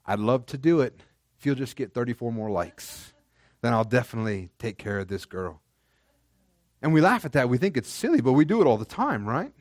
I'd 0.04 0.18
love 0.18 0.44
to 0.46 0.58
do 0.58 0.80
it 0.80 1.00
if 1.38 1.46
you'll 1.46 1.54
just 1.54 1.76
get 1.76 1.94
34 1.94 2.32
more 2.32 2.50
likes. 2.50 3.14
Then 3.62 3.72
I'll 3.72 3.84
definitely 3.84 4.50
take 4.58 4.76
care 4.76 4.98
of 4.98 5.08
this 5.08 5.24
girl. 5.24 5.61
And 6.82 6.92
we 6.92 7.00
laugh 7.00 7.24
at 7.24 7.32
that. 7.32 7.48
We 7.48 7.58
think 7.58 7.76
it's 7.76 7.88
silly, 7.88 8.20
but 8.20 8.32
we 8.32 8.44
do 8.44 8.60
it 8.60 8.66
all 8.66 8.76
the 8.76 8.84
time, 8.84 9.24
right? 9.24 9.52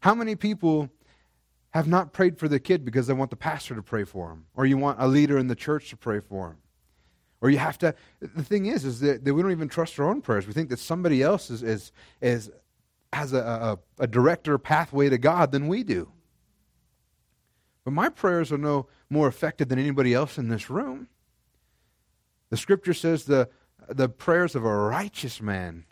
How 0.00 0.14
many 0.14 0.34
people 0.34 0.90
have 1.70 1.86
not 1.86 2.12
prayed 2.12 2.38
for 2.38 2.48
the 2.48 2.58
kid 2.58 2.84
because 2.84 3.06
they 3.06 3.14
want 3.14 3.30
the 3.30 3.36
pastor 3.36 3.74
to 3.74 3.82
pray 3.82 4.04
for 4.04 4.28
them, 4.28 4.46
or 4.54 4.66
you 4.66 4.76
want 4.76 5.00
a 5.00 5.06
leader 5.06 5.38
in 5.38 5.46
the 5.46 5.54
church 5.54 5.90
to 5.90 5.96
pray 5.96 6.20
for 6.20 6.48
them? 6.48 6.56
Or 7.40 7.50
you 7.50 7.58
have 7.58 7.78
to. 7.78 7.94
The 8.20 8.42
thing 8.42 8.66
is, 8.66 8.84
is 8.84 9.00
that, 9.00 9.24
that 9.24 9.34
we 9.34 9.42
don't 9.42 9.52
even 9.52 9.68
trust 9.68 9.98
our 10.00 10.08
own 10.08 10.22
prayers. 10.22 10.46
We 10.46 10.52
think 10.52 10.70
that 10.70 10.78
somebody 10.78 11.22
else 11.22 11.50
is, 11.50 11.62
is, 11.62 11.92
is 12.20 12.50
has 13.12 13.32
a, 13.32 13.38
a, 13.38 14.02
a 14.02 14.06
director 14.06 14.58
pathway 14.58 15.08
to 15.08 15.18
God 15.18 15.52
than 15.52 15.68
we 15.68 15.84
do. 15.84 16.10
But 17.84 17.92
my 17.92 18.08
prayers 18.08 18.50
are 18.50 18.58
no 18.58 18.88
more 19.08 19.28
effective 19.28 19.68
than 19.68 19.78
anybody 19.78 20.12
else 20.12 20.38
in 20.38 20.48
this 20.48 20.68
room. 20.68 21.08
The 22.50 22.56
scripture 22.56 22.94
says 22.94 23.24
the, 23.24 23.48
the 23.88 24.08
prayers 24.08 24.54
of 24.54 24.64
a 24.64 24.74
righteous 24.74 25.40
man 25.40 25.84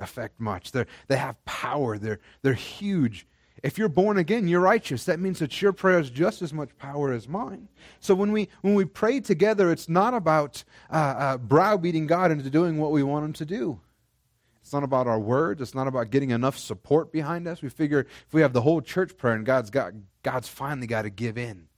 affect 0.00 0.40
much. 0.40 0.72
They're, 0.72 0.86
they 1.08 1.16
have 1.16 1.42
power, 1.44 1.98
they're, 1.98 2.20
they're 2.42 2.54
huge. 2.54 3.26
If 3.62 3.78
you're 3.78 3.88
born 3.88 4.18
again, 4.18 4.48
you're 4.48 4.60
righteous. 4.60 5.04
That 5.04 5.18
means 5.18 5.38
that 5.38 5.60
your 5.62 5.72
prayer 5.72 5.96
has 5.96 6.10
just 6.10 6.42
as 6.42 6.52
much 6.52 6.76
power 6.78 7.12
as 7.12 7.26
mine. 7.26 7.68
So 8.00 8.14
when 8.14 8.30
we, 8.30 8.48
when 8.60 8.74
we 8.74 8.84
pray 8.84 9.20
together, 9.20 9.72
it's 9.72 9.88
not 9.88 10.14
about 10.14 10.62
uh, 10.90 10.94
uh, 10.94 11.36
browbeating 11.38 12.06
God 12.06 12.30
into 12.30 12.50
doing 12.50 12.78
what 12.78 12.92
we 12.92 13.02
want 13.02 13.24
Him 13.24 13.32
to 13.34 13.46
do. 13.46 13.80
It's 14.60 14.72
not 14.72 14.82
about 14.82 15.06
our 15.06 15.18
words. 15.18 15.62
It's 15.62 15.74
not 15.76 15.86
about 15.86 16.10
getting 16.10 16.30
enough 16.30 16.58
support 16.58 17.12
behind 17.12 17.46
us. 17.46 17.62
We 17.62 17.68
figure 17.68 18.00
if 18.00 18.34
we 18.34 18.42
have 18.42 18.52
the 18.52 18.62
whole 18.62 18.80
church 18.80 19.16
prayer 19.16 19.34
and 19.34 19.46
God's 19.46 19.70
got 19.70 19.92
God's 20.24 20.48
finally 20.48 20.88
got 20.88 21.02
to 21.02 21.10
give 21.10 21.38
in. 21.38 21.68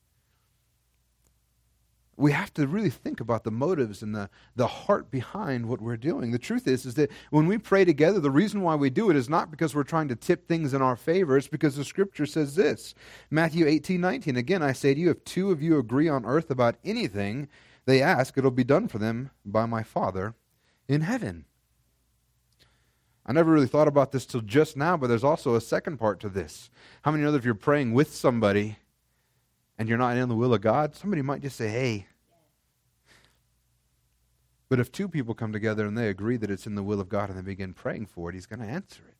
We 2.18 2.32
have 2.32 2.52
to 2.54 2.66
really 2.66 2.90
think 2.90 3.20
about 3.20 3.44
the 3.44 3.52
motives 3.52 4.02
and 4.02 4.12
the, 4.12 4.28
the 4.56 4.66
heart 4.66 5.08
behind 5.08 5.66
what 5.66 5.80
we're 5.80 5.96
doing. 5.96 6.32
The 6.32 6.38
truth 6.38 6.66
is, 6.66 6.84
is 6.84 6.94
that 6.94 7.12
when 7.30 7.46
we 7.46 7.58
pray 7.58 7.84
together, 7.84 8.18
the 8.18 8.30
reason 8.30 8.62
why 8.62 8.74
we 8.74 8.90
do 8.90 9.08
it 9.08 9.14
is 9.14 9.28
not 9.28 9.52
because 9.52 9.72
we're 9.72 9.84
trying 9.84 10.08
to 10.08 10.16
tip 10.16 10.48
things 10.48 10.74
in 10.74 10.82
our 10.82 10.96
favor. 10.96 11.36
It's 11.36 11.46
because 11.46 11.76
the 11.76 11.84
scripture 11.84 12.26
says 12.26 12.56
this. 12.56 12.92
Matthew 13.30 13.68
18, 13.68 14.00
19. 14.00 14.36
Again, 14.36 14.64
I 14.64 14.72
say 14.72 14.94
to 14.94 15.00
you, 15.00 15.10
if 15.10 15.24
two 15.24 15.52
of 15.52 15.62
you 15.62 15.78
agree 15.78 16.08
on 16.08 16.26
earth 16.26 16.50
about 16.50 16.74
anything 16.84 17.48
they 17.86 18.02
ask, 18.02 18.36
it'll 18.36 18.50
be 18.50 18.64
done 18.64 18.88
for 18.88 18.98
them 18.98 19.30
by 19.44 19.64
my 19.66 19.84
Father 19.84 20.34
in 20.88 21.02
heaven. 21.02 21.44
I 23.24 23.32
never 23.32 23.52
really 23.52 23.66
thought 23.66 23.88
about 23.88 24.10
this 24.10 24.26
till 24.26 24.40
just 24.40 24.76
now, 24.76 24.96
but 24.96 25.06
there's 25.06 25.22
also 25.22 25.54
a 25.54 25.60
second 25.60 25.98
part 25.98 26.18
to 26.20 26.28
this. 26.28 26.68
How 27.02 27.12
many 27.12 27.22
know 27.22 27.30
that 27.30 27.38
if 27.38 27.44
you're 27.44 27.54
praying 27.54 27.92
with 27.92 28.12
somebody 28.12 28.78
and 29.78 29.88
you're 29.88 29.98
not 29.98 30.16
in 30.16 30.28
the 30.28 30.34
will 30.34 30.54
of 30.54 30.60
God, 30.60 30.94
somebody 30.94 31.22
might 31.22 31.42
just 31.42 31.56
say, 31.56 31.68
hey. 31.68 32.06
But 34.68 34.80
if 34.80 34.92
two 34.92 35.08
people 35.08 35.34
come 35.34 35.52
together 35.52 35.86
and 35.86 35.96
they 35.96 36.08
agree 36.08 36.36
that 36.36 36.50
it's 36.50 36.66
in 36.66 36.74
the 36.74 36.82
will 36.82 37.00
of 37.00 37.08
God 37.08 37.30
and 37.30 37.38
they 37.38 37.42
begin 37.42 37.72
praying 37.72 38.06
for 38.06 38.28
it, 38.28 38.34
He's 38.34 38.46
going 38.46 38.60
to 38.60 38.66
answer 38.66 39.02
it. 39.08 39.14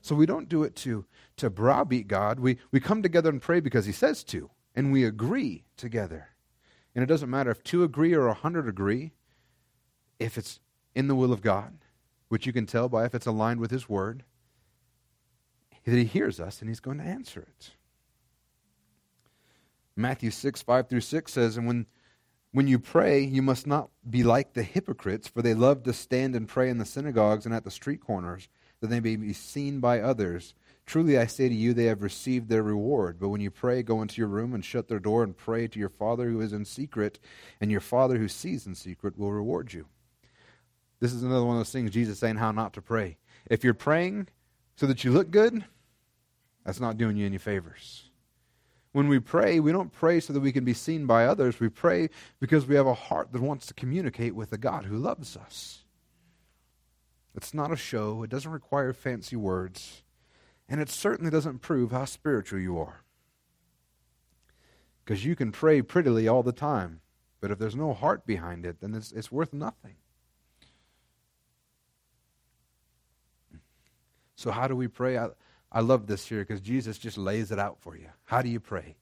So 0.00 0.14
we 0.14 0.26
don't 0.26 0.48
do 0.48 0.62
it 0.62 0.74
to, 0.76 1.04
to 1.36 1.50
browbeat 1.50 2.08
God. 2.08 2.40
We, 2.40 2.58
we 2.72 2.80
come 2.80 3.02
together 3.02 3.30
and 3.30 3.40
pray 3.40 3.60
because 3.60 3.86
He 3.86 3.92
says 3.92 4.24
to, 4.24 4.50
and 4.74 4.90
we 4.90 5.04
agree 5.04 5.64
together. 5.76 6.30
And 6.94 7.04
it 7.04 7.06
doesn't 7.06 7.30
matter 7.30 7.50
if 7.50 7.62
two 7.62 7.84
agree 7.84 8.14
or 8.14 8.26
a 8.26 8.34
hundred 8.34 8.68
agree, 8.68 9.12
if 10.18 10.36
it's 10.36 10.58
in 10.94 11.06
the 11.06 11.14
will 11.14 11.32
of 11.32 11.42
God 11.42 11.78
which 12.30 12.46
you 12.46 12.52
can 12.52 12.64
tell 12.64 12.88
by 12.88 13.04
if 13.04 13.14
it's 13.14 13.26
aligned 13.26 13.60
with 13.60 13.72
His 13.72 13.88
Word, 13.88 14.22
that 15.84 15.96
He 15.96 16.04
hears 16.04 16.40
us 16.40 16.60
and 16.60 16.70
He's 16.70 16.80
going 16.80 16.98
to 16.98 17.04
answer 17.04 17.40
it. 17.40 17.72
Matthew 20.00 20.30
6, 20.30 20.62
5 20.62 20.88
through 20.88 21.00
6 21.00 21.32
says, 21.32 21.56
And 21.56 21.66
when, 21.66 21.86
when 22.52 22.68
you 22.68 22.78
pray, 22.78 23.20
you 23.20 23.42
must 23.42 23.66
not 23.66 23.90
be 24.08 24.22
like 24.22 24.52
the 24.52 24.62
hypocrites, 24.62 25.28
for 25.28 25.42
they 25.42 25.54
love 25.54 25.82
to 25.84 25.92
stand 25.92 26.34
and 26.34 26.48
pray 26.48 26.68
in 26.68 26.78
the 26.78 26.84
synagogues 26.84 27.46
and 27.46 27.54
at 27.54 27.64
the 27.64 27.70
street 27.70 28.00
corners, 28.00 28.48
that 28.80 28.88
they 28.88 29.00
may 29.00 29.16
be 29.16 29.32
seen 29.32 29.80
by 29.80 30.00
others. 30.00 30.54
Truly 30.86 31.18
I 31.18 31.26
say 31.26 31.48
to 31.48 31.54
you, 31.54 31.72
they 31.72 31.84
have 31.84 32.02
received 32.02 32.48
their 32.48 32.62
reward. 32.62 33.18
But 33.20 33.28
when 33.28 33.40
you 33.40 33.50
pray, 33.50 33.82
go 33.82 34.02
into 34.02 34.20
your 34.20 34.28
room 34.28 34.54
and 34.54 34.64
shut 34.64 34.88
their 34.88 34.98
door 34.98 35.22
and 35.22 35.36
pray 35.36 35.68
to 35.68 35.78
your 35.78 35.88
Father 35.88 36.28
who 36.28 36.40
is 36.40 36.52
in 36.52 36.64
secret, 36.64 37.20
and 37.60 37.70
your 37.70 37.80
Father 37.80 38.18
who 38.18 38.28
sees 38.28 38.66
in 38.66 38.74
secret 38.74 39.18
will 39.18 39.32
reward 39.32 39.72
you. 39.72 39.86
This 40.98 41.12
is 41.12 41.22
another 41.22 41.44
one 41.44 41.56
of 41.56 41.60
those 41.60 41.72
things 41.72 41.90
Jesus 41.90 42.18
saying 42.18 42.36
how 42.36 42.52
not 42.52 42.72
to 42.74 42.82
pray. 42.82 43.16
If 43.50 43.64
you're 43.64 43.74
praying 43.74 44.28
so 44.76 44.86
that 44.86 45.04
you 45.04 45.12
look 45.12 45.30
good, 45.30 45.64
that's 46.64 46.80
not 46.80 46.98
doing 46.98 47.16
you 47.16 47.24
any 47.24 47.38
favors. 47.38 48.09
When 48.92 49.08
we 49.08 49.20
pray, 49.20 49.60
we 49.60 49.70
don't 49.72 49.92
pray 49.92 50.18
so 50.18 50.32
that 50.32 50.40
we 50.40 50.52
can 50.52 50.64
be 50.64 50.74
seen 50.74 51.06
by 51.06 51.24
others. 51.24 51.60
We 51.60 51.68
pray 51.68 52.10
because 52.40 52.66
we 52.66 52.74
have 52.74 52.88
a 52.88 52.94
heart 52.94 53.32
that 53.32 53.40
wants 53.40 53.66
to 53.66 53.74
communicate 53.74 54.34
with 54.34 54.52
a 54.52 54.58
God 54.58 54.86
who 54.86 54.96
loves 54.96 55.36
us. 55.36 55.84
It's 57.36 57.54
not 57.54 57.70
a 57.70 57.76
show, 57.76 58.24
it 58.24 58.30
doesn't 58.30 58.50
require 58.50 58.92
fancy 58.92 59.36
words, 59.36 60.02
and 60.68 60.80
it 60.80 60.88
certainly 60.88 61.30
doesn't 61.30 61.60
prove 61.60 61.92
how 61.92 62.04
spiritual 62.04 62.58
you 62.58 62.78
are. 62.78 63.04
Because 65.04 65.24
you 65.24 65.36
can 65.36 65.52
pray 65.52 65.80
prettily 65.80 66.26
all 66.26 66.42
the 66.42 66.52
time, 66.52 67.00
but 67.40 67.52
if 67.52 67.58
there's 67.58 67.76
no 67.76 67.94
heart 67.94 68.26
behind 68.26 68.66
it, 68.66 68.80
then 68.80 68.94
it's, 68.94 69.12
it's 69.12 69.30
worth 69.30 69.52
nothing. 69.52 69.94
So, 74.34 74.50
how 74.50 74.66
do 74.66 74.74
we 74.74 74.88
pray? 74.88 75.18
I, 75.18 75.28
I 75.72 75.80
love 75.80 76.06
this 76.06 76.26
here 76.26 76.40
because 76.40 76.60
Jesus 76.60 76.98
just 76.98 77.16
lays 77.16 77.52
it 77.52 77.58
out 77.58 77.80
for 77.80 77.96
you. 77.96 78.08
How 78.24 78.42
do 78.42 78.48
you 78.48 78.60
pray? 78.60 78.96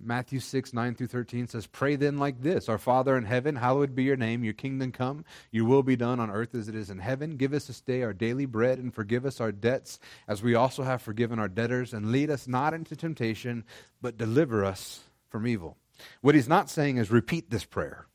Matthew 0.00 0.40
6, 0.40 0.74
9 0.74 0.94
through 0.94 1.06
13 1.06 1.46
says, 1.48 1.66
Pray 1.66 1.96
then 1.96 2.18
like 2.18 2.42
this 2.42 2.68
Our 2.68 2.78
Father 2.78 3.16
in 3.16 3.24
heaven, 3.24 3.56
hallowed 3.56 3.94
be 3.94 4.02
your 4.02 4.16
name. 4.16 4.44
Your 4.44 4.52
kingdom 4.52 4.92
come. 4.92 5.24
Your 5.50 5.64
will 5.64 5.82
be 5.82 5.96
done 5.96 6.20
on 6.20 6.30
earth 6.30 6.54
as 6.54 6.68
it 6.68 6.74
is 6.74 6.90
in 6.90 6.98
heaven. 6.98 7.36
Give 7.36 7.52
us 7.52 7.66
this 7.66 7.80
day 7.80 8.02
our 8.02 8.12
daily 8.12 8.46
bread 8.46 8.78
and 8.78 8.94
forgive 8.94 9.24
us 9.24 9.40
our 9.40 9.52
debts 9.52 9.98
as 10.28 10.42
we 10.42 10.54
also 10.54 10.82
have 10.82 11.00
forgiven 11.00 11.38
our 11.38 11.48
debtors. 11.48 11.94
And 11.94 12.12
lead 12.12 12.30
us 12.30 12.48
not 12.48 12.74
into 12.74 12.96
temptation, 12.96 13.64
but 14.02 14.18
deliver 14.18 14.64
us 14.64 15.00
from 15.28 15.46
evil. 15.46 15.76
What 16.20 16.34
he's 16.34 16.48
not 16.48 16.70
saying 16.70 16.96
is 16.96 17.10
repeat 17.10 17.50
this 17.50 17.64
prayer. 17.64 18.06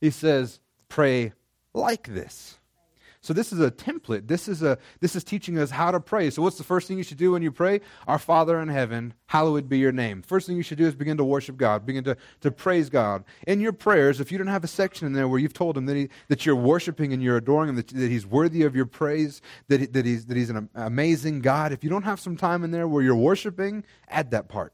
He 0.00 0.10
says, 0.10 0.60
Pray 0.88 1.32
like 1.72 2.08
this. 2.08 2.58
So 3.20 3.32
this 3.32 3.52
is 3.52 3.60
a 3.60 3.70
template. 3.70 4.28
This 4.28 4.46
is 4.46 4.62
a 4.62 4.78
this 5.00 5.16
is 5.16 5.24
teaching 5.24 5.58
us 5.58 5.70
how 5.70 5.90
to 5.90 5.98
pray. 5.98 6.30
So 6.30 6.40
what's 6.40 6.56
the 6.56 6.64
first 6.64 6.86
thing 6.86 6.98
you 6.98 7.02
should 7.02 7.18
do 7.18 7.32
when 7.32 7.42
you 7.42 7.50
pray? 7.50 7.80
Our 8.06 8.18
Father 8.18 8.60
in 8.60 8.68
heaven, 8.68 9.12
hallowed 9.26 9.68
be 9.68 9.78
your 9.78 9.90
name. 9.90 10.22
First 10.22 10.46
thing 10.46 10.56
you 10.56 10.62
should 10.62 10.78
do 10.78 10.86
is 10.86 10.94
begin 10.94 11.16
to 11.16 11.24
worship 11.24 11.56
God, 11.56 11.84
begin 11.84 12.04
to, 12.04 12.16
to 12.42 12.50
praise 12.50 12.88
God. 12.88 13.24
In 13.46 13.60
your 13.60 13.72
prayers, 13.72 14.20
if 14.20 14.30
you 14.30 14.38
don't 14.38 14.46
have 14.46 14.62
a 14.62 14.68
section 14.68 15.06
in 15.06 15.12
there 15.12 15.26
where 15.26 15.40
you've 15.40 15.52
told 15.52 15.76
him 15.76 15.86
that, 15.86 15.96
he, 15.96 16.08
that 16.28 16.46
you're 16.46 16.56
worshiping 16.56 17.12
and 17.12 17.22
you're 17.22 17.38
adoring 17.38 17.70
him, 17.70 17.76
that, 17.76 17.88
that 17.88 18.10
he's 18.10 18.26
worthy 18.26 18.62
of 18.62 18.76
your 18.76 18.86
praise, 18.86 19.42
that, 19.66 19.92
that, 19.92 20.06
he's, 20.06 20.26
that 20.26 20.36
he's 20.36 20.50
an 20.50 20.68
amazing 20.74 21.40
God, 21.40 21.72
if 21.72 21.82
you 21.82 21.90
don't 21.90 22.04
have 22.04 22.20
some 22.20 22.36
time 22.36 22.62
in 22.62 22.70
there 22.70 22.86
where 22.86 23.02
you're 23.02 23.16
worshiping, 23.16 23.84
add 24.08 24.30
that 24.30 24.48
part. 24.48 24.72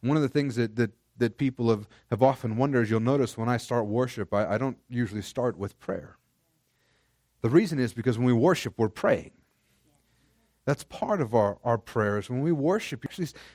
One 0.00 0.16
of 0.16 0.22
the 0.22 0.28
things 0.28 0.56
that, 0.56 0.76
that 0.76 0.92
that 1.18 1.36
people 1.36 1.70
have, 1.70 1.88
have 2.10 2.22
often 2.22 2.56
wondered, 2.56 2.88
you'll 2.88 3.00
notice 3.00 3.36
when 3.36 3.48
I 3.48 3.56
start 3.56 3.86
worship, 3.86 4.32
I, 4.32 4.54
I 4.54 4.58
don't 4.58 4.78
usually 4.88 5.22
start 5.22 5.58
with 5.58 5.78
prayer. 5.78 6.16
The 7.42 7.50
reason 7.50 7.78
is 7.78 7.92
because 7.92 8.18
when 8.18 8.26
we 8.26 8.32
worship, 8.32 8.74
we're 8.76 8.88
praying. 8.88 9.32
That's 10.64 10.84
part 10.84 11.20
of 11.20 11.34
our, 11.34 11.58
our 11.64 11.78
prayers. 11.78 12.28
When 12.28 12.40
we 12.40 12.52
worship, 12.52 13.04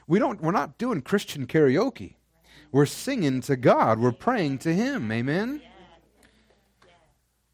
we 0.07 0.19
don't, 0.19 0.41
we're 0.41 0.51
not 0.51 0.77
doing 0.77 1.01
Christian 1.01 1.45
karaoke. 1.45 2.15
We're 2.71 2.87
singing 2.87 3.41
to 3.41 3.55
God. 3.55 3.99
We're 3.99 4.11
praying 4.11 4.59
to 4.59 4.73
Him. 4.73 5.11
Amen? 5.11 5.61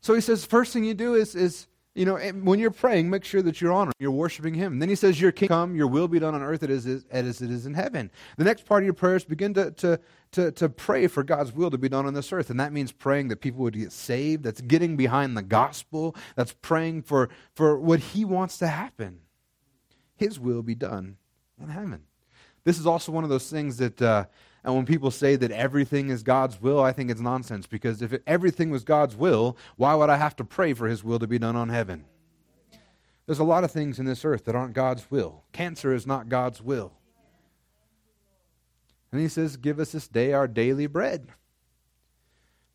So 0.02 0.14
he 0.16 0.22
says, 0.22 0.46
first 0.46 0.72
thing 0.72 0.86
you 0.86 0.94
do 0.94 1.14
is, 1.14 1.36
is 1.36 1.68
you 2.00 2.06
know, 2.06 2.16
when 2.16 2.60
you're 2.60 2.72
praying, 2.72 3.10
make 3.10 3.26
sure 3.26 3.42
that 3.42 3.60
you're 3.60 3.74
honoring, 3.74 3.94
you're 4.00 4.10
worshiping 4.10 4.54
Him. 4.54 4.72
And 4.72 4.82
then 4.82 4.88
He 4.88 4.96
says, 4.96 5.20
Your 5.20 5.34
kingdom 5.34 5.50
come, 5.50 5.76
your 5.76 5.88
will 5.88 6.08
be 6.08 6.18
done 6.18 6.34
on 6.34 6.42
earth 6.42 6.64
as, 6.64 6.88
as 7.12 7.42
it 7.42 7.52
is 7.52 7.66
in 7.66 7.74
heaven. 7.74 8.10
The 8.38 8.46
next 8.46 8.66
part 8.66 8.84
of 8.84 8.86
your 8.86 8.94
prayers 8.94 9.26
begin 9.26 9.54
to, 9.56 9.72
to, 9.72 10.00
to, 10.32 10.52
to 10.54 10.70
pray 10.70 11.08
for 11.08 11.24
God's 11.24 11.52
will 11.52 11.70
to 11.70 11.78
be 11.78 11.90
done 11.90 12.06
on 12.06 12.14
this 12.14 12.32
earth. 12.32 12.50
And 12.50 12.58
that 12.58 12.72
means 12.72 12.94
praying 12.94 13.28
that 13.28 13.42
people 13.42 13.64
would 13.64 13.78
get 13.78 13.92
saved. 13.92 14.46
That's 14.46 14.62
getting 14.62 14.96
behind 14.96 15.36
the 15.36 15.42
gospel. 15.42 16.16
That's 16.38 16.56
praying 16.62 17.02
for, 17.02 17.28
for 17.54 17.78
what 17.78 18.00
He 18.00 18.24
wants 18.24 18.58
to 18.60 18.68
happen. 18.68 19.20
His 20.16 20.40
will 20.40 20.64
be 20.64 20.76
done 20.76 21.18
in 21.62 21.68
heaven. 21.68 22.04
This 22.64 22.80
is 22.80 22.88
also 22.88 23.12
one 23.12 23.26
of 23.26 23.30
those 23.30 23.50
things 23.50 23.76
that 23.76 24.02
uh, 24.02 24.26
and 24.70 24.76
when 24.76 24.86
people 24.86 25.10
say 25.10 25.36
that 25.36 25.50
everything 25.50 26.12
is 26.12 26.22
God's 26.22 26.62
will, 26.62 26.80
I 26.80 26.92
think 26.92 27.10
it's 27.10 27.20
nonsense 27.20 27.66
because 27.66 28.04
if 28.04 28.14
everything 28.28 28.70
was 28.70 28.84
God's 28.84 29.16
will, 29.16 29.58
why 29.78 29.96
would 29.96 30.12
I 30.12 30.18
have 30.18 30.36
to 30.36 30.44
pray 30.44 30.74
for 30.76 30.88
His 30.88 31.04
will 31.04 31.18
to 31.18 31.26
be 31.26 31.40
done 31.40 31.56
on 31.56 31.70
heaven? 31.70 32.06
There's 33.26 33.40
a 33.40 33.44
lot 33.44 33.64
of 33.64 33.72
things 33.72 33.98
in 33.98 34.06
this 34.06 34.24
earth 34.24 34.46
that 34.46 34.56
aren't 34.56 34.74
God's 34.74 35.10
will. 35.10 35.44
Cancer 35.54 35.92
is 35.92 36.06
not 36.06 36.30
God's 36.30 36.62
will. 36.62 36.94
And 39.12 39.20
He 39.20 39.28
says, 39.28 39.58
Give 39.58 39.80
us 39.80 39.92
this 39.92 40.08
day 40.08 40.34
our 40.34 40.48
daily 40.48 40.86
bread. 40.86 41.30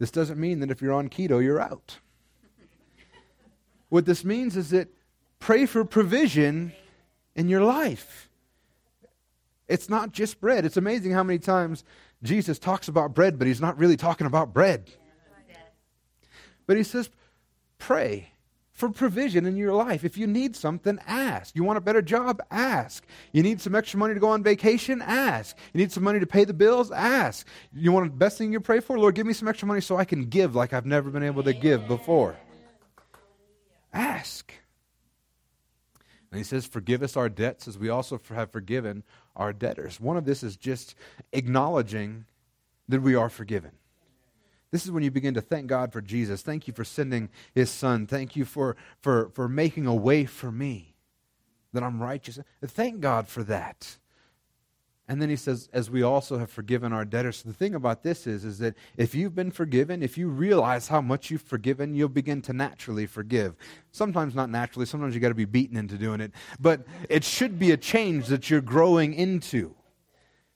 This 0.01 0.11
doesn't 0.11 0.41
mean 0.41 0.59
that 0.59 0.73
if 0.73 0.83
you're 0.83 0.93
on 0.93 1.09
keto, 1.09 1.41
you're 1.41 1.61
out. 1.61 2.01
what 3.89 4.05
this 4.05 4.25
means 4.25 4.57
is 4.57 4.71
that 4.71 4.89
pray 5.39 5.65
for 5.65 5.85
provision 5.85 6.73
in 7.37 7.49
your 7.49 7.63
life. 7.63 8.24
It's 9.69 9.89
not 9.89 10.13
just 10.13 10.41
bread. 10.41 10.65
It's 10.65 10.77
amazing 10.77 11.13
how 11.13 11.23
many 11.23 11.39
times 11.39 11.85
Jesus 12.23 12.59
talks 12.59 12.89
about 12.89 13.15
bread, 13.15 13.39
but 13.39 13.47
he's 13.47 13.61
not 13.61 13.79
really 13.79 13.97
talking 13.97 14.27
about 14.27 14.53
bread. 14.53 14.91
But 16.67 16.77
he 16.77 16.83
says, 16.83 17.11
pray 17.79 18.31
for 18.73 18.89
provision 18.89 19.47
in 19.47 19.57
your 19.57 19.73
life. 19.73 20.05
If 20.05 20.17
you 20.17 20.27
need 20.27 20.57
something, 20.57 20.99
ask. 21.07 21.55
You 21.55 21.63
want 21.63 21.79
a 21.79 21.83
better 21.83 22.03
job? 22.03 22.43
Ask. 22.51 23.07
You 23.33 23.43
need 23.43 23.61
some 23.61 23.75
extra 23.75 23.99
money 23.99 24.15
to 24.15 24.21
go 24.21 24.29
on 24.29 24.43
vacation? 24.43 25.01
Ask. 25.01 25.57
You 25.73 25.79
need 25.79 25.93
some 25.93 26.03
money 26.03 26.21
to 26.21 26.27
pay 26.27 26.45
the 26.45 26.55
bills? 26.55 26.91
Ask. 26.91 27.47
You 27.73 27.93
want 27.93 28.11
the 28.11 28.17
best 28.17 28.39
thing 28.39 28.53
you 28.53 28.61
pray 28.61 28.81
for? 28.81 28.99
Lord, 28.99 29.15
give 29.15 29.27
me 29.27 29.33
some 29.33 29.49
extra 29.49 29.69
money 29.69 29.81
so 29.81 29.97
I 29.97 30.05
can 30.05 30.25
give 30.25 30.55
like 30.55 30.73
I've 30.73 30.87
never 30.87 31.11
been 31.11 31.23
able 31.23 31.43
to 31.45 31.53
give 31.53 31.87
before. 31.87 32.37
Ask. 33.93 34.53
And 36.35 36.41
he 36.41 36.45
says, 36.45 36.67
Forgive 36.67 37.01
us 37.05 37.17
our 37.17 37.29
debts 37.29 37.69
as 37.69 37.79
we 37.79 37.89
also 37.89 38.21
have 38.31 38.51
forgiven 38.51 39.05
our 39.37 39.53
debtors. 39.53 40.01
One 40.01 40.17
of 40.17 40.25
this 40.25 40.43
is 40.43 40.57
just 40.57 40.97
acknowledging 41.33 42.25
that 42.89 43.03
we 43.03 43.15
are 43.15 43.29
forgiven. 43.29 43.71
This 44.73 44.85
is 44.85 44.91
when 44.91 45.05
you 45.05 45.13
begin 45.13 45.35
to 45.35 45.41
thank 45.41 45.69
God 45.69 45.93
for 45.93 46.01
Jesus. 46.01 46.43
Thank 46.43 46.67
you 46.67 46.75
for 46.75 46.83
sending 46.83 47.29
his 47.55 47.71
son. 47.71 48.09
Thank 48.09 48.35
you 48.35 48.45
for, 48.45 48.75
for, 49.01 49.31
for 49.33 49.49
making 49.49 49.87
a 49.87 49.95
way 49.95 50.25
for 50.25 50.51
me 50.51 50.97
that 51.73 51.85
I'm 51.85 52.03
righteous. 52.03 52.41
Thank 52.67 52.99
God 52.99 53.29
for 53.29 53.45
that. 53.45 53.99
And 55.07 55.21
then 55.21 55.29
he 55.29 55.37
says, 55.37 55.69
as 55.73 55.91
we 55.91 56.03
also 56.03 56.39
have 56.39 56.51
forgiven 56.51 56.93
our 56.95 57.05
debtors. 57.05 57.39
So 57.39 57.51
the 57.51 57.55
thing 57.55 57.75
about 57.75 58.03
this 58.03 58.27
is, 58.27 58.43
is 58.43 58.59
that 58.61 58.75
if 58.97 59.15
you've 59.15 59.35
been 59.35 59.51
forgiven, 59.51 60.03
if 60.03 60.17
you 60.17 60.29
realize 60.29 60.89
how 60.89 61.03
much 61.03 61.31
you've 61.31 61.43
forgiven, 61.43 61.95
you'll 61.95 62.09
begin 62.09 62.41
to 62.43 62.55
naturally 62.55 63.05
forgive. 63.05 63.55
Sometimes 63.93 64.35
not 64.35 64.49
naturally, 64.49 64.87
sometimes 64.87 65.15
you 65.15 65.21
got 65.21 65.29
to 65.29 65.35
be 65.35 65.45
beaten 65.45 65.77
into 65.77 65.99
doing 65.99 66.23
it. 66.23 66.33
But 66.59 66.87
it 67.11 67.23
should 67.23 67.59
be 67.59 67.71
a 67.71 67.77
change 67.77 68.29
that 68.29 68.49
you're 68.49 68.63
growing 68.63 69.13
into. 69.13 69.75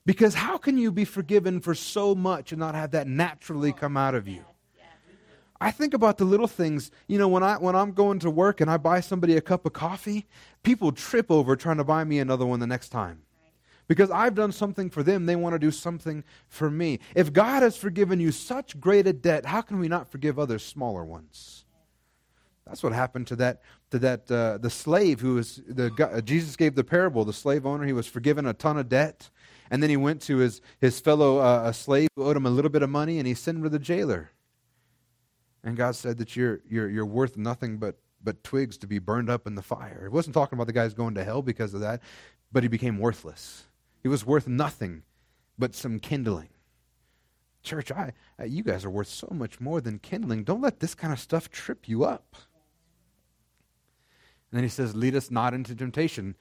Because 0.03 0.33
how 0.33 0.57
can 0.57 0.79
you 0.79 0.91
be 0.91 1.05
forgiven 1.05 1.59
for 1.59 1.75
so 1.75 2.15
much 2.15 2.51
and 2.51 2.59
not 2.59 2.73
have 2.73 2.91
that 2.91 3.07
naturally 3.07 3.71
come 3.71 3.95
out 3.95 4.15
of 4.15 4.27
you? 4.27 4.43
I 5.61 5.71
think 5.71 5.93
about 5.93 6.17
the 6.17 6.25
little 6.25 6.47
things. 6.47 6.89
You 7.07 7.19
know, 7.19 7.27
when 7.27 7.43
I 7.43 7.57
when 7.57 7.75
I'm 7.75 7.91
going 7.91 8.19
to 8.19 8.29
work 8.29 8.61
and 8.61 8.71
I 8.71 8.77
buy 8.77 9.01
somebody 9.01 9.35
a 9.35 9.41
cup 9.41 9.65
of 9.65 9.73
coffee, 9.73 10.25
people 10.63 10.91
trip 10.91 11.29
over 11.29 11.55
trying 11.55 11.77
to 11.77 11.83
buy 11.83 12.03
me 12.05 12.17
another 12.19 12.45
one 12.45 12.59
the 12.59 12.65
next 12.65 12.89
time. 12.89 13.23
Because 13.89 14.09
I've 14.11 14.35
done 14.35 14.53
something 14.53 14.89
for 14.89 15.03
them, 15.03 15.25
they 15.25 15.35
want 15.35 15.55
to 15.55 15.59
do 15.59 15.71
something 15.71 16.23
for 16.47 16.69
me. 16.69 16.99
If 17.15 17.33
God 17.33 17.63
has 17.63 17.75
forgiven 17.75 18.21
you 18.21 18.31
such 18.31 18.79
great 18.79 19.05
a 19.07 19.11
debt, 19.11 19.45
how 19.45 19.59
can 19.61 19.79
we 19.79 19.89
not 19.89 20.09
forgive 20.09 20.39
others 20.39 20.63
smaller 20.63 21.03
ones? 21.03 21.65
That's 22.65 22.83
what 22.83 22.93
happened 22.93 23.27
to 23.27 23.35
that 23.37 23.61
to 23.89 23.99
that 23.99 24.31
uh, 24.31 24.59
the 24.59 24.69
slave 24.69 25.19
who 25.19 25.35
was 25.35 25.59
the 25.67 25.91
uh, 25.99 26.21
Jesus 26.21 26.55
gave 26.55 26.75
the 26.75 26.83
parable. 26.83 27.25
The 27.25 27.33
slave 27.33 27.65
owner 27.65 27.83
he 27.83 27.93
was 27.93 28.05
forgiven 28.05 28.45
a 28.45 28.53
ton 28.53 28.77
of 28.77 28.87
debt, 28.87 29.31
and 29.71 29.81
then 29.81 29.89
he 29.89 29.97
went 29.97 30.21
to 30.23 30.37
his, 30.37 30.61
his 30.79 30.99
fellow 30.99 31.39
uh, 31.39 31.71
slave 31.71 32.09
who 32.15 32.23
owed 32.23 32.37
him 32.37 32.45
a 32.45 32.49
little 32.49 32.69
bit 32.69 32.83
of 32.83 32.89
money, 32.89 33.17
and 33.17 33.27
he 33.27 33.33
sent 33.33 33.57
him 33.57 33.63
to 33.63 33.69
the 33.69 33.79
jailer. 33.79 34.31
And 35.63 35.75
God 35.75 35.95
said 35.95 36.17
that 36.19 36.35
you're, 36.35 36.61
you're, 36.69 36.89
you're 36.89 37.05
worth 37.05 37.37
nothing 37.37 37.77
but, 37.77 37.97
but 38.23 38.43
twigs 38.43 38.77
to 38.77 38.87
be 38.87 38.99
burned 38.99 39.29
up 39.29 39.45
in 39.45 39.55
the 39.55 39.61
fire. 39.61 40.01
He 40.03 40.09
wasn't 40.09 40.33
talking 40.33 40.57
about 40.57 40.67
the 40.67 40.73
guys 40.73 40.93
going 40.93 41.15
to 41.15 41.23
hell 41.23 41.41
because 41.41 41.73
of 41.73 41.81
that, 41.81 42.01
but 42.51 42.63
he 42.63 42.69
became 42.69 42.97
worthless. 42.97 43.65
He 44.01 44.07
was 44.07 44.25
worth 44.25 44.47
nothing 44.47 45.03
but 45.57 45.75
some 45.75 45.99
kindling. 45.99 46.49
Church, 47.61 47.91
I, 47.91 48.13
you 48.45 48.63
guys 48.63 48.85
are 48.85 48.89
worth 48.89 49.09
so 49.09 49.27
much 49.31 49.59
more 49.59 49.81
than 49.81 49.99
kindling. 49.99 50.43
Don't 50.43 50.61
let 50.61 50.79
this 50.79 50.95
kind 50.95 51.11
of 51.11 51.19
stuff 51.19 51.49
trip 51.49 51.89
you 51.89 52.05
up. 52.05 52.35
And 54.51 54.57
then 54.57 54.63
he 54.63 54.69
says, 54.69 54.95
Lead 54.95 55.15
us 55.15 55.29
not 55.29 55.53
into 55.53 55.75
temptation. 55.75 56.35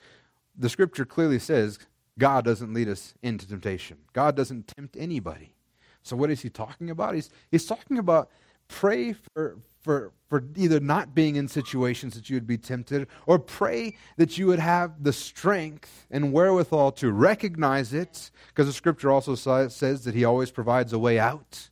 The 0.56 0.68
scripture 0.68 1.04
clearly 1.04 1.38
says 1.38 1.78
God 2.18 2.44
doesn't 2.44 2.72
lead 2.72 2.88
us 2.88 3.14
into 3.22 3.46
temptation. 3.48 3.98
God 4.12 4.36
doesn't 4.36 4.68
tempt 4.76 4.96
anybody. 4.98 5.54
So 6.02 6.16
what 6.16 6.30
is 6.30 6.40
he 6.40 6.50
talking 6.50 6.90
about? 6.90 7.14
He's, 7.14 7.30
he's 7.50 7.66
talking 7.66 7.98
about 7.98 8.30
pray 8.68 9.12
for, 9.12 9.58
for, 9.88 10.12
for 10.28 10.44
either 10.54 10.80
not 10.80 11.14
being 11.14 11.36
in 11.36 11.48
situations 11.48 12.12
that 12.12 12.28
you 12.28 12.36
would 12.36 12.46
be 12.46 12.58
tempted, 12.58 13.08
or 13.24 13.38
pray 13.38 13.96
that 14.18 14.36
you 14.36 14.46
would 14.46 14.58
have 14.58 15.02
the 15.02 15.14
strength 15.14 16.06
and 16.10 16.30
wherewithal 16.30 16.92
to 16.92 17.10
recognize 17.10 17.94
it, 17.94 18.30
because 18.48 18.66
the 18.66 18.72
scripture 18.74 19.10
also 19.10 19.34
says 19.34 20.04
that 20.04 20.14
he 20.14 20.26
always 20.26 20.50
provides 20.50 20.92
a 20.92 20.98
way 20.98 21.18
out. 21.18 21.70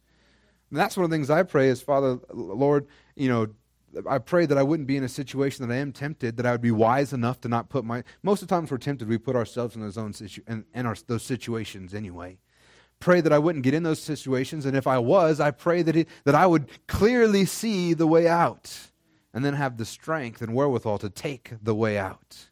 And 0.71 0.79
that's 0.79 0.97
one 0.97 1.05
of 1.05 1.11
the 1.11 1.15
things 1.15 1.29
I 1.29 1.43
pray 1.43 1.69
is, 1.69 1.83
Father, 1.83 2.19
Lord, 2.33 2.87
you 3.17 3.29
know, 3.29 3.49
I 4.09 4.17
pray 4.17 4.47
that 4.47 4.57
I 4.57 4.63
wouldn't 4.63 4.89
be 4.89 4.97
in 4.97 5.05
a 5.05 5.11
situation 5.11 5.69
that 5.69 5.75
I 5.75 5.77
am 5.77 5.93
tempted, 5.93 6.39
that 6.39 6.47
I 6.47 6.53
would 6.53 6.63
be 6.63 6.71
wise 6.71 7.13
enough 7.13 7.43
to 7.43 7.49
not 7.49 7.69
put 7.69 7.85
my. 7.85 8.03
Most 8.23 8.41
of 8.41 8.49
the 8.49 8.55
times 8.55 8.71
we're 8.71 8.79
tempted, 8.79 9.09
we 9.09 9.19
put 9.19 9.37
ourselves 9.37 9.77
in 9.77 9.83
those 9.83 9.99
own 9.99 10.15
situ, 10.15 10.41
in, 10.49 10.65
in 10.73 10.87
our, 10.87 10.97
those 11.07 11.23
situations 11.23 11.93
anyway. 11.93 12.39
Pray 12.99 13.21
that 13.21 13.33
I 13.33 13.39
wouldn't 13.39 13.65
get 13.65 13.75
in 13.75 13.83
those 13.83 14.03
situations, 14.03 14.65
and 14.67 14.77
if 14.77 14.87
I 14.87 14.99
was, 14.99 15.39
I 15.39 15.51
pray 15.51 15.83
that 15.83 15.97
it, 15.97 16.09
that 16.25 16.35
I 16.35 16.47
would 16.47 16.67
clearly 16.87 17.45
see 17.45 17.95
the 17.95 18.07
way 18.07 18.27
out, 18.27 18.75
and 19.35 19.45
then 19.45 19.55
have 19.55 19.77
the 19.77 19.85
strength 19.85 20.41
and 20.41 20.55
wherewithal 20.55 20.99
to 20.99 21.11
take 21.11 21.53
the 21.63 21.75
way 21.75 21.99
out. 21.99 22.49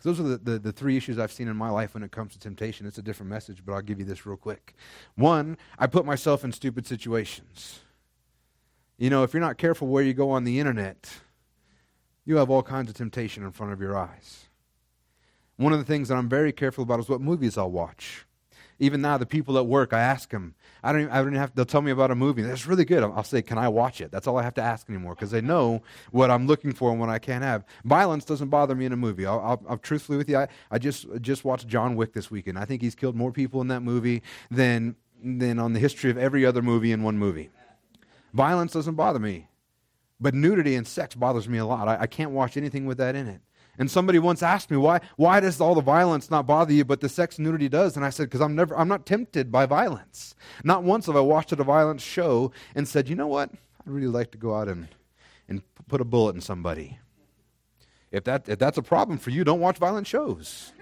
Because 0.00 0.16
those 0.16 0.24
are 0.24 0.28
the, 0.30 0.38
the, 0.38 0.58
the 0.58 0.72
three 0.72 0.96
issues 0.96 1.18
I've 1.18 1.32
seen 1.32 1.48
in 1.48 1.56
my 1.56 1.68
life 1.68 1.94
when 1.94 2.02
it 2.02 2.12
comes 2.12 2.32
to 2.32 2.38
temptation. 2.38 2.86
It's 2.86 2.96
a 2.96 3.02
different 3.02 3.28
message, 3.28 3.62
but 3.66 3.72
I'll 3.72 3.82
give 3.82 3.98
you 3.98 4.04
this 4.06 4.24
real 4.24 4.36
quick. 4.36 4.74
One, 5.16 5.58
I 5.78 5.88
put 5.88 6.06
myself 6.06 6.42
in 6.42 6.52
stupid 6.52 6.86
situations. 6.86 7.80
You 8.96 9.10
know, 9.10 9.24
if 9.24 9.34
you're 9.34 9.40
not 9.42 9.58
careful 9.58 9.88
where 9.88 10.02
you 10.02 10.14
go 10.14 10.30
on 10.30 10.44
the 10.44 10.58
internet, 10.58 11.10
you 12.24 12.36
have 12.36 12.50
all 12.50 12.62
kinds 12.62 12.88
of 12.88 12.96
temptation 12.96 13.42
in 13.42 13.50
front 13.50 13.72
of 13.72 13.80
your 13.80 13.98
eyes. 13.98 14.46
One 15.56 15.72
of 15.72 15.78
the 15.78 15.84
things 15.84 16.08
that 16.08 16.14
I'm 16.14 16.28
very 16.28 16.52
careful 16.52 16.82
about 16.84 17.00
is 17.00 17.08
what 17.08 17.20
movies 17.20 17.58
I'll 17.58 17.70
watch. 17.70 18.24
Even 18.80 19.02
now, 19.02 19.18
the 19.18 19.26
people 19.26 19.58
at 19.58 19.66
work, 19.66 19.92
I 19.92 20.00
ask 20.00 20.30
them. 20.30 20.54
I 20.82 20.90
don't. 20.90 21.02
Even, 21.02 21.12
I 21.12 21.16
don't 21.18 21.28
even 21.28 21.38
have. 21.38 21.54
They'll 21.54 21.66
tell 21.66 21.82
me 21.82 21.90
about 21.90 22.10
a 22.10 22.14
movie. 22.14 22.42
That's 22.42 22.66
really 22.66 22.84
good. 22.84 23.02
I'll 23.02 23.22
say, 23.22 23.42
"Can 23.42 23.58
I 23.58 23.68
watch 23.68 24.00
it?" 24.00 24.10
That's 24.10 24.26
all 24.26 24.38
I 24.38 24.42
have 24.42 24.54
to 24.54 24.62
ask 24.62 24.88
anymore 24.88 25.14
because 25.14 25.30
they 25.30 25.42
know 25.42 25.82
what 26.10 26.30
I'm 26.30 26.46
looking 26.46 26.72
for 26.72 26.90
and 26.90 26.98
what 26.98 27.10
I 27.10 27.18
can't 27.18 27.44
have. 27.44 27.64
Violence 27.84 28.24
doesn't 28.24 28.48
bother 28.48 28.74
me 28.74 28.86
in 28.86 28.92
a 28.92 28.96
movie. 28.96 29.26
I'll, 29.26 29.40
I'll, 29.40 29.62
I'll 29.68 29.78
truthfully 29.78 30.16
with 30.18 30.28
you, 30.28 30.38
I, 30.38 30.48
I 30.70 30.78
just 30.78 31.06
just 31.20 31.44
watched 31.44 31.68
John 31.68 31.94
Wick 31.94 32.14
this 32.14 32.30
weekend. 32.30 32.58
I 32.58 32.64
think 32.64 32.80
he's 32.80 32.94
killed 32.94 33.14
more 33.14 33.30
people 33.30 33.60
in 33.60 33.68
that 33.68 33.82
movie 33.82 34.22
than 34.50 34.96
than 35.22 35.58
on 35.58 35.74
the 35.74 35.80
history 35.80 36.10
of 36.10 36.16
every 36.16 36.46
other 36.46 36.62
movie 36.62 36.90
in 36.90 37.02
one 37.02 37.18
movie. 37.18 37.50
Violence 38.32 38.72
doesn't 38.72 38.94
bother 38.94 39.18
me. 39.18 39.48
But 40.20 40.34
nudity 40.34 40.74
and 40.74 40.86
sex 40.86 41.14
bothers 41.14 41.48
me 41.48 41.58
a 41.58 41.64
lot. 41.64 41.88
I, 41.88 42.02
I, 42.02 42.06
can't 42.06 42.30
watch 42.30 42.58
anything 42.58 42.84
with 42.84 42.98
that 42.98 43.16
in 43.16 43.26
it. 43.26 43.40
And 43.80 43.90
somebody 43.90 44.18
once 44.18 44.42
asked 44.42 44.70
me, 44.70 44.76
why, 44.76 45.00
why 45.16 45.40
does 45.40 45.58
all 45.58 45.74
the 45.74 45.80
violence 45.80 46.30
not 46.30 46.46
bother 46.46 46.70
you, 46.70 46.84
but 46.84 47.00
the 47.00 47.08
sex 47.08 47.38
nudity 47.38 47.66
does? 47.66 47.96
And 47.96 48.04
I 48.04 48.10
said, 48.10 48.24
because 48.24 48.42
I'm 48.42 48.54
never 48.54 48.76
I'm 48.78 48.88
not 48.88 49.06
tempted 49.06 49.50
by 49.50 49.64
violence. 49.64 50.34
Not 50.62 50.84
once 50.84 51.06
have 51.06 51.16
I 51.16 51.20
watched 51.20 51.50
a 51.50 51.56
violent 51.56 52.02
show 52.02 52.52
and 52.74 52.86
said, 52.86 53.08
you 53.08 53.16
know 53.16 53.26
what? 53.26 53.50
I'd 53.50 53.90
really 53.90 54.06
like 54.06 54.32
to 54.32 54.38
go 54.38 54.54
out 54.54 54.68
and, 54.68 54.86
and 55.48 55.62
put 55.88 56.02
a 56.02 56.04
bullet 56.04 56.34
in 56.34 56.42
somebody. 56.42 56.98
If, 58.12 58.24
that, 58.24 58.50
if 58.50 58.58
that's 58.58 58.76
a 58.76 58.82
problem 58.82 59.16
for 59.16 59.30
you, 59.30 59.44
don't 59.44 59.60
watch 59.60 59.78
violent 59.78 60.06
shows. 60.06 60.72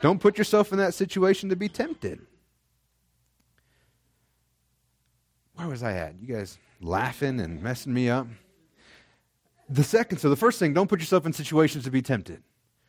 don't 0.00 0.20
put 0.20 0.36
yourself 0.36 0.72
in 0.72 0.78
that 0.78 0.94
situation 0.94 1.48
to 1.50 1.56
be 1.56 1.68
tempted. 1.68 2.26
where 5.54 5.68
was 5.68 5.84
I 5.84 5.92
at? 5.92 6.16
You 6.20 6.34
guys 6.34 6.58
laughing 6.80 7.38
and 7.38 7.62
messing 7.62 7.94
me 7.94 8.08
up. 8.08 8.26
The 9.68 9.84
second, 9.84 10.18
so 10.18 10.28
the 10.28 10.36
first 10.36 10.58
thing, 10.58 10.74
don't 10.74 10.88
put 10.88 11.00
yourself 11.00 11.26
in 11.26 11.32
situations 11.32 11.84
to 11.84 11.90
be 11.90 12.02
tempted. 12.02 12.42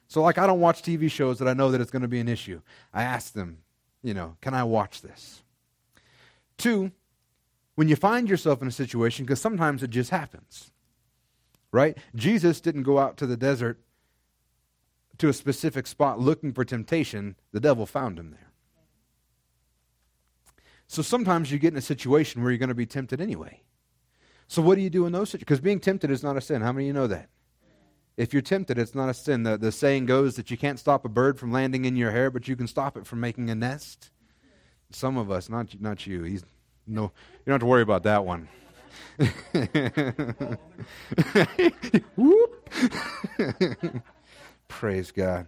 So, 0.07 0.21
like, 0.21 0.37
I 0.37 0.45
don't 0.45 0.59
watch 0.59 0.81
TV 0.81 1.09
shows 1.09 1.39
that 1.39 1.47
I 1.47 1.53
know 1.53 1.71
that 1.71 1.81
it's 1.81 1.91
going 1.91 2.01
to 2.01 2.07
be 2.07 2.19
an 2.19 2.27
issue. 2.27 2.61
I 2.93 3.03
ask 3.03 3.33
them, 3.33 3.59
you 4.03 4.13
know, 4.13 4.37
can 4.41 4.53
I 4.53 4.63
watch 4.63 5.01
this? 5.01 5.41
Two, 6.57 6.91
when 7.75 7.87
you 7.89 7.95
find 7.95 8.29
yourself 8.29 8.61
in 8.61 8.67
a 8.67 8.71
situation, 8.71 9.25
because 9.25 9.41
sometimes 9.41 9.83
it 9.83 9.89
just 9.89 10.11
happens, 10.11 10.71
right? 11.71 11.97
Jesus 12.13 12.61
didn't 12.61 12.83
go 12.83 12.99
out 12.99 13.17
to 13.17 13.25
the 13.25 13.37
desert 13.37 13.79
to 15.17 15.29
a 15.29 15.33
specific 15.33 15.87
spot 15.87 16.19
looking 16.19 16.53
for 16.53 16.65
temptation, 16.65 17.35
the 17.51 17.59
devil 17.59 17.85
found 17.85 18.19
him 18.19 18.31
there. 18.31 18.51
So 20.87 21.01
sometimes 21.01 21.51
you 21.51 21.59
get 21.59 21.73
in 21.73 21.77
a 21.77 21.81
situation 21.81 22.41
where 22.41 22.51
you're 22.51 22.59
going 22.59 22.69
to 22.69 22.75
be 22.75 22.85
tempted 22.85 23.19
anyway. 23.19 23.61
So 24.47 24.61
what 24.61 24.75
do 24.75 24.81
you 24.81 24.89
do 24.89 25.05
in 25.05 25.11
those 25.11 25.29
situations? 25.29 25.45
Because 25.45 25.61
being 25.61 25.79
tempted 25.79 26.11
is 26.11 26.23
not 26.23 26.37
a 26.37 26.41
sin. 26.41 26.61
How 26.61 26.71
many 26.71 26.85
of 26.85 26.87
you 26.87 26.93
know 26.93 27.07
that? 27.07 27.29
If 28.17 28.31
you're 28.31 28.41
tempted, 28.41 28.77
it's 28.77 28.95
not 28.95 29.09
a 29.09 29.13
sin. 29.13 29.43
The, 29.43 29.57
the 29.57 29.71
saying 29.71 30.05
goes 30.05 30.35
that 30.35 30.49
you 30.49 30.57
can't 30.57 30.79
stop 30.79 31.03
a 31.03 31.09
bird 31.09 31.37
from 31.37 31.51
landing 31.51 31.85
in 31.85 31.97
your 31.97 32.11
hair, 32.11 32.31
but 32.31 32.47
you 32.47 32.55
can 32.55 32.67
stop 32.67 32.95
it 32.95 33.05
from 33.05 33.19
making 33.19 33.49
a 33.49 33.55
nest. 33.55 34.11
Some 34.91 35.17
of 35.17 35.29
us, 35.29 35.49
not 35.49 35.81
not 35.81 36.07
you. 36.07 36.23
He's 36.23 36.45
no, 36.87 37.03
you 37.03 37.11
don't 37.47 37.55
have 37.55 37.61
to 37.61 37.65
worry 37.65 37.81
about 37.81 38.03
that 38.03 38.23
one. 38.23 38.47
Praise 44.67 45.11
God. 45.11 45.47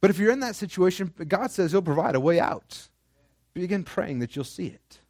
But 0.00 0.10
if 0.10 0.18
you're 0.18 0.30
in 0.30 0.40
that 0.40 0.56
situation, 0.56 1.12
God 1.26 1.50
says 1.50 1.72
He'll 1.72 1.82
provide 1.82 2.14
a 2.14 2.20
way 2.20 2.40
out 2.40 2.88
begin 3.60 3.84
praying 3.84 4.20
that 4.20 4.36
you'll 4.36 4.44
see 4.44 4.66
it. 4.66 5.00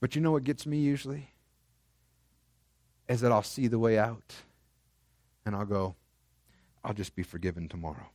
But 0.00 0.14
you 0.14 0.22
know 0.22 0.32
what 0.32 0.44
gets 0.44 0.66
me 0.66 0.78
usually? 0.78 1.30
Is 3.10 3.20
that 3.22 3.32
I'll 3.32 3.42
see 3.42 3.66
the 3.66 3.78
way 3.78 3.98
out 3.98 4.36
and 5.44 5.56
I'll 5.56 5.66
go, 5.66 5.96
I'll 6.84 6.94
just 6.94 7.16
be 7.16 7.24
forgiven 7.24 7.68
tomorrow. 7.68 8.08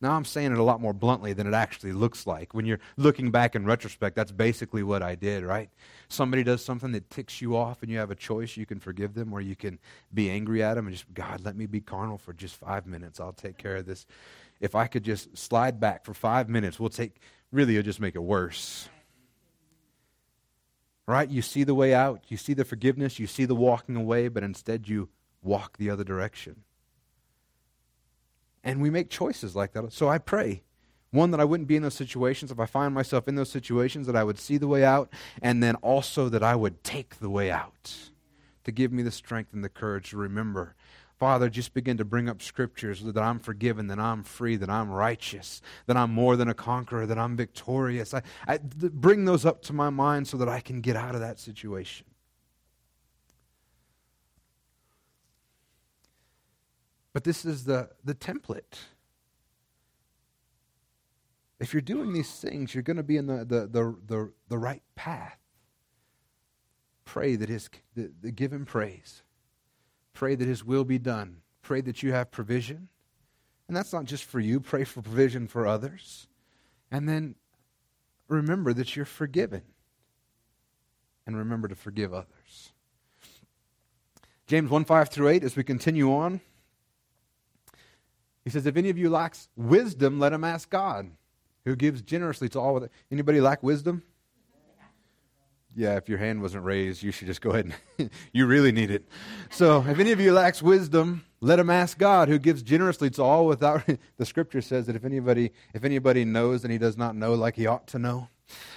Now, 0.00 0.12
I'm 0.12 0.24
saying 0.24 0.52
it 0.52 0.58
a 0.58 0.62
lot 0.62 0.80
more 0.80 0.92
bluntly 0.92 1.32
than 1.32 1.48
it 1.48 1.54
actually 1.54 1.92
looks 1.92 2.28
like. 2.28 2.54
When 2.54 2.64
you're 2.64 2.78
looking 2.96 3.32
back 3.32 3.56
in 3.56 3.64
retrospect, 3.64 4.14
that's 4.14 4.30
basically 4.30 4.84
what 4.84 5.02
I 5.02 5.16
did, 5.16 5.42
right? 5.42 5.68
Somebody 6.08 6.44
does 6.44 6.64
something 6.64 6.92
that 6.92 7.10
ticks 7.10 7.40
you 7.40 7.56
off, 7.56 7.82
and 7.82 7.90
you 7.90 7.98
have 7.98 8.10
a 8.10 8.14
choice. 8.14 8.56
You 8.56 8.66
can 8.66 8.78
forgive 8.78 9.14
them, 9.14 9.32
or 9.32 9.40
you 9.40 9.56
can 9.56 9.80
be 10.14 10.30
angry 10.30 10.62
at 10.62 10.74
them 10.74 10.86
and 10.86 10.94
just, 10.94 11.12
God, 11.12 11.40
let 11.44 11.56
me 11.56 11.66
be 11.66 11.80
carnal 11.80 12.18
for 12.18 12.34
just 12.34 12.54
five 12.54 12.86
minutes. 12.86 13.18
I'll 13.18 13.32
take 13.32 13.56
care 13.56 13.76
of 13.76 13.86
this. 13.86 14.06
If 14.60 14.76
I 14.76 14.86
could 14.86 15.02
just 15.02 15.36
slide 15.36 15.80
back 15.80 16.04
for 16.04 16.14
five 16.14 16.48
minutes, 16.48 16.78
we'll 16.78 16.90
take, 16.90 17.16
really, 17.50 17.76
it'll 17.76 17.86
just 17.86 18.00
make 18.00 18.14
it 18.14 18.22
worse. 18.22 18.88
Right? 21.06 21.28
You 21.30 21.40
see 21.40 21.62
the 21.62 21.74
way 21.74 21.94
out, 21.94 22.24
you 22.28 22.36
see 22.36 22.52
the 22.52 22.64
forgiveness, 22.64 23.20
you 23.20 23.28
see 23.28 23.44
the 23.44 23.54
walking 23.54 23.94
away, 23.94 24.26
but 24.28 24.42
instead 24.42 24.88
you 24.88 25.08
walk 25.40 25.76
the 25.76 25.88
other 25.88 26.02
direction. 26.02 26.64
And 28.64 28.82
we 28.82 28.90
make 28.90 29.08
choices 29.08 29.54
like 29.54 29.72
that. 29.72 29.92
So 29.92 30.08
I 30.08 30.18
pray. 30.18 30.64
One, 31.12 31.30
that 31.30 31.40
I 31.40 31.44
wouldn't 31.44 31.68
be 31.68 31.76
in 31.76 31.84
those 31.84 31.94
situations. 31.94 32.50
If 32.50 32.58
I 32.58 32.66
find 32.66 32.92
myself 32.92 33.28
in 33.28 33.36
those 33.36 33.48
situations, 33.48 34.08
that 34.08 34.16
I 34.16 34.24
would 34.24 34.40
see 34.40 34.58
the 34.58 34.66
way 34.66 34.84
out, 34.84 35.08
and 35.40 35.62
then 35.62 35.76
also 35.76 36.28
that 36.28 36.42
I 36.42 36.56
would 36.56 36.82
take 36.82 37.20
the 37.20 37.30
way 37.30 37.50
out 37.50 38.10
to 38.64 38.72
give 38.72 38.92
me 38.92 39.04
the 39.04 39.12
strength 39.12 39.54
and 39.54 39.62
the 39.62 39.68
courage 39.68 40.10
to 40.10 40.16
remember. 40.16 40.74
Father, 41.18 41.48
just 41.48 41.72
begin 41.72 41.96
to 41.96 42.04
bring 42.04 42.28
up 42.28 42.42
scriptures 42.42 43.02
that 43.02 43.22
I'm 43.22 43.38
forgiven, 43.38 43.86
that 43.86 43.98
I'm 43.98 44.22
free, 44.22 44.56
that 44.56 44.68
I'm 44.68 44.90
righteous, 44.90 45.62
that 45.86 45.96
I'm 45.96 46.12
more 46.12 46.36
than 46.36 46.48
a 46.48 46.54
conqueror, 46.54 47.06
that 47.06 47.18
I'm 47.18 47.36
victorious. 47.36 48.12
I, 48.12 48.22
I 48.46 48.58
bring 48.58 49.24
those 49.24 49.46
up 49.46 49.62
to 49.62 49.72
my 49.72 49.88
mind 49.88 50.28
so 50.28 50.36
that 50.36 50.48
I 50.48 50.60
can 50.60 50.82
get 50.82 50.94
out 50.94 51.14
of 51.14 51.22
that 51.22 51.40
situation. 51.40 52.06
But 57.14 57.24
this 57.24 57.46
is 57.46 57.64
the, 57.64 57.88
the 58.04 58.14
template. 58.14 58.78
If 61.58 61.72
you're 61.72 61.80
doing 61.80 62.12
these 62.12 62.30
things, 62.30 62.74
you're 62.74 62.82
going 62.82 62.98
to 62.98 63.02
be 63.02 63.16
in 63.16 63.26
the, 63.26 63.38
the, 63.38 63.66
the, 63.66 63.96
the, 64.06 64.32
the 64.50 64.58
right 64.58 64.82
path. 64.96 65.38
Pray 67.06 67.36
that 67.36 67.48
his, 67.48 67.70
the, 67.94 68.10
give 68.32 68.52
him 68.52 68.66
praise. 68.66 69.22
Pray 70.16 70.34
that 70.34 70.48
his 70.48 70.64
will 70.64 70.84
be 70.84 70.98
done. 70.98 71.42
Pray 71.60 71.82
that 71.82 72.02
you 72.02 72.10
have 72.12 72.30
provision. 72.30 72.88
And 73.68 73.76
that's 73.76 73.92
not 73.92 74.06
just 74.06 74.24
for 74.24 74.40
you, 74.40 74.60
pray 74.60 74.82
for 74.82 75.02
provision 75.02 75.46
for 75.46 75.66
others. 75.66 76.26
And 76.90 77.06
then 77.06 77.34
remember 78.26 78.72
that 78.72 78.96
you're 78.96 79.04
forgiven. 79.04 79.60
And 81.26 81.36
remember 81.36 81.68
to 81.68 81.74
forgive 81.74 82.14
others. 82.14 82.72
James 84.46 84.70
1 84.70 84.86
5 84.86 85.10
through 85.10 85.28
8, 85.28 85.44
as 85.44 85.54
we 85.54 85.62
continue 85.62 86.10
on. 86.10 86.40
He 88.42 88.48
says, 88.48 88.64
If 88.64 88.78
any 88.78 88.88
of 88.88 88.96
you 88.96 89.10
lacks 89.10 89.48
wisdom, 89.54 90.18
let 90.18 90.32
him 90.32 90.44
ask 90.44 90.70
God, 90.70 91.10
who 91.66 91.76
gives 91.76 92.00
generously 92.00 92.48
to 92.50 92.58
all. 92.58 92.88
Anybody 93.12 93.42
lack 93.42 93.62
wisdom? 93.62 94.02
Yeah, 95.78 95.96
if 95.96 96.08
your 96.08 96.16
hand 96.16 96.40
wasn't 96.40 96.64
raised, 96.64 97.02
you 97.02 97.12
should 97.12 97.26
just 97.26 97.42
go 97.42 97.50
ahead 97.50 97.74
and 97.98 98.10
you 98.32 98.46
really 98.46 98.72
need 98.72 98.90
it. 98.90 99.06
So, 99.50 99.84
if 99.86 99.98
any 99.98 100.10
of 100.10 100.18
you 100.18 100.32
lacks 100.32 100.62
wisdom, 100.62 101.26
let 101.42 101.58
him 101.58 101.68
ask 101.68 101.98
God, 101.98 102.28
who 102.28 102.38
gives 102.38 102.62
generously 102.62 103.10
to 103.10 103.22
all 103.22 103.46
without 103.46 103.82
the 104.16 104.24
scripture 104.24 104.62
says 104.62 104.86
that 104.86 104.96
if 104.96 105.04
anybody 105.04 105.52
if 105.74 105.84
anybody 105.84 106.24
knows 106.24 106.64
and 106.64 106.72
he 106.72 106.78
does 106.78 106.96
not 106.96 107.14
know 107.14 107.34
like 107.34 107.56
he 107.56 107.66
ought 107.66 107.86
to 107.88 107.98
know. 107.98 108.28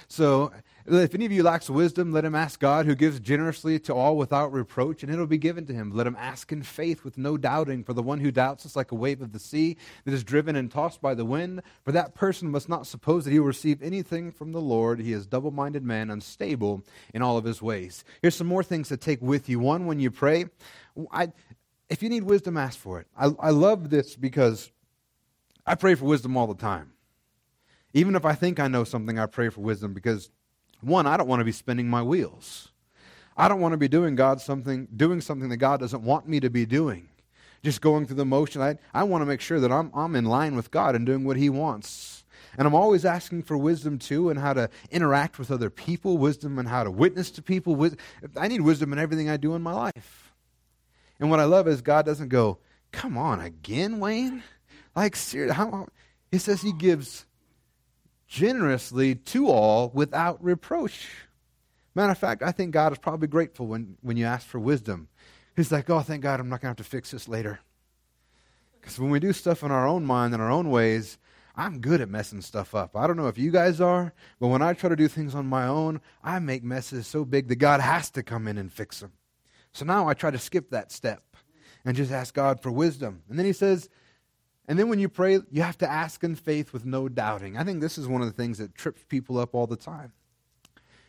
So, 0.08 0.52
if 0.92 1.14
any 1.14 1.24
of 1.26 1.32
you 1.32 1.42
lacks 1.42 1.70
wisdom, 1.70 2.12
let 2.12 2.24
him 2.24 2.34
ask 2.34 2.58
God, 2.58 2.86
who 2.86 2.94
gives 2.94 3.20
generously 3.20 3.78
to 3.80 3.94
all 3.94 4.16
without 4.16 4.52
reproach, 4.52 5.02
and 5.02 5.12
it'll 5.12 5.26
be 5.26 5.38
given 5.38 5.66
to 5.66 5.72
him. 5.72 5.90
Let 5.90 6.06
him 6.06 6.16
ask 6.18 6.50
in 6.50 6.62
faith 6.62 7.04
with 7.04 7.16
no 7.16 7.36
doubting, 7.36 7.84
for 7.84 7.92
the 7.92 8.02
one 8.02 8.20
who 8.20 8.30
doubts 8.30 8.64
is 8.64 8.76
like 8.76 8.90
a 8.90 8.96
wave 8.96 9.22
of 9.22 9.32
the 9.32 9.38
sea 9.38 9.76
that 10.04 10.14
is 10.14 10.24
driven 10.24 10.56
and 10.56 10.70
tossed 10.70 11.00
by 11.00 11.14
the 11.14 11.24
wind. 11.24 11.62
For 11.84 11.92
that 11.92 12.14
person 12.14 12.50
must 12.50 12.68
not 12.68 12.86
suppose 12.86 13.24
that 13.24 13.30
he 13.30 13.38
will 13.38 13.46
receive 13.46 13.82
anything 13.82 14.32
from 14.32 14.52
the 14.52 14.60
Lord. 14.60 15.00
He 15.00 15.12
is 15.12 15.24
a 15.24 15.28
double 15.28 15.50
minded 15.50 15.84
man, 15.84 16.10
unstable 16.10 16.84
in 17.14 17.22
all 17.22 17.36
of 17.36 17.44
his 17.44 17.62
ways. 17.62 18.04
Here's 18.22 18.34
some 18.34 18.46
more 18.48 18.64
things 18.64 18.88
to 18.88 18.96
take 18.96 19.22
with 19.22 19.48
you. 19.48 19.60
One, 19.60 19.86
when 19.86 20.00
you 20.00 20.10
pray, 20.10 20.46
I, 21.12 21.32
if 21.88 22.02
you 22.02 22.08
need 22.08 22.24
wisdom, 22.24 22.56
ask 22.56 22.78
for 22.78 23.00
it. 23.00 23.06
I, 23.16 23.30
I 23.38 23.50
love 23.50 23.90
this 23.90 24.16
because 24.16 24.70
I 25.66 25.74
pray 25.74 25.94
for 25.94 26.06
wisdom 26.06 26.36
all 26.36 26.46
the 26.46 26.54
time. 26.54 26.92
Even 27.92 28.14
if 28.14 28.24
I 28.24 28.34
think 28.34 28.60
I 28.60 28.68
know 28.68 28.84
something, 28.84 29.18
I 29.18 29.26
pray 29.26 29.48
for 29.48 29.60
wisdom 29.60 29.94
because 29.94 30.30
one, 30.80 31.06
I 31.06 31.16
don't 31.16 31.28
want 31.28 31.40
to 31.40 31.44
be 31.44 31.52
spinning 31.52 31.88
my 31.88 32.02
wheels. 32.02 32.68
I 33.36 33.48
don't 33.48 33.60
want 33.60 33.72
to 33.72 33.78
be 33.78 33.88
doing 33.88 34.16
God 34.16 34.40
something, 34.40 34.88
doing 34.94 35.20
something 35.20 35.48
that 35.48 35.56
God 35.56 35.80
doesn't 35.80 36.02
want 36.02 36.28
me 36.28 36.40
to 36.40 36.50
be 36.50 36.66
doing. 36.66 37.08
Just 37.62 37.80
going 37.80 38.06
through 38.06 38.16
the 38.16 38.24
motion. 38.24 38.62
I, 38.62 38.78
I 38.92 39.04
want 39.04 39.22
to 39.22 39.26
make 39.26 39.40
sure 39.40 39.60
that 39.60 39.70
I'm, 39.70 39.90
I'm 39.94 40.16
in 40.16 40.24
line 40.24 40.56
with 40.56 40.70
God 40.70 40.94
and 40.94 41.04
doing 41.04 41.24
what 41.24 41.36
He 41.36 41.50
wants. 41.50 42.24
And 42.58 42.66
I'm 42.66 42.74
always 42.74 43.04
asking 43.04 43.44
for 43.44 43.56
wisdom 43.56 43.98
too 43.98 44.30
and 44.30 44.38
how 44.38 44.52
to 44.54 44.68
interact 44.90 45.38
with 45.38 45.50
other 45.50 45.70
people, 45.70 46.18
wisdom 46.18 46.58
and 46.58 46.68
how 46.68 46.84
to 46.84 46.90
witness 46.90 47.30
to 47.32 47.42
people. 47.42 47.90
I 48.36 48.48
need 48.48 48.62
wisdom 48.62 48.92
in 48.92 48.98
everything 48.98 49.30
I 49.30 49.36
do 49.36 49.54
in 49.54 49.62
my 49.62 49.72
life. 49.72 50.32
And 51.18 51.30
what 51.30 51.40
I 51.40 51.44
love 51.44 51.68
is 51.68 51.80
God 51.82 52.06
doesn't 52.06 52.28
go, 52.28 52.58
come 52.92 53.16
on 53.16 53.40
again, 53.40 54.00
Wayne? 54.00 54.42
Like, 54.96 55.14
seriously, 55.14 55.54
how, 55.54 55.86
he 56.32 56.38
says 56.38 56.62
he 56.62 56.72
gives 56.72 57.26
generously 58.30 59.16
to 59.16 59.48
all 59.48 59.90
without 59.92 60.42
reproach. 60.42 61.08
Matter 61.94 62.12
of 62.12 62.18
fact, 62.18 62.42
I 62.42 62.52
think 62.52 62.70
God 62.70 62.92
is 62.92 62.98
probably 62.98 63.26
grateful 63.26 63.66
when, 63.66 63.96
when 64.00 64.16
you 64.16 64.24
ask 64.24 64.46
for 64.46 64.60
wisdom. 64.60 65.08
He's 65.56 65.72
like, 65.72 65.90
oh, 65.90 66.00
thank 66.00 66.22
God 66.22 66.38
I'm 66.38 66.48
not 66.48 66.60
going 66.60 66.74
to 66.74 66.80
have 66.80 66.86
to 66.86 66.90
fix 66.90 67.10
this 67.10 67.28
later. 67.28 67.58
Because 68.80 68.98
when 68.98 69.10
we 69.10 69.18
do 69.18 69.32
stuff 69.32 69.64
in 69.64 69.72
our 69.72 69.86
own 69.86 70.06
mind 70.06 70.32
and 70.32 70.40
our 70.42 70.50
own 70.50 70.70
ways, 70.70 71.18
I'm 71.56 71.80
good 71.80 72.00
at 72.00 72.08
messing 72.08 72.40
stuff 72.40 72.74
up. 72.74 72.96
I 72.96 73.08
don't 73.08 73.16
know 73.16 73.26
if 73.26 73.36
you 73.36 73.50
guys 73.50 73.80
are, 73.80 74.14
but 74.38 74.46
when 74.46 74.62
I 74.62 74.72
try 74.72 74.88
to 74.88 74.96
do 74.96 75.08
things 75.08 75.34
on 75.34 75.46
my 75.46 75.66
own, 75.66 76.00
I 76.22 76.38
make 76.38 76.62
messes 76.62 77.08
so 77.08 77.24
big 77.24 77.48
that 77.48 77.56
God 77.56 77.80
has 77.80 78.10
to 78.12 78.22
come 78.22 78.46
in 78.46 78.56
and 78.56 78.72
fix 78.72 79.00
them. 79.00 79.12
So 79.72 79.84
now 79.84 80.08
I 80.08 80.14
try 80.14 80.30
to 80.30 80.38
skip 80.38 80.70
that 80.70 80.92
step 80.92 81.36
and 81.84 81.96
just 81.96 82.12
ask 82.12 82.32
God 82.32 82.62
for 82.62 82.70
wisdom. 82.70 83.22
And 83.28 83.36
then 83.36 83.46
he 83.46 83.52
says, 83.52 83.88
and 84.70 84.78
then 84.78 84.88
when 84.88 85.00
you 85.00 85.08
pray, 85.08 85.40
you 85.50 85.62
have 85.62 85.78
to 85.78 85.90
ask 85.90 86.22
in 86.22 86.36
faith 86.36 86.72
with 86.72 86.84
no 86.84 87.08
doubting. 87.08 87.56
I 87.58 87.64
think 87.64 87.80
this 87.80 87.98
is 87.98 88.06
one 88.06 88.20
of 88.20 88.28
the 88.28 88.32
things 88.32 88.58
that 88.58 88.76
trips 88.76 89.02
people 89.08 89.36
up 89.36 89.52
all 89.52 89.66
the 89.66 89.74
time. 89.74 90.12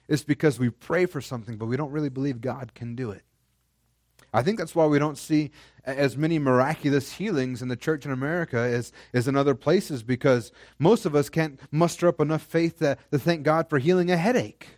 It's 0.08 0.24
because 0.24 0.58
we 0.58 0.72
pray 0.72 1.06
for 1.06 1.22
something, 1.22 1.58
but 1.58 1.68
we 1.68 1.78
don't 1.78 1.92
really 1.92 2.10
believe 2.10 2.42
God 2.42 2.74
can 2.74 2.96
do 2.96 3.12
it. 3.12 3.22
I 4.34 4.42
think 4.42 4.58
that's 4.58 4.74
why 4.74 4.88
we 4.88 4.98
don't 4.98 5.16
see 5.16 5.52
as 5.86 6.18
many 6.18 6.40
miraculous 6.40 7.12
healings 7.12 7.62
in 7.62 7.68
the 7.68 7.76
church 7.76 8.04
in 8.04 8.12
America 8.12 8.58
as, 8.58 8.92
as 9.14 9.28
in 9.28 9.36
other 9.36 9.54
places, 9.54 10.02
because 10.02 10.52
most 10.80 11.06
of 11.06 11.14
us 11.14 11.30
can't 11.30 11.60
muster 11.70 12.08
up 12.08 12.20
enough 12.20 12.42
faith 12.42 12.80
to, 12.80 12.98
to 13.12 13.20
thank 13.20 13.44
God 13.44 13.70
for 13.70 13.78
healing 13.78 14.10
a 14.10 14.18
headache, 14.18 14.70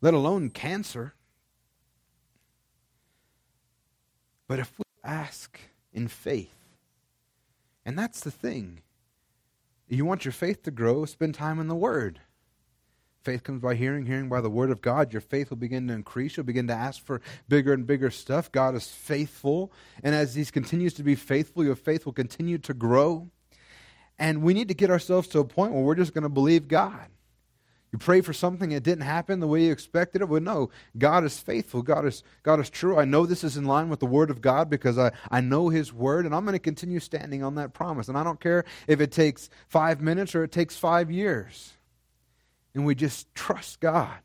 let 0.00 0.14
alone 0.14 0.50
cancer. 0.50 1.14
But 4.46 4.60
if 4.60 4.78
we 4.78 4.84
ask 5.02 5.58
in 5.92 6.06
faith, 6.06 6.59
and 7.90 7.98
that's 7.98 8.20
the 8.20 8.30
thing. 8.30 8.82
You 9.88 10.04
want 10.04 10.24
your 10.24 10.30
faith 10.30 10.62
to 10.62 10.70
grow, 10.70 11.04
spend 11.06 11.34
time 11.34 11.58
in 11.58 11.66
the 11.66 11.74
Word. 11.74 12.20
Faith 13.24 13.42
comes 13.42 13.60
by 13.60 13.74
hearing, 13.74 14.06
hearing 14.06 14.28
by 14.28 14.40
the 14.40 14.48
Word 14.48 14.70
of 14.70 14.80
God. 14.80 15.12
Your 15.12 15.20
faith 15.20 15.50
will 15.50 15.56
begin 15.56 15.88
to 15.88 15.94
increase. 15.94 16.36
You'll 16.36 16.46
begin 16.46 16.68
to 16.68 16.72
ask 16.72 17.04
for 17.04 17.20
bigger 17.48 17.72
and 17.72 17.88
bigger 17.88 18.12
stuff. 18.12 18.52
God 18.52 18.76
is 18.76 18.86
faithful. 18.86 19.72
And 20.04 20.14
as 20.14 20.36
He 20.36 20.44
continues 20.44 20.94
to 20.94 21.02
be 21.02 21.16
faithful, 21.16 21.64
your 21.64 21.74
faith 21.74 22.06
will 22.06 22.12
continue 22.12 22.58
to 22.58 22.74
grow. 22.74 23.28
And 24.20 24.40
we 24.40 24.54
need 24.54 24.68
to 24.68 24.74
get 24.74 24.92
ourselves 24.92 25.26
to 25.30 25.40
a 25.40 25.44
point 25.44 25.72
where 25.72 25.82
we're 25.82 25.96
just 25.96 26.14
going 26.14 26.22
to 26.22 26.28
believe 26.28 26.68
God. 26.68 27.08
You 27.92 27.98
pray 27.98 28.20
for 28.20 28.32
something, 28.32 28.70
it 28.70 28.84
didn't 28.84 29.02
happen 29.02 29.40
the 29.40 29.48
way 29.48 29.64
you 29.64 29.72
expected 29.72 30.22
it. 30.22 30.28
Well, 30.28 30.40
no, 30.40 30.70
God 30.96 31.24
is 31.24 31.40
faithful. 31.40 31.82
God 31.82 32.06
is, 32.06 32.22
God 32.44 32.60
is 32.60 32.70
true. 32.70 32.96
I 32.96 33.04
know 33.04 33.26
this 33.26 33.42
is 33.42 33.56
in 33.56 33.64
line 33.64 33.88
with 33.88 33.98
the 33.98 34.06
Word 34.06 34.30
of 34.30 34.40
God 34.40 34.70
because 34.70 34.96
I, 34.96 35.10
I 35.28 35.40
know 35.40 35.70
His 35.70 35.92
Word, 35.92 36.24
and 36.24 36.32
I'm 36.32 36.44
going 36.44 36.52
to 36.52 36.60
continue 36.60 37.00
standing 37.00 37.42
on 37.42 37.56
that 37.56 37.74
promise. 37.74 38.08
And 38.08 38.16
I 38.16 38.22
don't 38.22 38.38
care 38.38 38.64
if 38.86 39.00
it 39.00 39.10
takes 39.10 39.50
five 39.66 40.00
minutes 40.00 40.36
or 40.36 40.44
it 40.44 40.52
takes 40.52 40.76
five 40.76 41.10
years. 41.10 41.72
And 42.74 42.86
we 42.86 42.94
just 42.94 43.34
trust 43.34 43.80
God. 43.80 44.18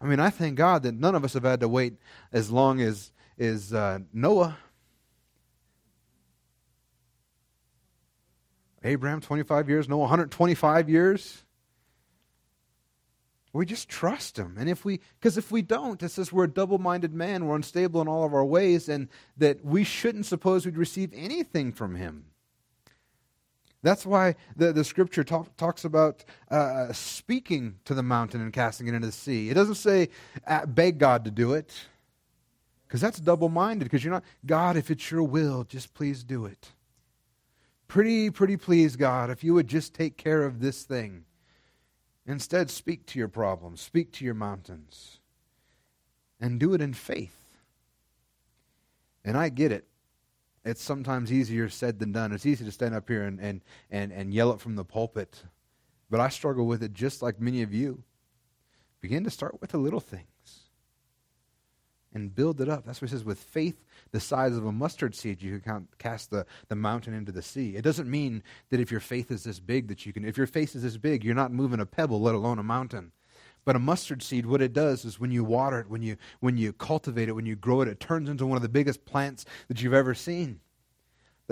I 0.00 0.06
mean, 0.06 0.20
I 0.20 0.30
thank 0.30 0.54
God 0.54 0.84
that 0.84 0.94
none 0.94 1.16
of 1.16 1.24
us 1.24 1.32
have 1.34 1.42
had 1.42 1.60
to 1.60 1.68
wait 1.68 1.94
as 2.32 2.52
long 2.52 2.80
as, 2.80 3.10
as 3.36 3.72
uh, 3.72 3.98
Noah. 4.12 4.58
Abraham, 8.84 9.20
25 9.20 9.68
years. 9.68 9.88
Noah, 9.88 9.98
125 9.98 10.88
years. 10.88 11.42
We 13.54 13.66
just 13.66 13.88
trust 13.88 14.38
him. 14.38 14.56
And 14.58 14.68
if 14.68 14.84
we, 14.84 15.00
because 15.20 15.36
if 15.36 15.50
we 15.50 15.60
don't, 15.60 16.02
it 16.02 16.08
says 16.08 16.32
we're 16.32 16.44
a 16.44 16.48
double 16.48 16.78
minded 16.78 17.12
man, 17.12 17.46
we're 17.46 17.56
unstable 17.56 18.00
in 18.00 18.08
all 18.08 18.24
of 18.24 18.32
our 18.32 18.44
ways, 18.44 18.88
and 18.88 19.08
that 19.36 19.62
we 19.64 19.84
shouldn't 19.84 20.24
suppose 20.24 20.64
we'd 20.64 20.78
receive 20.78 21.12
anything 21.14 21.70
from 21.72 21.94
him. 21.94 22.24
That's 23.82 24.06
why 24.06 24.36
the, 24.56 24.72
the 24.72 24.84
scripture 24.84 25.24
talk, 25.24 25.54
talks 25.56 25.84
about 25.84 26.24
uh, 26.50 26.92
speaking 26.92 27.76
to 27.84 27.94
the 27.94 28.02
mountain 28.02 28.40
and 28.40 28.52
casting 28.52 28.86
it 28.86 28.94
into 28.94 29.08
the 29.08 29.12
sea. 29.12 29.50
It 29.50 29.54
doesn't 29.54 29.74
say 29.74 30.08
uh, 30.46 30.64
beg 30.64 30.98
God 30.98 31.24
to 31.26 31.30
do 31.30 31.52
it, 31.52 31.74
because 32.86 33.00
that's 33.00 33.18
double 33.18 33.48
minded, 33.48 33.84
because 33.84 34.02
you're 34.02 34.14
not, 34.14 34.24
God, 34.46 34.76
if 34.76 34.90
it's 34.90 35.10
your 35.10 35.24
will, 35.24 35.64
just 35.64 35.92
please 35.94 36.24
do 36.24 36.46
it. 36.46 36.68
Pretty, 37.88 38.30
pretty 38.30 38.56
please, 38.56 38.96
God, 38.96 39.28
if 39.28 39.44
you 39.44 39.52
would 39.52 39.68
just 39.68 39.92
take 39.92 40.16
care 40.16 40.44
of 40.44 40.60
this 40.60 40.84
thing. 40.84 41.24
Instead, 42.26 42.70
speak 42.70 43.06
to 43.06 43.18
your 43.18 43.28
problems, 43.28 43.80
speak 43.80 44.12
to 44.12 44.24
your 44.24 44.34
mountains, 44.34 45.18
and 46.40 46.60
do 46.60 46.74
it 46.74 46.80
in 46.80 46.94
faith. 46.94 47.38
And 49.24 49.36
I 49.36 49.48
get 49.48 49.72
it 49.72 49.86
it's 50.64 50.82
sometimes 50.82 51.32
easier 51.32 51.68
said 51.68 51.98
than 51.98 52.12
done. 52.12 52.32
It's 52.32 52.46
easy 52.46 52.64
to 52.64 52.72
stand 52.72 52.94
up 52.94 53.08
here 53.08 53.24
and, 53.24 53.40
and, 53.40 53.60
and, 53.90 54.12
and 54.12 54.32
yell 54.32 54.52
it 54.52 54.60
from 54.60 54.76
the 54.76 54.84
pulpit, 54.84 55.42
but 56.08 56.20
I 56.20 56.28
struggle 56.28 56.66
with 56.66 56.82
it 56.82 56.92
just 56.92 57.22
like 57.22 57.40
many 57.40 57.62
of 57.62 57.74
you. 57.74 58.02
Begin 59.00 59.24
to 59.24 59.30
start 59.30 59.60
with 59.60 59.70
the 59.70 59.78
little 59.78 60.00
things 60.00 60.26
and 62.14 62.34
build 62.34 62.60
it 62.60 62.68
up. 62.68 62.84
That's 62.84 63.02
what 63.02 63.10
it 63.10 63.12
says 63.12 63.24
with 63.24 63.40
faith 63.40 63.84
the 64.12 64.20
size 64.20 64.56
of 64.56 64.66
a 64.66 64.72
mustard 64.72 65.14
seed, 65.14 65.42
you 65.42 65.58
can 65.58 65.88
cast 65.98 66.30
the, 66.30 66.46
the 66.68 66.76
mountain 66.76 67.14
into 67.14 67.32
the 67.32 67.42
sea. 67.42 67.76
It 67.76 67.82
doesn't 67.82 68.10
mean 68.10 68.42
that 68.70 68.80
if 68.80 68.90
your 68.90 69.00
faith 69.00 69.30
is 69.30 69.44
this 69.44 69.58
big 69.58 69.88
that 69.88 70.04
you 70.06 70.12
can, 70.12 70.24
if 70.24 70.36
your 70.36 70.46
faith 70.46 70.76
is 70.76 70.82
this 70.82 70.98
big, 70.98 71.24
you're 71.24 71.34
not 71.34 71.52
moving 71.52 71.80
a 71.80 71.86
pebble, 71.86 72.20
let 72.20 72.34
alone 72.34 72.58
a 72.58 72.62
mountain. 72.62 73.12
But 73.64 73.76
a 73.76 73.78
mustard 73.78 74.22
seed, 74.22 74.44
what 74.44 74.60
it 74.60 74.72
does 74.72 75.04
is 75.04 75.20
when 75.20 75.30
you 75.30 75.44
water 75.44 75.80
it, 75.80 75.88
when 75.88 76.02
you, 76.02 76.16
when 76.40 76.56
you 76.56 76.72
cultivate 76.72 77.28
it, 77.28 77.32
when 77.32 77.46
you 77.46 77.56
grow 77.56 77.80
it, 77.80 77.88
it 77.88 78.00
turns 78.00 78.28
into 78.28 78.44
one 78.46 78.56
of 78.56 78.62
the 78.62 78.68
biggest 78.68 79.04
plants 79.04 79.44
that 79.68 79.80
you've 79.80 79.94
ever 79.94 80.14
seen. 80.14 80.60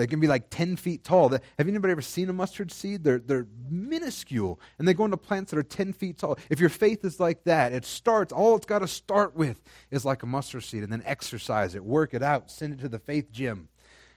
They 0.00 0.06
can 0.06 0.18
be 0.18 0.28
like 0.28 0.48
10 0.48 0.76
feet 0.76 1.04
tall. 1.04 1.28
Have 1.28 1.42
anybody 1.58 1.92
ever 1.92 2.00
seen 2.00 2.30
a 2.30 2.32
mustard 2.32 2.72
seed? 2.72 3.04
They're, 3.04 3.18
they're 3.18 3.46
minuscule, 3.68 4.58
and 4.78 4.88
they 4.88 4.94
go 4.94 5.04
into 5.04 5.18
plants 5.18 5.50
that 5.50 5.58
are 5.58 5.62
10 5.62 5.92
feet 5.92 6.16
tall. 6.16 6.38
If 6.48 6.58
your 6.58 6.70
faith 6.70 7.04
is 7.04 7.20
like 7.20 7.44
that, 7.44 7.74
it 7.74 7.84
starts, 7.84 8.32
all 8.32 8.56
it's 8.56 8.64
got 8.64 8.78
to 8.78 8.88
start 8.88 9.36
with 9.36 9.60
is 9.90 10.06
like 10.06 10.22
a 10.22 10.26
mustard 10.26 10.64
seed, 10.64 10.82
and 10.82 10.90
then 10.90 11.02
exercise 11.04 11.74
it, 11.74 11.84
work 11.84 12.14
it 12.14 12.22
out, 12.22 12.50
send 12.50 12.72
it 12.72 12.80
to 12.80 12.88
the 12.88 12.98
faith 12.98 13.30
gym, 13.30 13.68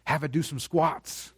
have 0.06 0.24
it 0.24 0.32
do 0.32 0.42
some 0.42 0.58
squats. 0.58 1.34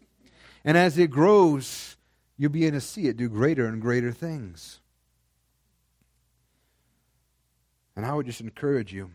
And 0.64 0.78
as 0.78 0.96
it 1.00 1.10
grows, 1.10 1.98
you'll 2.38 2.52
begin 2.52 2.76
to 2.76 2.82
see 2.82 3.08
it 3.08 3.18
do 3.18 3.30
greater 3.30 3.66
and 3.66 3.82
greater 3.82 4.12
things. 4.12 4.80
And 7.96 8.06
I 8.06 8.14
would 8.14 8.28
just 8.28 8.42
encourage 8.42 8.94
you 8.94 9.10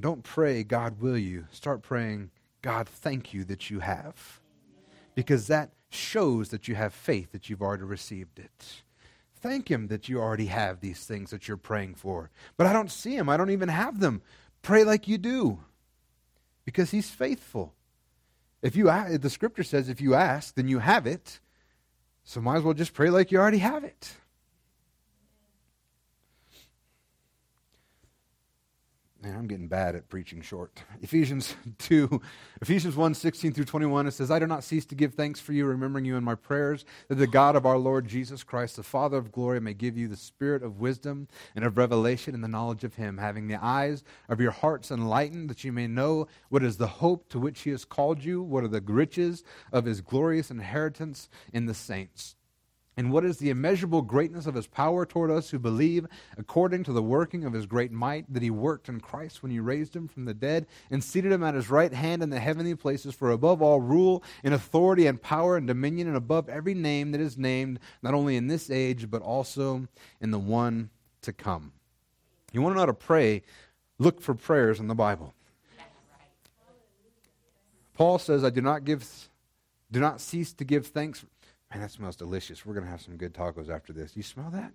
don't 0.00 0.24
pray, 0.24 0.64
God, 0.64 1.00
will 1.00 1.18
you? 1.18 1.46
Start 1.52 1.82
praying, 1.82 2.32
God, 2.62 2.88
thank 2.88 3.32
you 3.32 3.44
that 3.44 3.70
you 3.70 3.78
have. 3.78 4.39
Because 5.14 5.46
that 5.48 5.70
shows 5.90 6.50
that 6.50 6.68
you 6.68 6.74
have 6.74 6.94
faith 6.94 7.32
that 7.32 7.50
you've 7.50 7.62
already 7.62 7.82
received 7.82 8.38
it. 8.38 8.82
Thank 9.40 9.70
Him 9.70 9.88
that 9.88 10.08
you 10.08 10.20
already 10.20 10.46
have 10.46 10.80
these 10.80 11.04
things 11.04 11.30
that 11.30 11.48
you're 11.48 11.56
praying 11.56 11.94
for. 11.94 12.30
But 12.56 12.66
I 12.66 12.72
don't 12.72 12.90
see 12.90 13.16
them, 13.16 13.28
I 13.28 13.36
don't 13.36 13.50
even 13.50 13.68
have 13.68 14.00
them. 14.00 14.22
Pray 14.62 14.84
like 14.84 15.08
you 15.08 15.18
do. 15.18 15.60
Because 16.64 16.90
He's 16.90 17.10
faithful. 17.10 17.74
If 18.62 18.76
you 18.76 18.84
the 19.18 19.30
scripture 19.30 19.62
says 19.62 19.88
if 19.88 20.00
you 20.00 20.14
ask, 20.14 20.54
then 20.54 20.68
you 20.68 20.80
have 20.80 21.06
it. 21.06 21.40
So 22.24 22.40
might 22.40 22.58
as 22.58 22.62
well 22.62 22.74
just 22.74 22.92
pray 22.92 23.10
like 23.10 23.32
you 23.32 23.38
already 23.38 23.58
have 23.58 23.84
it. 23.84 24.14
Man, 29.22 29.36
I'm 29.36 29.46
getting 29.46 29.68
bad 29.68 29.96
at 29.96 30.08
preaching 30.08 30.40
short. 30.40 30.82
Ephesians 31.02 31.54
2, 31.78 32.22
Ephesians 32.62 32.96
1, 32.96 33.12
16 33.12 33.52
through 33.52 33.66
21, 33.66 34.06
it 34.06 34.12
says, 34.12 34.30
I 34.30 34.38
do 34.38 34.46
not 34.46 34.64
cease 34.64 34.86
to 34.86 34.94
give 34.94 35.12
thanks 35.12 35.38
for 35.38 35.52
you, 35.52 35.66
remembering 35.66 36.06
you 36.06 36.16
in 36.16 36.24
my 36.24 36.34
prayers, 36.34 36.86
that 37.08 37.16
the 37.16 37.26
God 37.26 37.54
of 37.54 37.66
our 37.66 37.76
Lord 37.76 38.08
Jesus 38.08 38.42
Christ, 38.42 38.76
the 38.76 38.82
Father 38.82 39.18
of 39.18 39.30
glory, 39.30 39.60
may 39.60 39.74
give 39.74 39.98
you 39.98 40.08
the 40.08 40.16
spirit 40.16 40.62
of 40.62 40.80
wisdom 40.80 41.28
and 41.54 41.66
of 41.66 41.76
revelation 41.76 42.34
and 42.34 42.42
the 42.42 42.48
knowledge 42.48 42.82
of 42.82 42.94
him, 42.94 43.18
having 43.18 43.46
the 43.46 43.62
eyes 43.62 44.02
of 44.30 44.40
your 44.40 44.52
hearts 44.52 44.90
enlightened, 44.90 45.50
that 45.50 45.64
you 45.64 45.72
may 45.72 45.86
know 45.86 46.26
what 46.48 46.64
is 46.64 46.78
the 46.78 46.86
hope 46.86 47.28
to 47.28 47.38
which 47.38 47.60
he 47.60 47.70
has 47.70 47.84
called 47.84 48.24
you, 48.24 48.42
what 48.42 48.64
are 48.64 48.68
the 48.68 48.80
riches 48.80 49.44
of 49.70 49.84
his 49.84 50.00
glorious 50.00 50.50
inheritance 50.50 51.28
in 51.52 51.66
the 51.66 51.74
saints 51.74 52.36
and 53.00 53.10
what 53.10 53.24
is 53.24 53.38
the 53.38 53.48
immeasurable 53.48 54.02
greatness 54.02 54.44
of 54.44 54.54
his 54.54 54.66
power 54.66 55.06
toward 55.06 55.30
us 55.30 55.48
who 55.48 55.58
believe, 55.58 56.06
according 56.36 56.84
to 56.84 56.92
the 56.92 57.02
working 57.02 57.46
of 57.46 57.54
his 57.54 57.64
great 57.64 57.90
might 57.90 58.30
that 58.30 58.42
he 58.42 58.50
worked 58.50 58.90
in 58.90 59.00
Christ 59.00 59.42
when 59.42 59.50
he 59.50 59.58
raised 59.58 59.96
him 59.96 60.06
from 60.06 60.26
the 60.26 60.34
dead 60.34 60.66
and 60.90 61.02
seated 61.02 61.32
him 61.32 61.42
at 61.42 61.54
his 61.54 61.70
right 61.70 61.94
hand 61.94 62.22
in 62.22 62.28
the 62.28 62.38
heavenly 62.38 62.74
places, 62.74 63.14
for 63.14 63.30
above 63.30 63.62
all 63.62 63.80
rule 63.80 64.22
and 64.44 64.52
authority 64.52 65.06
and 65.06 65.22
power 65.22 65.56
and 65.56 65.66
dominion, 65.66 66.08
and 66.08 66.16
above 66.18 66.50
every 66.50 66.74
name 66.74 67.12
that 67.12 67.22
is 67.22 67.38
named, 67.38 67.80
not 68.02 68.12
only 68.12 68.36
in 68.36 68.48
this 68.48 68.70
age, 68.70 69.10
but 69.10 69.22
also 69.22 69.88
in 70.20 70.30
the 70.30 70.38
one 70.38 70.90
to 71.22 71.32
come. 71.32 71.72
You 72.52 72.60
want 72.60 72.72
to 72.72 72.74
know 72.74 72.82
how 72.82 72.86
to 72.86 72.92
pray? 72.92 73.40
Look 73.98 74.20
for 74.20 74.34
prayers 74.34 74.78
in 74.78 74.88
the 74.88 74.94
Bible. 74.94 75.32
Paul 77.94 78.18
says, 78.18 78.44
I 78.44 78.50
do 78.50 78.60
not 78.60 78.84
give 78.84 79.08
do 79.90 80.00
not 80.00 80.20
cease 80.20 80.52
to 80.52 80.64
give 80.64 80.88
thanks 80.88 81.24
Man, 81.70 81.82
that 81.82 81.90
smells 81.90 82.16
delicious. 82.16 82.66
We're 82.66 82.74
going 82.74 82.84
to 82.84 82.90
have 82.90 83.00
some 83.00 83.16
good 83.16 83.32
tacos 83.32 83.68
after 83.68 83.92
this. 83.92 84.16
You 84.16 84.22
smell 84.22 84.50
that? 84.50 84.72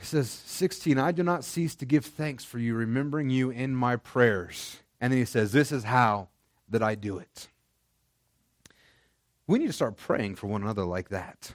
It 0.00 0.06
says, 0.06 0.28
16, 0.30 0.98
I 0.98 1.12
do 1.12 1.22
not 1.22 1.44
cease 1.44 1.74
to 1.76 1.86
give 1.86 2.04
thanks 2.04 2.44
for 2.44 2.58
you, 2.58 2.74
remembering 2.74 3.30
you 3.30 3.48
in 3.48 3.74
my 3.74 3.96
prayers. 3.96 4.76
And 5.00 5.12
then 5.12 5.18
he 5.18 5.24
says, 5.24 5.52
This 5.52 5.72
is 5.72 5.84
how 5.84 6.28
that 6.68 6.82
I 6.82 6.94
do 6.94 7.18
it. 7.18 7.48
We 9.46 9.58
need 9.58 9.68
to 9.68 9.72
start 9.72 9.96
praying 9.96 10.36
for 10.36 10.46
one 10.46 10.62
another 10.62 10.84
like 10.84 11.08
that. 11.08 11.54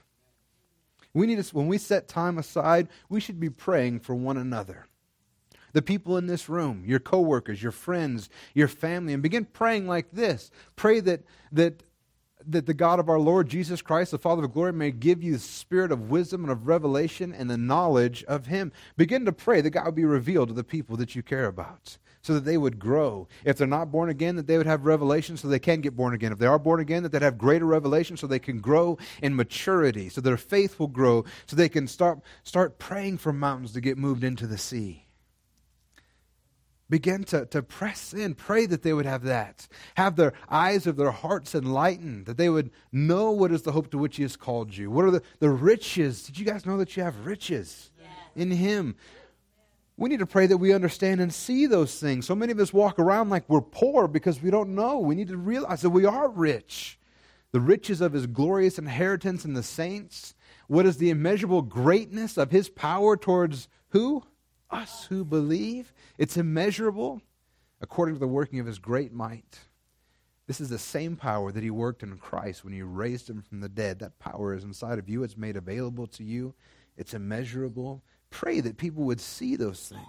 We 1.14 1.28
need 1.28 1.44
to, 1.44 1.56
when 1.56 1.68
we 1.68 1.78
set 1.78 2.08
time 2.08 2.38
aside, 2.38 2.88
we 3.08 3.20
should 3.20 3.40
be 3.40 3.50
praying 3.50 4.00
for 4.00 4.16
one 4.16 4.38
another. 4.38 4.88
The 5.74 5.82
people 5.82 6.18
in 6.18 6.28
this 6.28 6.50
room, 6.50 6.84
your 6.86 7.00
coworkers, 7.00 7.62
your 7.62 7.72
friends, 7.72 8.30
your 8.56 8.68
family, 8.68 9.14
and 9.14 9.22
begin 9.22 9.46
praying 9.46 9.88
like 9.88 10.12
this. 10.12 10.50
Pray 10.76 11.00
that, 11.02 11.22
that 11.52 11.84
that 12.52 12.66
the 12.66 12.74
God 12.74 13.00
of 13.00 13.10
our 13.10 13.20
Lord 13.20 13.50
Jesus 13.50 13.82
Christ, 13.82 14.12
the 14.12 14.18
Father 14.18 14.46
of 14.46 14.54
glory, 14.54 14.74
may 14.74 14.92
give 14.92 15.24
you 15.24 15.34
the 15.34 15.40
spirit 15.40 15.92
of 15.92 16.10
wisdom 16.10 16.44
and 16.44 16.52
of 16.52 16.68
revelation 16.68 17.34
and 17.34 17.50
the 17.50 17.58
knowledge 17.58 18.24
of 18.26 18.48
Him. 18.48 18.72
Begin 18.98 19.26
to 19.26 19.32
pray 19.32 19.62
that 19.62 19.70
God 19.70 19.86
would 19.86 19.96
be 19.96 20.06
revealed 20.06 20.50
to 20.50 20.54
the 20.54 20.64
people 20.64 20.98
that 20.98 21.16
you 21.16 21.24
care 21.24 21.46
about 21.46 21.98
so 22.22 22.34
that 22.34 22.46
they 22.46 22.58
would 22.58 22.80
grow. 22.80 23.28
If 23.46 23.58
they're 23.58 23.68
not 23.68 23.92
born 23.92 24.10
again, 24.10 24.36
that 24.36 24.48
they 24.48 24.58
would 24.58 24.68
have 24.68 24.86
revelation 24.86 25.38
so 25.38 25.48
they 25.48 25.60
can 25.60 25.82
get 25.82 25.96
born 25.96 26.14
again. 26.14 26.32
If 26.32 26.40
they 26.40 26.48
are 26.48 26.60
born 26.60 26.80
again, 26.80 27.04
that 27.04 27.12
they'd 27.12 27.22
have 27.22 27.38
greater 27.38 27.66
revelation 27.66 28.18
so 28.18 28.28
they 28.28 28.40
can 28.40 28.60
grow 28.60 28.98
in 29.22 29.36
maturity, 29.36 30.10
so 30.10 30.22
their 30.22 30.38
faith 30.38 30.80
will 30.80 30.88
grow, 30.88 31.26
so 31.48 31.56
they 31.56 31.70
can 31.70 31.88
start, 31.88 32.20
start 32.44 32.78
praying 32.78 33.20
for 33.20 33.32
mountains 33.32 33.74
to 33.74 33.82
get 33.82 33.98
moved 33.98 34.24
into 34.24 34.48
the 34.48 34.58
sea 34.58 35.06
begin 36.90 37.24
to, 37.26 37.46
to 37.48 37.62
press 37.62 38.14
in. 38.14 38.34
Pray 38.34 38.66
that 38.66 38.82
they 38.84 38.94
would 38.94 39.06
have 39.06 39.24
that. 39.24 39.68
Have 39.96 40.16
their 40.16 40.34
eyes 40.50 40.88
of 40.88 40.98
their 40.98 41.12
hearts 41.12 41.54
enlightened, 41.54 42.26
that 42.26 42.38
they 42.38 42.50
would 42.50 42.72
know 42.92 43.32
what 43.32 43.52
is 43.52 43.62
the 43.62 43.72
hope 43.72 43.92
to 43.92 43.98
which 43.98 44.18
He 44.18 44.24
has 44.24 44.36
called 44.36 44.76
you. 44.76 44.90
What 44.90 45.06
are 45.06 45.12
the, 45.12 45.22
the 45.40 45.50
riches? 45.50 46.24
Did 46.24 46.40
you 46.40 46.46
guys 46.46 46.66
know 46.66 46.78
that 46.78 46.98
you 46.98 47.04
have 47.04 47.26
riches 47.26 47.92
yes. 48.00 48.10
in 48.36 48.52
Him? 48.52 48.96
We 49.98 50.10
need 50.10 50.20
to 50.20 50.26
pray 50.26 50.48
that 50.48 50.58
we 50.58 50.74
understand 50.74 51.20
and 51.20 51.34
see 51.34 51.66
those 51.66 52.00
things. 52.00 52.26
So 52.26 52.34
many 52.34 52.54
of 52.54 52.60
us 52.60 52.72
walk 52.74 53.00
around 53.00 53.30
like 53.30 53.50
we're 53.50 53.62
poor 53.62 54.08
because 54.08 54.42
we 54.42 54.50
don't 54.50 54.74
know. 54.74 54.98
We 55.00 55.16
need 55.16 55.28
to 55.28 55.38
realize 55.38 55.82
that 55.82 55.90
we 55.90 56.06
are 56.06 56.30
rich. 56.30 56.98
The 57.52 57.60
riches 57.60 58.00
of 58.00 58.14
His 58.14 58.26
glorious 58.26 58.80
inheritance 58.80 59.44
in 59.44 59.54
the 59.54 59.64
saints. 59.64 60.36
What 60.68 60.86
is 60.86 60.98
the 60.98 61.10
immeasurable 61.10 61.64
greatness 61.64 62.38
of 62.38 62.52
His 62.52 62.70
power 62.70 63.18
towards 63.18 63.68
who? 63.90 64.24
Us 64.70 65.06
who 65.06 65.24
believe. 65.26 65.94
It's 66.18 66.38
immeasurable 66.38 67.22
according 67.82 68.16
to 68.16 68.20
the 68.20 68.28
working 68.28 68.60
of 68.60 68.66
his 68.66 68.80
great 68.80 69.14
might. 69.14 69.60
This 70.48 70.60
is 70.60 70.70
the 70.70 70.80
same 70.80 71.16
power 71.16 71.52
that 71.52 71.64
he 71.64 71.70
worked 71.70 72.02
in 72.02 72.18
Christ 72.18 72.64
when 72.64 72.74
he 72.74 72.82
raised 72.82 73.30
him 73.30 73.42
from 73.42 73.60
the 73.60 73.70
dead. 73.70 74.00
That 74.00 74.18
power 74.20 74.56
is 74.56 74.64
inside 74.64 74.98
of 74.98 75.08
you. 75.08 75.24
It's 75.24 75.38
made 75.38 75.56
available 75.56 76.08
to 76.08 76.24
you. 76.24 76.56
It's 76.98 77.14
immeasurable. 77.14 78.04
Pray 78.32 78.60
that 78.62 78.78
people 78.78 79.04
would 79.04 79.22
see 79.22 79.56
those 79.56 79.88
things. 79.88 80.02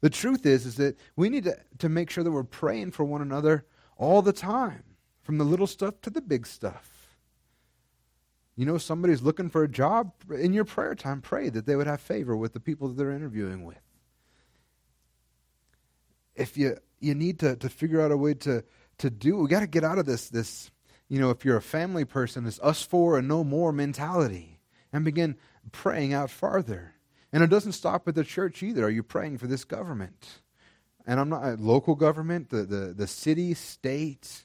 The 0.00 0.10
truth 0.10 0.44
is, 0.44 0.66
is 0.66 0.76
that 0.76 0.98
we 1.16 1.28
need 1.28 1.44
to, 1.44 1.56
to 1.78 1.88
make 1.88 2.10
sure 2.10 2.24
that 2.24 2.30
we're 2.30 2.42
praying 2.42 2.90
for 2.90 3.04
one 3.04 3.22
another 3.22 3.64
all 3.96 4.22
the 4.22 4.32
time, 4.32 4.82
from 5.22 5.38
the 5.38 5.44
little 5.44 5.66
stuff 5.66 6.00
to 6.02 6.10
the 6.10 6.20
big 6.20 6.46
stuff. 6.46 6.93
You 8.56 8.66
know, 8.66 8.78
somebody's 8.78 9.22
looking 9.22 9.50
for 9.50 9.64
a 9.64 9.68
job 9.68 10.12
in 10.30 10.52
your 10.52 10.64
prayer 10.64 10.94
time, 10.94 11.20
pray 11.20 11.48
that 11.48 11.66
they 11.66 11.74
would 11.74 11.88
have 11.88 12.00
favor 12.00 12.36
with 12.36 12.52
the 12.52 12.60
people 12.60 12.88
that 12.88 12.96
they're 12.96 13.10
interviewing 13.10 13.64
with. 13.64 13.80
If 16.34 16.56
you 16.56 16.76
you 17.00 17.14
need 17.14 17.40
to, 17.40 17.56
to 17.56 17.68
figure 17.68 18.00
out 18.00 18.12
a 18.12 18.16
way 18.16 18.34
to 18.34 18.64
to 18.98 19.10
do 19.10 19.36
we 19.36 19.48
got 19.48 19.60
to 19.60 19.66
get 19.66 19.84
out 19.84 19.98
of 19.98 20.06
this 20.06 20.28
this 20.28 20.70
you 21.08 21.20
know 21.20 21.30
if 21.30 21.44
you're 21.44 21.56
a 21.56 21.62
family 21.62 22.04
person 22.04 22.44
this 22.44 22.60
us 22.62 22.82
for 22.82 23.18
and 23.18 23.26
no 23.28 23.42
more 23.44 23.72
mentality 23.72 24.60
and 24.92 25.04
begin 25.04 25.36
praying 25.72 26.12
out 26.12 26.30
farther. 26.30 26.94
And 27.32 27.42
it 27.42 27.50
doesn't 27.50 27.72
stop 27.72 28.06
at 28.06 28.14
the 28.14 28.22
church 28.22 28.62
either. 28.62 28.84
Are 28.84 28.90
you 28.90 29.02
praying 29.02 29.38
for 29.38 29.48
this 29.48 29.64
government? 29.64 30.40
And 31.06 31.20
i'm 31.20 31.28
not 31.28 31.44
uh, 31.44 31.56
local 31.58 31.94
government 31.94 32.50
the, 32.50 32.62
the, 32.62 32.94
the 32.94 33.06
city 33.06 33.52
state 33.54 34.44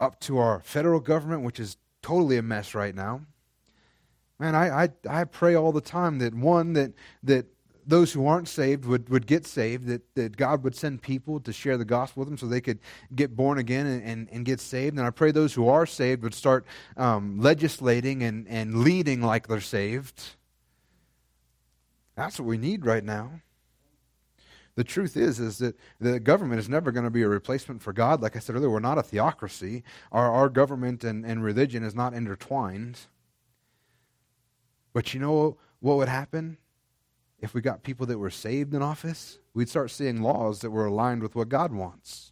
up 0.00 0.20
to 0.20 0.38
our 0.38 0.60
federal 0.60 1.00
government 1.00 1.42
which 1.42 1.60
is 1.60 1.76
totally 2.02 2.36
a 2.36 2.42
mess 2.42 2.74
right 2.74 2.94
now. 2.94 3.22
Man, 4.38 4.54
I, 4.54 4.84
I, 4.84 4.88
I 5.08 5.24
pray 5.24 5.54
all 5.54 5.72
the 5.72 5.80
time 5.80 6.18
that 6.20 6.32
one, 6.32 6.74
that, 6.74 6.92
that 7.24 7.46
those 7.88 8.12
who 8.12 8.26
aren't 8.26 8.48
saved 8.48 8.84
would, 8.84 9.08
would 9.08 9.26
get 9.26 9.46
saved, 9.46 9.86
that, 9.86 10.14
that 10.14 10.36
God 10.36 10.62
would 10.62 10.76
send 10.76 11.02
people 11.02 11.40
to 11.40 11.52
share 11.52 11.76
the 11.78 11.84
gospel 11.84 12.20
with 12.20 12.28
them 12.28 12.38
so 12.38 12.46
they 12.46 12.60
could 12.60 12.78
get 13.14 13.34
born 13.34 13.58
again 13.58 13.86
and, 13.86 14.02
and, 14.04 14.28
and 14.30 14.44
get 14.44 14.60
saved. 14.60 14.96
And 14.98 15.06
I 15.06 15.10
pray 15.10 15.32
those 15.32 15.54
who 15.54 15.68
are 15.68 15.86
saved 15.86 16.22
would 16.22 16.34
start 16.34 16.66
um, 16.96 17.40
legislating 17.40 18.22
and, 18.22 18.46
and 18.46 18.76
leading 18.84 19.22
like 19.22 19.48
they're 19.48 19.60
saved. 19.60 20.22
That's 22.14 22.38
what 22.38 22.46
we 22.46 22.58
need 22.58 22.84
right 22.84 23.04
now. 23.04 23.40
The 24.78 24.84
truth 24.84 25.16
is, 25.16 25.40
is 25.40 25.58
that 25.58 25.76
the 25.98 26.20
government 26.20 26.60
is 26.60 26.68
never 26.68 26.92
going 26.92 27.02
to 27.02 27.10
be 27.10 27.22
a 27.22 27.28
replacement 27.28 27.82
for 27.82 27.92
God. 27.92 28.22
Like 28.22 28.36
I 28.36 28.38
said 28.38 28.54
earlier, 28.54 28.70
we're 28.70 28.78
not 28.78 28.96
a 28.96 29.02
theocracy. 29.02 29.82
Our, 30.12 30.30
our 30.30 30.48
government 30.48 31.02
and, 31.02 31.26
and 31.26 31.42
religion 31.42 31.82
is 31.82 31.96
not 31.96 32.14
intertwined. 32.14 33.00
But 34.92 35.12
you 35.12 35.18
know 35.18 35.56
what 35.80 35.96
would 35.96 36.08
happen 36.08 36.58
if 37.40 37.54
we 37.54 37.60
got 37.60 37.82
people 37.82 38.06
that 38.06 38.18
were 38.18 38.30
saved 38.30 38.72
in 38.72 38.80
office? 38.80 39.40
We'd 39.52 39.68
start 39.68 39.90
seeing 39.90 40.22
laws 40.22 40.60
that 40.60 40.70
were 40.70 40.86
aligned 40.86 41.22
with 41.22 41.34
what 41.34 41.48
God 41.48 41.72
wants. 41.72 42.30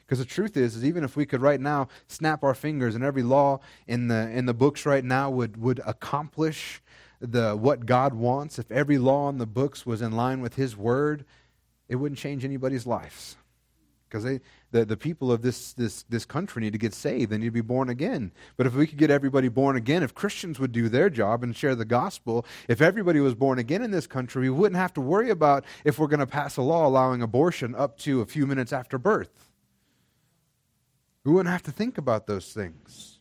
Because 0.00 0.18
the 0.18 0.24
truth 0.24 0.56
is, 0.56 0.74
is 0.74 0.84
even 0.84 1.04
if 1.04 1.14
we 1.14 1.26
could 1.26 1.42
right 1.42 1.60
now 1.60 1.86
snap 2.08 2.42
our 2.42 2.56
fingers 2.56 2.96
and 2.96 3.04
every 3.04 3.22
law 3.22 3.60
in 3.86 4.08
the 4.08 4.28
in 4.30 4.46
the 4.46 4.54
books 4.54 4.84
right 4.84 5.04
now 5.04 5.30
would 5.30 5.56
would 5.58 5.80
accomplish 5.86 6.82
the 7.20 7.54
what 7.54 7.86
God 7.86 8.14
wants, 8.14 8.58
if 8.58 8.68
every 8.72 8.98
law 8.98 9.28
in 9.28 9.38
the 9.38 9.46
books 9.46 9.86
was 9.86 10.02
in 10.02 10.10
line 10.12 10.40
with 10.40 10.54
His 10.56 10.76
word, 10.76 11.24
it 11.88 11.96
wouldn't 11.96 12.18
change 12.18 12.44
anybody's 12.44 12.86
lives. 12.86 13.36
Because 14.08 14.24
the, 14.70 14.84
the 14.86 14.96
people 14.96 15.30
of 15.30 15.42
this, 15.42 15.74
this, 15.74 16.02
this 16.08 16.24
country 16.24 16.62
need 16.62 16.72
to 16.72 16.78
get 16.78 16.94
saved. 16.94 17.30
They 17.30 17.36
need 17.36 17.46
to 17.46 17.50
be 17.50 17.60
born 17.60 17.90
again. 17.90 18.32
But 18.56 18.66
if 18.66 18.74
we 18.74 18.86
could 18.86 18.96
get 18.96 19.10
everybody 19.10 19.48
born 19.48 19.76
again, 19.76 20.02
if 20.02 20.14
Christians 20.14 20.58
would 20.58 20.72
do 20.72 20.88
their 20.88 21.10
job 21.10 21.42
and 21.42 21.54
share 21.54 21.74
the 21.74 21.84
gospel, 21.84 22.46
if 22.68 22.80
everybody 22.80 23.20
was 23.20 23.34
born 23.34 23.58
again 23.58 23.82
in 23.82 23.90
this 23.90 24.06
country, 24.06 24.42
we 24.42 24.50
wouldn't 24.50 24.80
have 24.80 24.94
to 24.94 25.02
worry 25.02 25.28
about 25.28 25.64
if 25.84 25.98
we're 25.98 26.06
going 26.06 26.20
to 26.20 26.26
pass 26.26 26.56
a 26.56 26.62
law 26.62 26.86
allowing 26.86 27.20
abortion 27.20 27.74
up 27.74 27.98
to 27.98 28.22
a 28.22 28.26
few 28.26 28.46
minutes 28.46 28.72
after 28.72 28.96
birth. 28.96 29.50
We 31.24 31.32
wouldn't 31.32 31.52
have 31.52 31.64
to 31.64 31.72
think 31.72 31.98
about 31.98 32.26
those 32.26 32.54
things. 32.54 33.17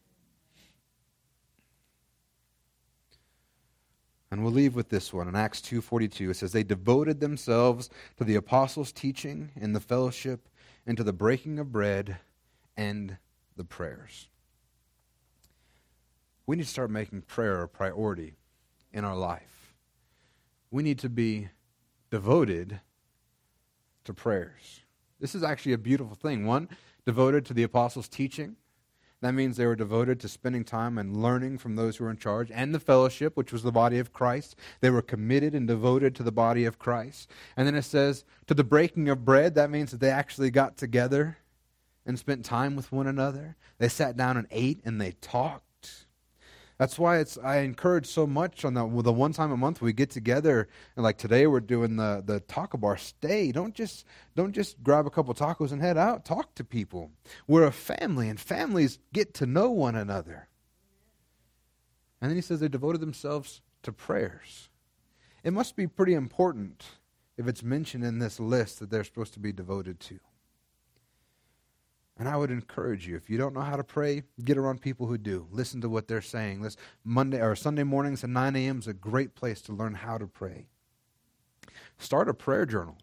And 4.30 4.44
we'll 4.44 4.54
leave 4.54 4.76
with 4.76 4.90
this 4.90 5.14
one 5.14 5.28
in 5.28 5.36
Acts 5.36 5.62
2:42 5.62 6.32
it 6.32 6.34
says 6.36 6.52
they 6.52 6.64
devoted 6.64 7.20
themselves 7.20 7.90
to 8.18 8.24
the 8.24 8.36
apostles' 8.36 8.92
teaching 8.92 9.52
and 9.56 9.76
the 9.76 9.80
fellowship 9.80 10.50
and 10.86 10.98
to 10.98 11.04
the 11.04 11.14
breaking 11.14 11.60
of 11.60 11.72
bread 11.72 12.18
and 12.76 13.18
the 13.56 13.64
prayers. 13.64 14.30
We 16.46 16.56
need 16.56 16.64
to 16.64 16.70
start 16.70 16.90
making 16.90 17.24
prayer 17.24 17.62
a 17.62 17.68
priority 17.68 18.36
in 18.94 19.04
our 19.04 19.16
life. 19.16 19.76
We 20.72 20.84
need 20.84 21.00
to 21.00 21.10
be 21.10 21.50
devoted 22.10 22.80
to 24.06 24.14
prayers. 24.14 24.82
This 25.20 25.36
is 25.36 25.44
actually 25.44 25.74
a 25.74 25.78
beautiful 25.78 26.16
thing. 26.16 26.46
One, 26.46 26.70
devoted 27.06 27.46
to 27.46 27.54
the 27.54 27.64
apostles' 27.64 28.08
teaching. 28.08 28.56
That 29.22 29.34
means 29.34 29.58
they 29.58 29.66
were 29.66 29.76
devoted 29.76 30.20
to 30.20 30.28
spending 30.28 30.64
time 30.64 30.98
and 30.98 31.22
learning 31.24 31.58
from 31.58 31.76
those 31.76 31.98
who 31.98 32.04
were 32.04 32.12
in 32.12 32.18
charge, 32.18 32.52
and 32.52 32.74
the 32.74 32.80
fellowship, 32.80 33.36
which 33.36 33.52
was 33.52 33.64
the 33.64 33.72
body 33.72 33.98
of 33.98 34.14
Christ. 34.14 34.56
They 34.80 34.92
were 34.92 35.02
committed 35.02 35.56
and 35.56 35.68
devoted 35.68 36.14
to 36.16 36.24
the 36.24 36.32
body 36.32 36.66
of 36.66 36.78
Christ. 36.78 37.32
And 37.56 37.68
then 37.68 37.76
it 37.76 37.84
says, 37.84 38.26
to 38.46 38.54
the 38.54 38.64
breaking 38.64 39.10
of 39.10 39.26
bread, 39.26 39.56
that 39.56 39.72
means 39.72 39.92
that 39.92 40.00
they 40.00 40.12
actually 40.12 40.52
got 40.52 40.78
together 40.78 41.38
and 42.06 42.18
spent 42.18 42.46
time 42.46 42.76
with 42.76 42.92
one 42.92 43.08
another. 43.08 43.56
They 43.80 43.90
sat 43.90 44.16
down 44.16 44.38
and 44.38 44.48
ate 44.52 44.82
and 44.86 45.02
they 45.02 45.12
talked. 45.14 45.67
That's 46.78 47.00
why 47.00 47.18
it's 47.18 47.40
I 47.40 47.58
encourage 47.58 48.06
so 48.06 48.28
much 48.28 48.64
on 48.64 48.76
the 48.76 48.88
the 49.02 49.12
one 49.12 49.34
time 49.34 49.52
a 49.52 49.58
month 49.58 49.82
we 49.82 49.94
get 49.94 50.12
together 50.12 50.68
and 50.96 51.04
like 51.04 51.18
today 51.18 51.48
we're 51.48 51.60
doing 51.60 51.96
the 51.96 52.22
the 52.24 52.40
taco 52.42 52.78
bar. 52.78 52.98
Stay. 52.98 53.52
Don't 53.52 53.74
just 53.74 54.06
don't 54.36 54.54
just 54.54 54.82
grab 54.84 55.08
a 55.08 55.10
couple 55.10 55.34
tacos 55.34 55.72
and 55.72 55.82
head 55.82 55.98
out. 55.98 56.24
Talk 56.24 56.54
to 56.56 56.64
people. 56.64 57.12
We're 57.48 57.66
a 57.66 57.72
family 57.72 58.30
and 58.30 58.40
families 58.40 59.00
get 59.12 59.34
to 59.36 59.48
know 59.48 59.72
one 59.72 59.96
another. 59.96 60.50
And 62.22 62.30
then 62.30 62.36
he 62.36 62.42
says 62.42 62.60
they 62.60 62.68
devoted 62.68 63.02
themselves 63.02 63.62
to 63.84 63.92
prayers. 63.92 64.70
It 65.44 65.54
must 65.54 65.76
be 65.76 65.88
pretty 65.88 66.14
important 66.14 66.84
if 67.38 67.48
it's 67.48 67.64
mentioned 67.64 68.04
in 68.04 68.20
this 68.20 68.40
list 68.40 68.80
that 68.80 68.90
they're 68.90 69.04
supposed 69.04 69.34
to 69.34 69.40
be 69.40 69.52
devoted 69.52 70.00
to. 70.02 70.20
And 72.20 72.28
I 72.28 72.36
would 72.36 72.50
encourage 72.50 73.08
you, 73.08 73.16
if 73.16 73.30
you 73.30 73.38
don't 73.38 73.54
know 73.54 73.62
how 73.62 73.76
to 73.76 73.84
pray, 73.84 74.24
get 74.44 74.58
around 74.58 74.82
people 74.82 75.06
who 75.06 75.20
do. 75.20 75.48
Listen 75.52 75.82
to 75.82 75.90
what 75.90 76.08
they're 76.08 76.22
saying. 76.22 76.62
This 76.62 76.76
Monday 77.04 77.40
or 77.40 77.56
Sunday 77.56 77.84
mornings 77.84 78.24
at 78.24 78.32
9 78.32 78.56
a.m. 78.56 78.80
is 78.80 78.88
a 78.88 78.94
great 78.94 79.36
place 79.36 79.62
to 79.64 79.74
learn 79.74 79.94
how 79.94 80.18
to 80.18 80.26
pray. 80.26 80.66
Start 82.00 82.28
a 82.28 82.34
prayer 82.34 82.66
journal. 82.66 82.98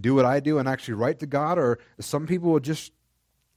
Do 0.00 0.14
what 0.14 0.24
I 0.24 0.40
do 0.40 0.58
and 0.58 0.68
actually 0.68 0.94
write 0.94 1.18
to 1.18 1.26
God, 1.26 1.58
or 1.58 1.78
some 1.98 2.26
people 2.26 2.50
will 2.52 2.60
just 2.60 2.92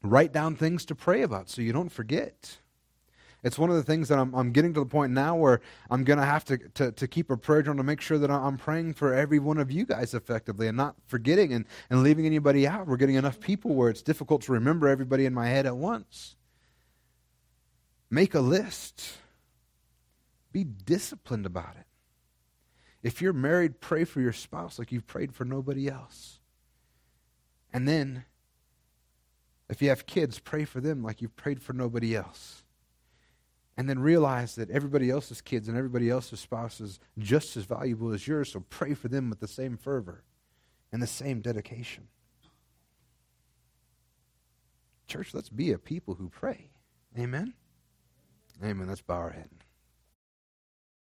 write 0.02 0.34
down 0.34 0.56
things 0.56 0.84
to 0.86 0.96
pray 0.96 1.22
about 1.22 1.50
so 1.50 1.62
you 1.62 1.72
don't 1.72 1.92
forget. 1.92 2.58
It's 3.46 3.60
one 3.60 3.70
of 3.70 3.76
the 3.76 3.84
things 3.84 4.08
that 4.10 4.18
I'm, 4.18 4.34
I'm 4.34 4.52
getting 4.52 4.74
to 4.74 4.80
the 4.80 4.88
point 4.88 5.14
now 5.14 5.36
where 5.36 5.62
I'm 5.92 6.04
going 6.04 6.18
to 6.18 6.26
have 6.26 6.44
to, 6.46 6.58
to, 6.58 6.92
to 6.92 7.08
keep 7.08 7.30
a 7.30 7.38
prayer 7.38 7.62
journal 7.62 7.78
to 7.78 7.84
make 7.84 8.02
sure 8.02 8.18
that 8.18 8.32
I'm 8.32 8.58
praying 8.58 8.96
for 8.96 9.14
every 9.14 9.38
one 9.38 9.60
of 9.60 9.72
you 9.72 9.86
guys 9.86 10.16
effectively 10.16 10.68
and 10.68 10.76
not 10.76 10.96
forgetting 11.06 11.54
and, 11.54 11.66
and 11.92 12.02
leaving 12.02 12.26
anybody 12.26 12.68
out. 12.68 12.88
We're 12.88 12.98
getting 12.98 13.18
enough 13.18 13.40
people 13.40 13.76
where 13.76 13.92
it's 13.92 14.02
difficult 14.02 14.42
to 14.44 14.52
remember 14.52 14.88
everybody 14.88 15.28
in 15.28 15.34
my 15.36 15.48
head 15.48 15.68
at 15.68 15.78
once. 15.78 16.36
Make 18.10 18.34
a 18.34 18.40
list. 18.40 19.20
Be 20.52 20.64
disciplined 20.64 21.46
about 21.46 21.76
it. 21.76 21.86
If 23.04 23.22
you're 23.22 23.32
married, 23.32 23.80
pray 23.80 24.06
for 24.06 24.22
your 24.22 24.34
spouse 24.34 24.80
like 24.80 24.92
you've 24.92 25.06
prayed 25.06 25.36
for 25.36 25.46
nobody 25.46 25.88
else. 25.88 26.40
And 27.72 27.88
then, 27.88 28.26
if 29.70 29.84
you 29.84 29.90
have 29.90 30.08
kids, 30.08 30.40
pray 30.40 30.66
for 30.66 30.82
them 30.82 31.04
like 31.04 31.22
you've 31.22 31.36
prayed 31.36 31.62
for 31.62 31.74
nobody 31.74 32.16
else 32.16 32.64
and 33.78 33.90
then 33.90 34.00
realize 34.00 34.56
that 34.56 34.70
everybody 34.70 35.10
else's 35.10 35.42
kids 35.42 35.68
and 35.68 35.78
everybody 35.78 36.10
else's 36.10 36.40
spouse 36.40 36.80
is 36.80 37.00
just 37.18 37.58
as 37.58 37.66
valuable 37.66 38.14
as 38.14 38.28
yours, 38.28 38.52
so 38.52 38.64
pray 38.70 38.94
for 38.94 39.08
them 39.08 39.30
with 39.30 39.40
the 39.40 39.48
same 39.48 39.78
fervor 39.78 40.24
and 40.92 41.02
the 41.02 41.08
same 41.08 41.42
dedication. 41.42 42.08
Church, 45.08 45.34
let's 45.34 45.50
be 45.50 45.72
a 45.72 45.78
people 45.78 46.16
who 46.16 46.30
pray. 46.30 46.70
Amen? 47.18 47.54
Amen. 48.64 48.88
Let's 48.88 49.02
bow 49.02 49.16
our 49.16 49.30
head. 49.32 49.50